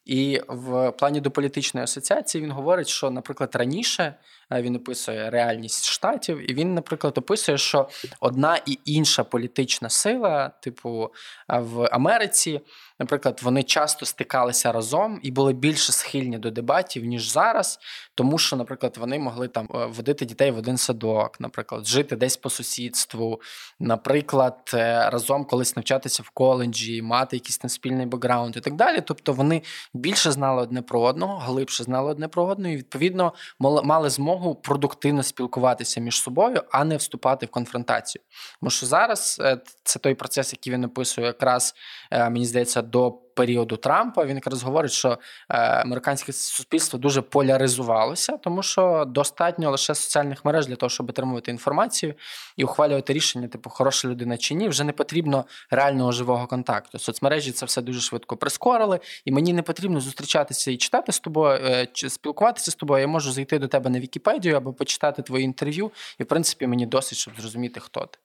[0.04, 4.14] І в плані до політичної асоціації він говорить, що, наприклад, раніше
[4.52, 7.88] він описує реальність штатів, і він, наприклад, описує, що
[8.20, 11.10] одна і інша політична сила, типу
[11.48, 12.60] в Америці,
[12.98, 17.78] наприклад, вони часто стикалися разом і були більше схильні до дебатів ніж зараз,
[18.14, 22.36] тому що, наприклад, вони могли там е, водити дітей в один садок, наприклад, жити десь
[22.36, 23.40] по сусідству,
[23.80, 29.00] наприклад, е, разом колись навчатися в коледжі, мати якийсь там спільний бекграунд і так далі.
[29.00, 29.62] Тобто вони
[29.94, 35.23] більше знали одне про одного, глибше знали одне про одного, і відповідно мали змогу продуктивно
[35.23, 38.23] спілкуватися між собою, а не вступати в конфронтацію.
[38.59, 41.73] Тому що зараз е, це той процес, який він описує, якраз
[42.11, 44.24] мені здається до Періоду Трампа.
[44.24, 45.18] Він якраз говорить, що е,
[45.58, 52.14] американське суспільство дуже поляризувалося, тому що достатньо лише соціальних мереж для того, щоб отримувати інформацію
[52.56, 54.68] і ухвалювати рішення, типу хороша людина чи ні.
[54.68, 56.98] Вже не потрібно реального живого контакту.
[56.98, 61.60] Соцмережі це все дуже швидко прискорили, і мені не потрібно зустрічатися і читати з тобою,
[61.64, 63.00] е, чи спілкуватися з тобою.
[63.00, 66.86] Я можу зайти до тебе на Вікіпедію або почитати твої інтерв'ю, і в принципі мені
[66.86, 68.18] досить, щоб зрозуміти, хто ти.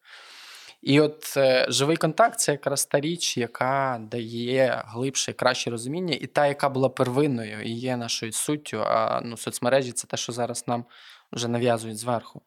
[0.84, 6.28] І от е, живий контакт це якраз та річ, яка дає глибше краще розуміння, і
[6.28, 8.84] та, яка була первинною і є нашою суттю.
[8.86, 10.86] А ну, соцмережі це те, що зараз нам
[11.32, 12.42] вже нав'язують зверху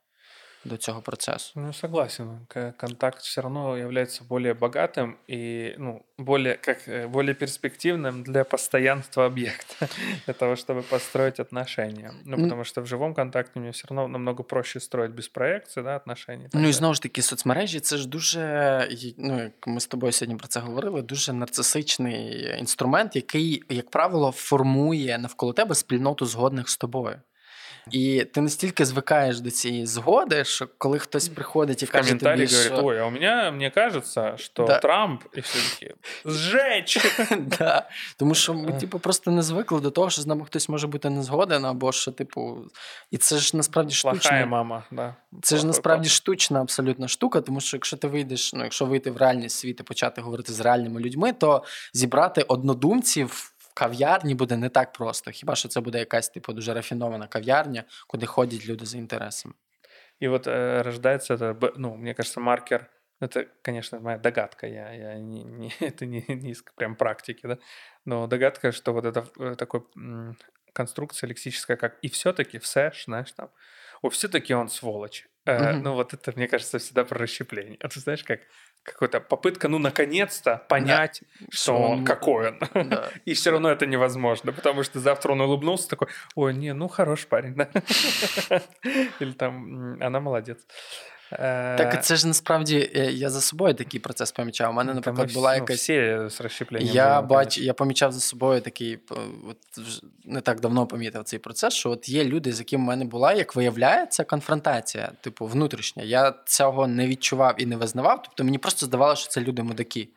[0.65, 1.53] до цього процессу.
[1.55, 2.47] Ну, согласен.
[2.77, 9.25] Контакт все равно является более богатым и ну, более, как, э, более перспективным для постоянства
[9.25, 9.87] объекта,
[10.25, 12.11] для того, чтобы построить отношения.
[12.25, 15.97] Ну, потому что в живом контакте мне все равно намного проще строить без проекції да,
[15.97, 16.49] отношения.
[16.53, 18.87] Ну і знову ж таки, соцмережі це ж дуже,
[19.17, 24.31] ну, як ми з тобою сьогодні про це говорили, дуже нарцисичний інструмент, який, як правило,
[24.31, 27.21] формує навколо тебе спільноту згодних з тобою.
[27.90, 32.76] І ти настільки звикаєш до цієї згоди, що коли хтось приходить і каже тобі, що...
[32.76, 34.78] говорить, ой, а у мене, мені кажеться, що да.
[34.78, 35.94] Трамп і все таки
[36.24, 37.20] зжечь.
[37.58, 37.88] да.
[38.16, 41.10] Тому що ми, типу, просто не звикли до того, що з нами хтось може бути
[41.10, 42.58] не згоден, або що, типу,
[43.10, 44.46] і це ж насправді штучна.
[44.46, 45.14] мама, да.
[45.42, 49.16] Це ж насправді штучна абсолютна штука, тому що якщо ти вийдеш, ну якщо вийти в
[49.16, 54.93] реальний світ і почати говорити з реальними людьми, то зібрати однодумців кав'ярні буде не так
[54.93, 55.31] просто.
[55.31, 59.53] Хіба що це буде якась типу дуже рафінована кав'ярня, куди ходять люди за інтересами.
[60.23, 62.89] И вот э, рождается это, ну, мне кажется, маркер.
[63.19, 67.57] Это, конечно, моя догадка, я, я не, не, это не, не из прям практики, да,
[68.05, 70.37] но догадка, что вот это э, такой м,
[70.73, 73.49] конструкция лексическая, как и все-таки, все, знаешь, там,
[74.01, 75.27] о, все-таки он сволочь.
[75.45, 75.81] Э, mm-hmm.
[75.81, 77.77] Ну, вот это, мне кажется, всегда про расщепление.
[77.81, 78.39] А ты знаешь, как
[78.86, 81.46] какая-то попытка, ну, наконец-то понять, да.
[81.50, 82.88] что, что он, какой он.
[82.88, 83.10] Да.
[83.24, 87.26] И все равно это невозможно, потому что завтра он улыбнулся такой, ой, не, ну, хороший
[87.26, 87.68] парень, да.
[89.20, 90.58] Или там, она молодец.
[91.30, 94.70] Так э, це ж насправді э, я за собою такий процес помічав.
[94.70, 95.78] У мене, наприклад, була ну, якась.
[95.78, 96.94] Всі з розщепленням.
[96.94, 98.98] Я бач, я помічав за собою такий,
[99.50, 99.56] от
[100.24, 103.32] не так давно помітив цей процес, що от є люди, з якими в мене була,
[103.32, 106.02] як виявляється, конфронтація, типу, внутрішня.
[106.02, 108.22] Я цього не відчував і не визнавав.
[108.22, 110.08] Тобто мені просто здавалося, що це люди мудаки.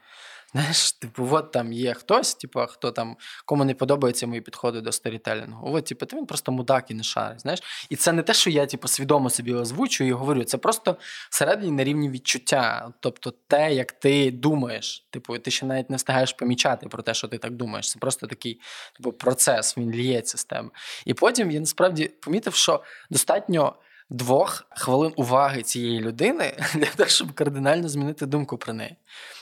[0.52, 4.92] Знаєш, типу, от там є хтось, типу, хто там, кому не подобаються мої підходи до
[4.92, 5.76] сторітелінгу.
[5.76, 7.42] От, типу, то він просто мудак і не шарить.
[7.42, 7.60] Знаєш?
[7.90, 10.44] І це не те, що я типу, свідомо собі озвучую і говорю.
[10.44, 10.98] Це просто
[11.30, 12.94] всередині на рівні відчуття.
[13.00, 15.08] Тобто те, як ти думаєш.
[15.10, 17.92] Типу, ти ще навіть не встигаєш помічати про те, що ти так думаєш.
[17.92, 18.60] Це просто такий
[18.98, 20.70] типу, процес, він ліється з тебе.
[21.06, 23.76] І потім я насправді помітив, що достатньо
[24.10, 28.96] двох хвилин уваги цієї людини для того, щоб кардинально змінити думку про неї.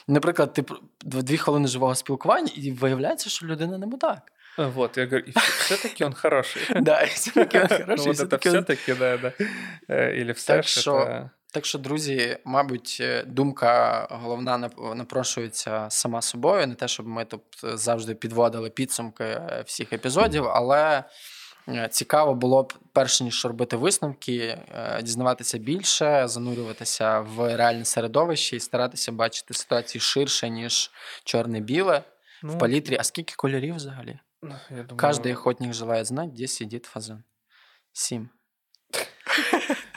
[0.08, 0.64] Наприклад, ти
[1.04, 4.32] дві хвилини живого спілкування, і виявляється, що людина не мудак.
[4.58, 6.62] Вот, я говорю, и все-таки он хороший.
[6.82, 7.96] Да, и все-таки он хороший.
[7.98, 9.32] Ну, вот это все-таки, да, да.
[9.96, 16.88] Или все так що, так що, друзі, мабуть, думка головна напрошується сама собою, не те,
[16.88, 21.04] щоб ми тут завжди підводили підсумки всіх епізодів, але Е,
[21.91, 28.61] цікаво було б, перш ніж робити висновки, е, дізнаватися більше, занурюватися в реальне середовище і
[28.61, 30.91] старатися бачити ситуації ширше, ніж
[31.25, 32.05] чорне-біле
[32.43, 32.97] ну, в палітрі.
[33.01, 34.19] А скільки кольорів взагалі?
[34.43, 34.97] Ну, я думаю...
[34.97, 37.25] Каждый охотник желает знать, где сидит фазан.
[37.93, 38.31] Сім.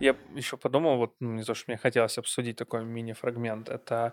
[0.00, 3.68] Я еще подумал, вот ну, не то, что мне хотелось обсудить такой мини-фрагмент.
[3.68, 4.10] Это Э,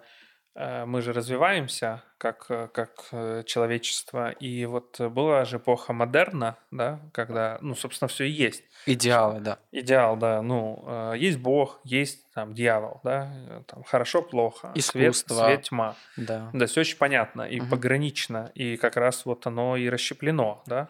[0.54, 4.30] мы же развиваемся как, э, как э, человечество.
[4.30, 8.64] И вот была же эпоха модерна, да, когда, ну, собственно, все и есть.
[8.86, 9.58] Идеалы, да.
[9.70, 10.42] Идеал, да.
[10.42, 14.72] Ну, есть Бог, есть там дьявол, да, там хорошо, плохо.
[14.74, 15.34] Искусство.
[15.34, 15.96] Свет, свет тьма.
[16.16, 16.50] Да.
[16.52, 17.70] Да, все очень понятно и угу.
[17.70, 18.50] погранично.
[18.54, 20.88] И как раз вот оно и расщеплено, да.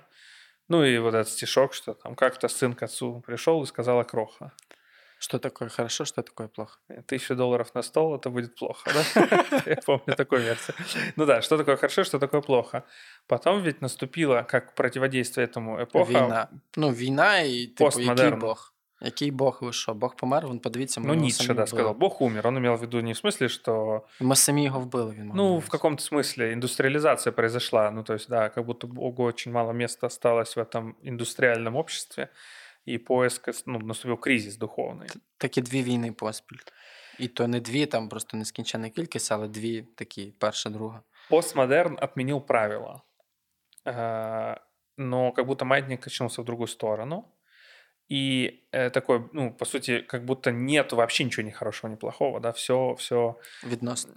[0.69, 4.53] Ну и вот этот стишок, что там как-то сын к отцу пришел и сказал кроха.
[5.24, 6.80] Что такое хорошо, что такое плохо?
[7.08, 9.64] Тысяча долларов на стол, это будет плохо, да?
[9.66, 10.76] Я помню такую версию.
[11.16, 12.84] Ну да, что такое хорошо, что такое плохо.
[13.28, 16.12] Потом ведь наступила, как противодействие этому эпоха...
[16.12, 16.48] Війна.
[16.76, 18.74] Ну, війна і, типу, який Бог?
[19.02, 19.94] Який Бог ви що?
[19.94, 21.94] Бог помер, він подивіться, Ну, Ницше, да, сказал.
[21.94, 22.48] Бог умер.
[22.48, 24.02] Он имел в виду не в смысле, что...
[24.20, 25.12] Мы сами его вбили.
[25.12, 27.92] Він ну, в каком-то смысле индустриализация произошла.
[27.92, 32.30] Ну, то есть, да, как будто Богу очень мало места осталось в этом индустриальном обществе
[32.88, 35.10] і поиск, ну, наступив кризис духовний.
[35.38, 36.58] Такі дві війни поспіль.
[37.20, 41.02] І то не дві, там просто нескінченна кількість, але дві такі, перша, друга.
[41.30, 43.02] Постмодерн отменил правила.
[43.86, 44.58] Э,
[44.98, 47.26] но как будто маятник качнулся в другую сторону.
[48.12, 52.40] И э, такой, ну, по сути, как будто нет вообще ничего ни хорошего, ни плохого,
[52.40, 53.36] да, все, все...
[53.64, 54.14] Відносно.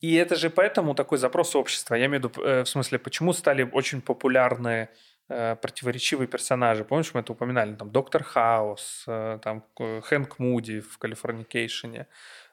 [0.00, 1.96] И это же поэтому такой запрос общества.
[1.96, 4.86] Я имею в виду, э, в смысле, почему стали очень популярны Э,
[5.28, 6.84] противоречивые персонажи.
[6.84, 7.74] Помнишь, мы это упоминали?
[7.74, 12.06] Там Доктор Хаус, э, там Хэнк Муди в Калифорникейшене,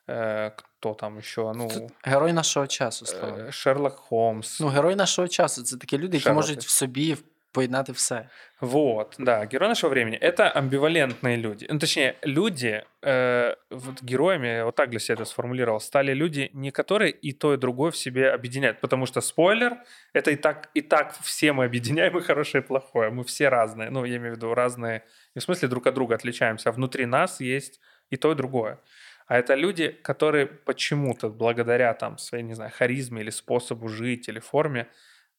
[0.08, 1.54] э, кто там еще?
[1.56, 1.70] Ну,
[2.06, 3.54] Герой нашого часу став.
[3.54, 4.60] Шерлок Холмс.
[4.60, 6.36] Ну, герой нашого часу це такі люди, які Шерлок.
[6.36, 7.18] можуть в собі
[7.53, 8.29] поєднати все.
[8.61, 11.67] Вот, да, герой нашего времени— это амбивалентные люди.
[11.71, 16.71] Ну, точнее, люди, э, вот героями, вот так для себя это сформулировал, стали люди, не
[16.71, 18.81] которые и то, и другое в себе объединяют.
[18.81, 19.79] Потому что, спойлер,
[20.13, 23.11] это и так, и так все мы объединяем и хорошее, и плохое.
[23.11, 23.91] Мы все разные.
[23.91, 25.03] Ну, я имею в виду разные,
[25.35, 28.79] в смысле друг от друга отличаемся, а внутри нас есть и то, и другое.
[29.27, 34.41] А это люди, которые почему-то, благодаря там своей, не знаю, харизме или способу жить или
[34.41, 34.89] форме,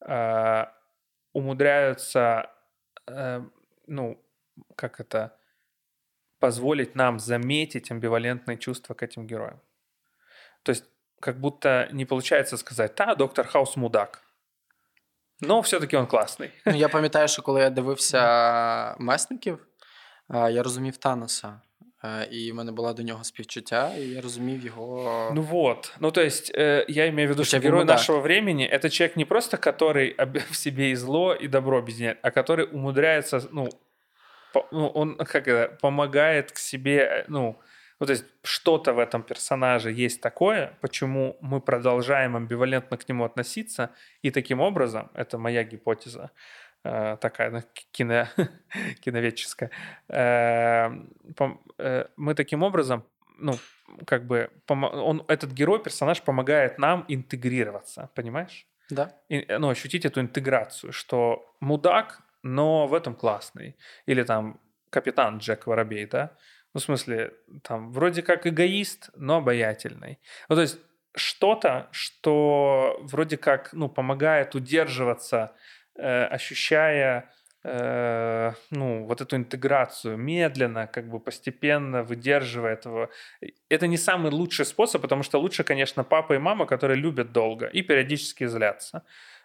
[0.07, 0.65] э,
[1.33, 2.49] умудряются,
[3.07, 3.41] э,
[3.87, 4.23] ну,
[4.75, 5.29] как это,
[6.39, 9.61] позволить нам заметить амбивалентные чувства к этим героям.
[10.63, 10.85] То есть
[11.19, 14.21] как будто не получается сказать, та, доктор Хаус мудак.
[15.39, 16.51] Но все-таки он класний.
[16.65, 19.67] Ну, я пам'ятаю, що коли я дивився месників,
[20.29, 21.61] я розумів Таноса.
[22.30, 25.30] І в мене була до нього співчуття, і я розумів його.
[25.34, 25.92] Ну вот.
[26.00, 29.24] Ну, то есть, э, я имею в виду, что герой нашего времени это человек не
[29.24, 30.14] просто, который
[30.50, 33.68] в себе и зло, и добро объединяет, а который умудряется, ну,
[34.52, 37.56] по, ну он как это, помогает к себе, э, ну,
[38.00, 43.24] ну, то есть что-то в этом персонаже есть такое, почему мы продолжаем амбивалентно к нему
[43.24, 43.90] относиться,
[44.22, 46.30] и таким образом, это моя гипотеза,
[46.69, 48.27] Э, такая ну, кино,
[49.01, 49.71] киноведческая.
[50.09, 50.89] Э,
[51.77, 53.03] э, мы таким образом,
[53.37, 53.53] ну,
[54.05, 58.67] как бы, он, этот герой, персонаж помогает нам интегрироваться, понимаешь?
[58.89, 59.15] Да.
[59.29, 63.77] И, ну, ощутить эту интеграцию, что мудак, но в этом классный.
[64.05, 64.59] Или там
[64.89, 66.35] капитан Джек Воробей, да?
[66.73, 67.33] Ну, в смысле,
[67.63, 70.19] там, вроде как эгоист, но обаятельный.
[70.49, 70.79] Ну, то есть
[71.15, 75.53] что-то, что вроде как, ну, помогает удерживаться
[76.00, 77.24] Э, ощущая
[77.64, 83.08] э, ну, вот эту интеграцию медленно, как бы постепенно выдерживая этого.
[83.70, 87.66] Это не самый лучший способ, потому что лучше, конечно, папа и мама, которые любят долго
[87.66, 89.02] и периодически злятся.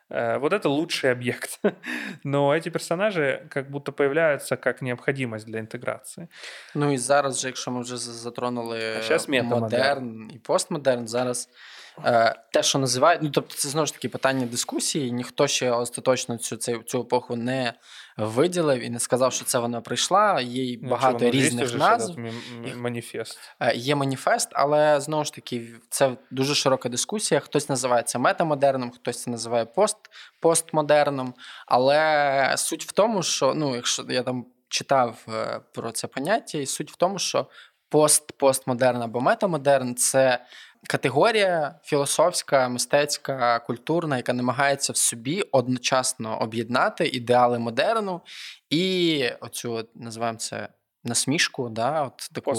[0.09, 1.59] Э, вот это лучший объект.
[2.23, 6.27] Но эти персонажи как будто появляются как необходимость для інтеграції.
[6.76, 9.61] Ну і зараз, же, якщо ми вже затронули А щас метамодерн.
[9.61, 11.55] модерн і постмодерн, зараз е,
[12.52, 15.12] те, що називають, ну тобто це знову ж таки питання дискусії.
[15.12, 17.73] Ніхто ще остаточно цю цю, цю епоху не
[18.16, 20.40] виділив і не сказав, що це вона прийшла.
[20.40, 22.18] Є багато ну, різних назв.
[22.18, 23.39] м- маніфест.
[23.60, 27.40] Е, Є маніфест, але знову ж таки, це дуже широка дискусія.
[27.40, 29.97] Хтось називає це метамодерном, хтось це називає пост,
[30.40, 31.35] постмодерном.
[31.66, 36.66] Але суть в тому, що ну, якщо я там читав е, про це поняття, і
[36.66, 37.47] суть в тому, що
[37.89, 40.44] пост, постмодерн або метамодерн це
[40.86, 48.20] категорія філософська, мистецька, культурна, яка намагається в собі одночасно об'єднати ідеали модерну
[48.70, 50.68] і оцю називаємо це
[51.04, 52.54] насмішку, да, от таку в-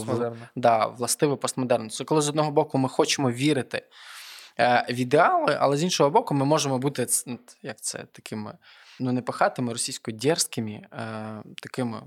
[0.55, 1.89] Да, властивий постмодерн.
[1.89, 3.81] Це коли з одного боку ми хочемо вірити
[4.59, 8.57] е, в ідеали, але з іншого боку, ми можемо бути ну, як це, такими
[8.99, 12.01] ну, не пахатими, російською дерзкими, е, такими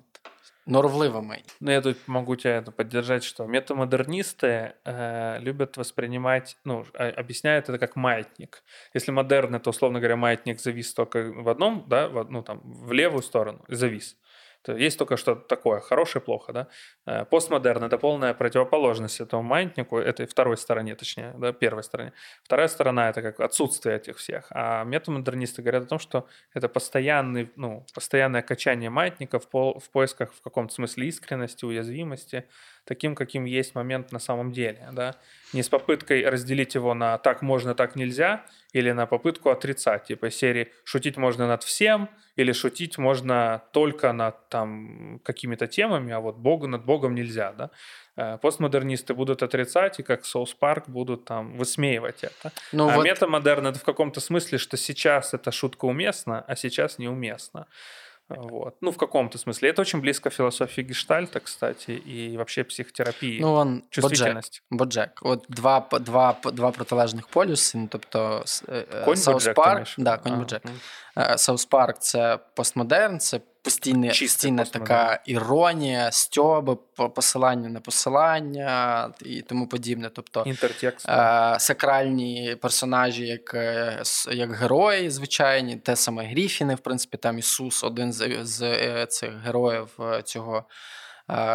[0.66, 1.44] от норовливими.
[1.60, 7.78] Ну, я тут могу тебя поддержать, что метамодернисты э, любят воспринимать, ну, а- объясняют это
[7.78, 8.62] как маятник.
[8.94, 12.92] Если модерны, то, условно говоря, маятник завис только в одном, да, в одну там, в
[12.92, 14.16] левую сторону, завис.
[14.68, 16.68] Есть только что-то такое, хорошее, плохо, да.
[17.06, 22.12] Э, Постмодерн— это полная противоположность этому маятнику, этой второй стороне, точнее, да, первой стороне.
[22.44, 24.46] Вторая сторона— это как отсутствие этих всех.
[24.50, 29.90] А метамодернисты говорят о том, что это постоянный, ну, постоянное качание маятника в, пол- в
[29.90, 32.46] поисках в каком-то смысле искренности, уязвимости,
[32.90, 35.14] таким, каким есть момент на самом деле, да.
[35.52, 40.30] Не с попыткой разделить его на «так можно, так нельзя» или на попытку отрицать, типа
[40.30, 46.36] серии «шутить можно над всем» или «шутить можно только над там какими-то темами, а вот
[46.38, 47.70] Богу над Богом нельзя», да.
[48.16, 52.50] Э, Постмодернисты будут отрицать, и как South Park будут там высмеивать это.
[52.72, 56.98] Ну, а вот, метамодерн это в каком-то смысле, что сейчас эта шутка уместна, а сейчас
[56.98, 57.68] неуместна.
[58.36, 58.76] Вот.
[58.80, 59.70] Ну, в каком-то смысле.
[59.70, 63.40] Это очень близко философии гештальта, кстати, и вообще психотерапии.
[63.40, 64.62] ну, он чувствительность.
[64.70, 65.18] Боджек.
[65.22, 70.32] От два, два, два протилежних полюси, ну, тобто е, Конь South Боджек, Парк, да, конь
[70.32, 70.62] А, Боджек.
[71.18, 76.76] Е, South Park це постмодерн, це постійне, постійна така іронія, стьоби,
[77.14, 80.10] посилання на посилання і тому подібне.
[80.14, 80.44] Тобто
[81.08, 87.84] е, сакральні персонажі, як, е, як герої звичайні, те саме Гріфіни, в принципі, там Ісус,
[87.84, 90.64] один з, з е, цих героїв е, цього.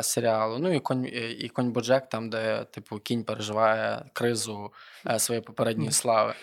[0.02, 0.58] Серіалу.
[0.60, 1.06] Ну і конь,
[1.40, 4.72] і конь Боджек, там, де типу кінь переживає кризу
[5.18, 6.34] своєї попередньої слави.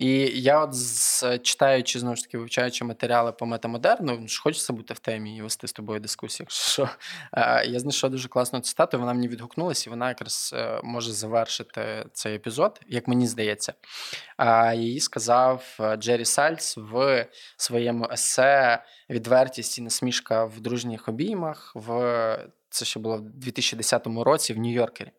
[0.00, 4.94] І я, от з, читаючи знову ж таки, вивчаючи матеріали по метамодерну, ж хочеться бути
[4.94, 6.46] в темі і вести з тобою дискусію.
[6.50, 6.88] Що.
[7.66, 12.34] Я знайшов дуже класну цитату, вона мені відгукнулася, і вона якраз е, може завершити цей
[12.34, 13.74] епізод, як мені здається.
[14.74, 21.72] Її сказав е, Джері Сальц в своєму есе Відвертість і насмішка в дружніх обіймах.
[21.74, 22.38] В
[22.69, 25.11] це ще було в 2010 році в Нью-Йоркері.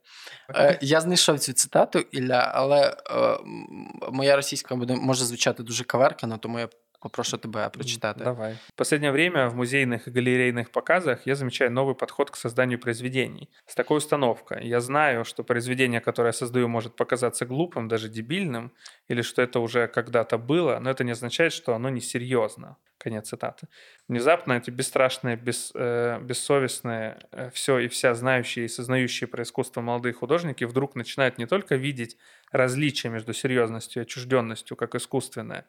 [0.54, 5.84] Е, я знайшов цю цитату, Ілля, але е, м, моя російська буде може звучати дуже
[5.84, 6.68] каверкано, тому я
[7.01, 8.19] попрошу тебе прочитати.
[8.23, 8.53] Давай.
[8.53, 13.49] В последнее время в музейных и галерейных показах я замечаю новый подход к созданию произведений.
[13.65, 14.67] С такой установкой.
[14.67, 18.71] Я знаю, что произведение, которое я создаю, может показаться глупым, даже дебильным,
[19.07, 22.77] или что это уже когда-то было, но это не означает, что оно несерьезно.
[22.97, 23.67] Конец цитаты.
[24.07, 27.17] Внезапно эти бесстрашные, бес, э, бессовестные,
[27.51, 32.17] все и вся знающие и сознающие про искусство молодые художники вдруг начинают не только видеть
[32.51, 35.65] различия между серьезностью и отчужденностью как искусственное,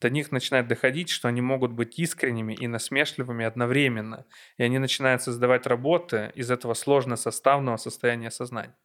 [0.00, 4.26] до них начинает доходить, что они могут быть искренними и насмешливыми одновременно,
[4.58, 8.76] и они начинают создавать работы из этого сложно-составного состояния сознания.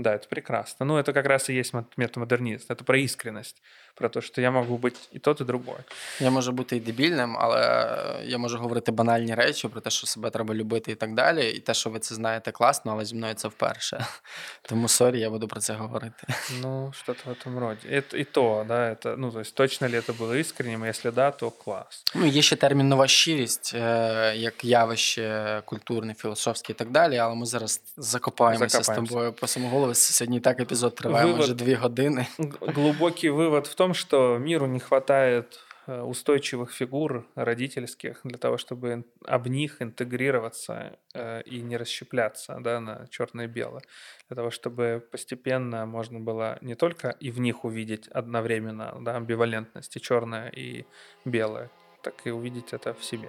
[0.00, 0.86] Да, это прекрасно.
[0.86, 2.70] Ну, это как раз и есть мет- метамодернист.
[2.70, 3.56] Это про искренность,
[3.94, 5.78] про то, что я могу быть и тот, и другой.
[6.20, 10.30] Я можу бути і дебільним, але я можу говорити банальні речі про те, що себе
[10.30, 11.50] треба любити і так далі.
[11.50, 14.06] І те, що ви це знаєте класно, але зі мною це вперше.
[14.62, 16.26] Тому сорі, я буду про це говорити.
[16.62, 17.88] Ну, что-то в этом роде.
[17.90, 21.30] Это и то, да, это, ну, то есть точно ли это было искренним, если да,
[21.30, 22.04] то класс.
[22.14, 27.16] Ну, є ще термін нова щирість, е, як явище культурне, філософське і так далі.
[27.16, 29.06] Але ми зараз закопаємося Закопаємося.
[29.06, 29.94] з тобою по самому голову.
[29.94, 31.38] Сьогодні і так епізод триває Вивод.
[31.38, 32.26] майже дві години.
[32.38, 38.56] Г- Глубокий вывод в том, что миру не хватает э, устойчивых фигур родительских для того,
[38.56, 43.82] чтобы ин- об них интегрироваться э, и не расщепляться да, на черное и белое.
[44.28, 49.96] Для того, чтобы постепенно можно было не только и в них увидеть одновременно да, амбивалентность
[49.96, 50.84] и черное, и
[51.24, 51.70] белое,
[52.02, 53.28] так и увидеть это в себе.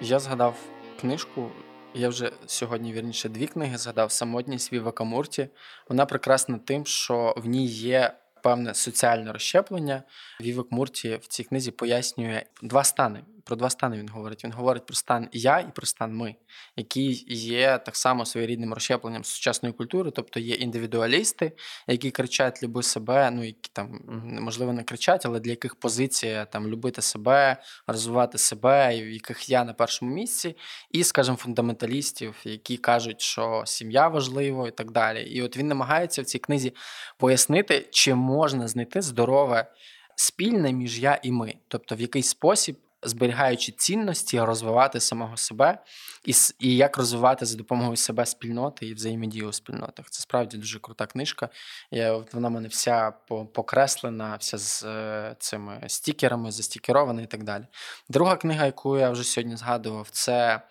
[0.00, 0.54] Я згадав
[1.00, 1.50] книжку.
[1.93, 5.47] Я вже сьогодні вірніше дві книги згадав самотність Віва Камурті.
[5.89, 8.13] Вона прекрасна тим, що в ній є
[8.43, 10.03] певне соціальне розщеплення.
[10.41, 13.19] Вівок Мурті в цій книзі пояснює два стани.
[13.43, 14.43] Про два стани він говорить.
[14.43, 16.35] Він говорить про стан я і про стан ми,
[16.75, 21.51] який є так само своєрідним розщепленням сучасної культури, тобто є індивідуалісти,
[21.87, 26.67] які кричать Люби себе, ну які там можливо не кричать, але для яких позиція там
[26.67, 27.57] любити себе,
[27.87, 30.57] розвивати себе, в яких я на першому місці,
[30.91, 35.23] і, скажімо, фундаменталістів, які кажуть, що сім'я важлива і так далі.
[35.23, 36.73] І от він намагається в цій книзі
[37.17, 39.71] пояснити, чи можна знайти здорове
[40.15, 45.83] спільне між я і ми, тобто в який спосіб зберігаючи цінності, розвивати самого себе
[46.25, 50.09] і і як розвивати за допомогою себе спільноти і взаємодію у спільнотах.
[50.09, 51.49] Це справді дуже крута книжка.
[51.91, 53.11] Я, Вона в мене вся
[53.53, 57.63] покреслена, вся з е, цими стікерами, застікерована і так далі.
[58.09, 60.61] Друга книга, яку я вже сьогодні згадував, це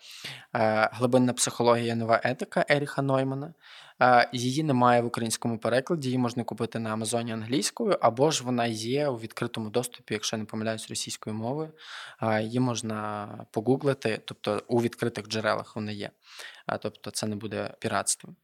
[0.55, 3.55] е, глибинна психологія, нова етика Еріха Ноймана.
[4.33, 9.09] Її немає в українському перекладі, її можна купити на Амазоні англійською, або ж вона є
[9.09, 11.73] у відкритому доступі, якщо я не помиляюсь, російською мовою.
[12.41, 16.11] Її можна погуглити, тобто у відкритих джерелах вона є.
[16.81, 18.37] Тобто це не буде піратством.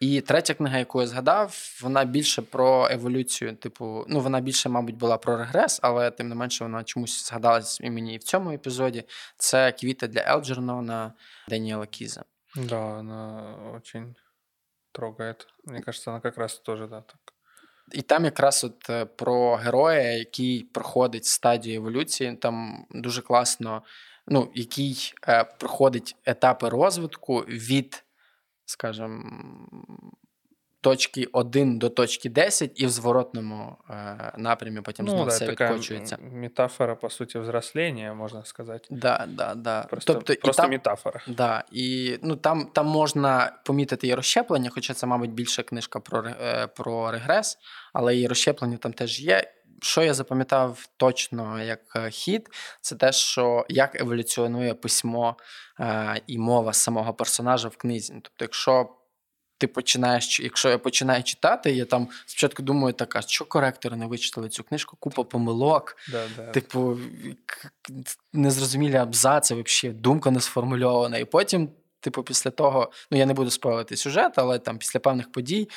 [0.00, 3.56] І третя книга, яку я згадав, вона більше про еволюцію.
[3.56, 7.80] Типу, ну вона більше, мабуть, була про регрес, але тим не менше вона чомусь згадалась
[7.80, 9.04] і мені і в цьому епізоді.
[9.36, 11.12] Це квіти для Елджернона
[11.48, 12.24] Даніела Кіза.
[12.56, 13.42] Да, вона
[13.76, 14.14] очень
[14.93, 15.47] трогает.
[15.65, 17.33] Мне кажется, она как раз тоже, да, так.
[17.91, 23.83] І там якраз от е, про героя, який проходить стадію еволюції, там дуже класно,
[24.27, 28.05] ну, який е, проходить етапи розвитку від,
[28.65, 29.23] скажімо,
[30.84, 35.46] точки 1 до точки 10 і в зворотному е, напрямі потім ну, знову да, все
[35.46, 36.18] відкочується.
[36.32, 38.88] Метафора, по суті, взрослення, можна сказати.
[38.90, 39.82] Да, да, да.
[39.82, 41.20] Просто тобто, просто і там, метафора.
[41.26, 46.24] Да, і ну, там там можна помітити і розщеплення, хоча це, мабуть, більше книжка про,
[46.26, 47.58] е, про регрес,
[47.92, 49.50] але і розщеплення там теж є.
[49.82, 52.48] Що я запам'ятав точно як е, хід,
[52.80, 55.36] це те, що як еволюціонує письмо
[55.80, 58.12] е, і мова самого персонажа в книзі.
[58.12, 58.88] Тобто, якщо
[59.64, 64.06] ти починаєш, якщо я починаю читати, я там спочатку думаю, так, а що коректори не
[64.06, 66.50] вичитали цю книжку, купа помилок, да, да.
[66.50, 66.98] типу,
[68.32, 71.18] незрозумілі абзаци, взагалі, думка не сформульована.
[71.18, 71.68] І потім,
[72.00, 75.68] типу, після того, ну я не буду спойлити сюжет, але там після певних подій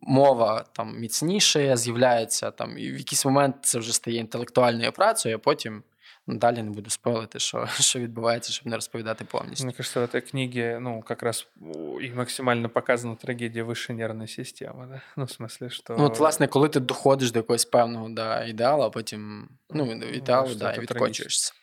[0.00, 5.38] мова там міцніше, з'являється там, і в якийсь момент це вже стає інтелектуальною працею, а
[5.38, 5.82] потім.
[6.29, 9.63] Ну, далі не буду спойлити, що що відбувається, щоб не розповідати повністю.
[9.63, 11.47] Мне кажется, в этой книге, ну, как раз
[12.01, 15.01] и максимально показана трагедія вищої нервної системи, да?
[15.17, 15.95] Ну, в смысле, що...
[15.97, 20.49] Ну, от, власне, коли ти доходиш до якогось певного да, ідеалу, а потім, ну, ідеалу,
[20.49, 21.53] ну, да, і відкочуєшся.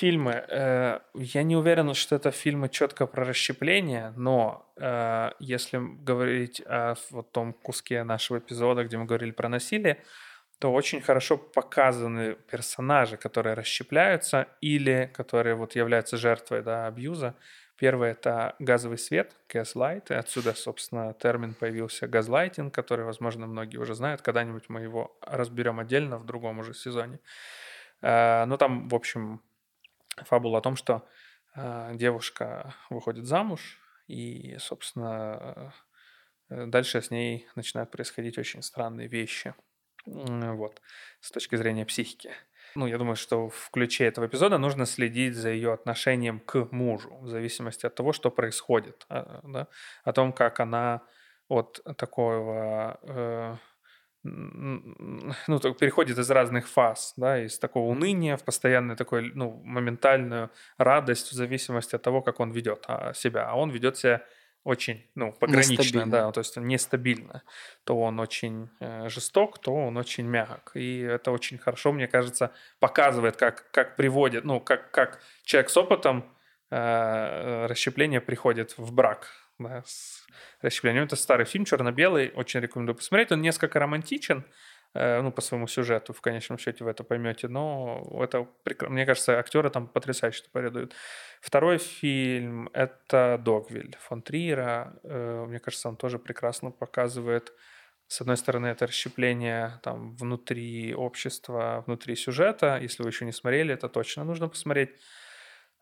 [0.00, 0.32] Фильмы.
[0.48, 6.94] Э, я не уверен, что это фильмы четко про расщепление, но э, если говорить о
[7.10, 10.02] вот том куске нашего эпизода, где мы говорили про насилие,
[10.59, 17.35] то очень хорошо показаны персонажи, которые расщепляются или которые вот являются жертвой да, абьюза.
[17.77, 24.23] Первое— это газовый свет, и отсюда, собственно, термин появился газлайтинг, который, возможно, многие уже знают.
[24.23, 27.19] Когда-нибудь мы его разберем отдельно в другом уже сезоне.
[28.01, 29.43] Э, но там, в общем,
[30.25, 31.07] фабула о том, что
[31.55, 35.71] э, девушка выходит замуж, и, собственно,
[36.49, 39.53] э, дальше с ней начинают происходить очень странные вещи—
[40.07, 40.81] вот,
[41.19, 42.31] с точки зрения психики.
[42.75, 47.17] Ну, я думаю, что в ключе этого эпизода нужно следить за ее отношением к мужу,
[47.21, 49.67] в зависимости от того, что происходит, а, да?
[50.03, 51.01] о том, как она
[51.47, 53.55] от такого э,
[54.23, 61.31] ну, переходит из разных фаз, да, из такого уныния в постоянную такую, ну, моментальную радость
[61.31, 63.49] в зависимости от того, как он ведет а, себя.
[63.49, 64.23] А он ведет себя
[64.67, 67.41] очень, ну, погранично, да, то есть нестабильно.
[67.85, 70.71] То он очень э, жесток, то он очень мягок.
[70.73, 75.77] И это очень хорошо, мне кажется, показывает, как, как приводит, ну, как, как человек с
[75.77, 76.25] опытом
[76.69, 80.25] э, расщепления приходит в брак да, с
[80.61, 81.05] расщеплением.
[81.05, 83.31] Это старый фильм, черно-белый, очень рекомендую посмотреть.
[83.31, 84.43] Он несколько романтичен,
[85.21, 87.47] ну, по своему сюжету, в конечном счете, вы это поймете.
[87.47, 88.47] Но это,
[88.87, 90.93] мне кажется, актеры там потрясающе передают.
[91.41, 94.99] Второй фильм— это «Догвиль» фон Триера.
[95.03, 97.53] Э, мне кажется, он тоже прекрасно показывает
[98.09, 102.79] с одной стороны, это расщепление там внутри общества, внутри сюжета.
[102.81, 104.91] Если вы еще не смотрели, это точно нужно посмотреть.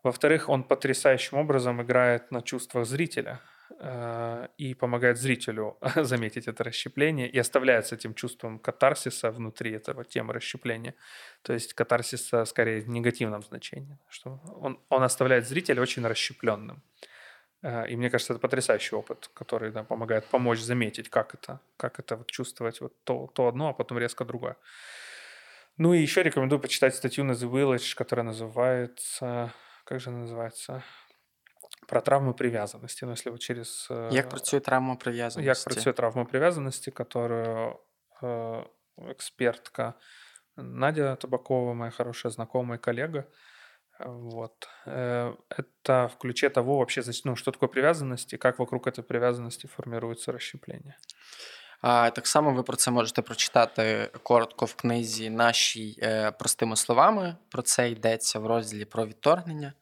[0.02, 3.40] Во-вторых, он потрясающим образом играет на чувствах зрителя.
[3.80, 10.04] Э, и помогает зрителю заметить это расщепление и оставляет с этим чувством катарсиса внутри этого
[10.04, 10.94] темы расщепления.
[11.42, 16.82] То есть катарсиса скорее в негативном значении, что он, он оставляет зрителя очень расщепленным.
[17.62, 21.98] Э, и мне кажется, это потрясающий опыт, который да, помогает помочь заметить, как это, как
[21.98, 24.56] это вот чувствовать вот то, то одно, а потом резко другое.
[25.76, 29.52] Ну и еще рекомендую почитать статью на The Village, которая называется...
[29.84, 30.82] Как же она называется?
[31.87, 33.05] Про травму привязанности.
[33.05, 33.87] Ну, если вот через...
[34.11, 35.47] Як працює травма прив'язаності?
[35.47, 37.75] Як працює травма прив'язаності, которую
[38.21, 38.63] э,
[38.97, 39.93] экспертка
[40.57, 43.23] Надя Табакова, моя хорошая знакомая коллега,
[44.05, 44.67] вот.
[44.85, 49.67] Э, это в ключе того вообще, ну, что такое привязанность и как вокруг этой привязанности
[49.67, 50.97] формируется расщепление.
[51.81, 57.35] А, Так само ви про це можете прочитати коротко в книзі нашій е, простими словами.
[57.49, 59.73] Про це йдеться в розділі про відторгнення,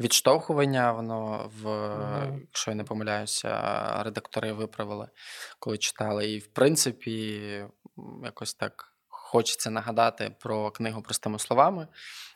[0.00, 0.92] Відштовхування.
[0.92, 2.40] Воно в, mm-hmm.
[2.40, 3.58] якщо я не помиляюся,
[4.02, 5.08] редактори виправили,
[5.58, 6.30] коли читали.
[6.30, 7.40] І, в принципі,
[8.24, 11.88] якось так хочеться нагадати про книгу простими словами.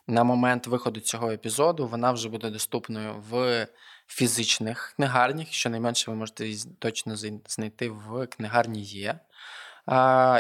[0.06, 3.66] На момент виходу цього епізоду вона вже буде доступною в
[4.06, 5.48] фізичних книгарнях.
[5.48, 7.16] Щонайменше ви можете точно
[7.46, 9.20] знайти в книгарні є.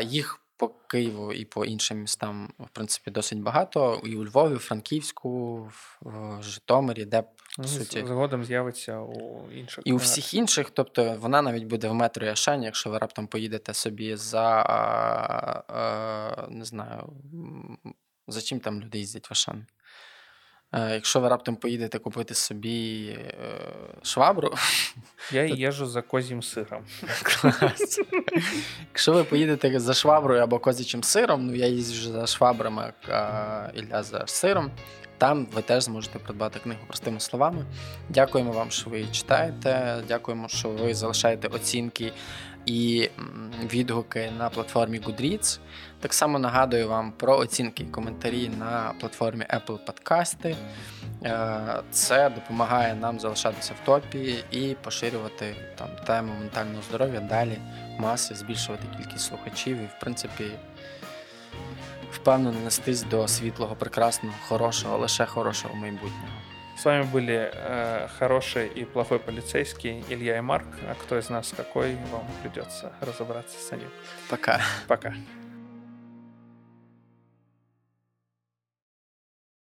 [0.02, 4.00] Їх по Києву і по іншим містам, в принципі, досить багато.
[4.04, 5.56] І у Львові, у Франківську,
[6.00, 7.22] в Житомирі, де
[7.56, 8.04] по суті.
[8.06, 9.84] Згодом з'явиться у інших.
[9.86, 13.74] І у всіх інших, тобто вона навіть буде в метро Яшані, якщо ви раптом поїдете
[13.74, 14.44] собі за
[16.48, 17.12] не знаю,
[18.28, 19.66] за чим там люди їздять в Ашан.
[20.72, 23.32] Е, якщо ви раптом поїдете купити собі е,
[24.02, 24.54] швабру.
[25.32, 25.54] Я то...
[25.54, 26.84] їжджу за козім сиром.
[27.22, 28.00] Клас.
[28.92, 34.02] Якщо ви поїдете за шваброю або козячим сиром, ну я їздю за швабрами а Ілля
[34.02, 34.70] за сиром.
[35.18, 37.64] Там ви теж зможете придбати книгу простими словами.
[38.08, 40.02] Дякуємо вам, що ви її читаєте.
[40.08, 42.12] Дякуємо, що ви залишаєте оцінки
[42.66, 43.10] і
[43.72, 45.58] відгуки на платформі Goodreads.
[46.00, 50.56] Так само нагадую вам про оцінки і коментарі на платформі Apple Подкасти.
[51.24, 57.58] Е, це допомагає нам залишатися в топі і поширювати там тему ментального здоров'я далі,
[57.98, 60.44] маси, збільшувати кількість слухачів і, в принципі,
[62.12, 66.28] впевнено нестись до світлого, прекрасного, хорошого, лише хорошого майбутнього.
[66.78, 70.66] С вами были э, хороший и плохой полицейский Илья и Марк.
[70.90, 73.88] А кто из нас какой, вам придется разобраться с самим.
[74.28, 74.60] Пока.
[74.86, 75.14] Пока.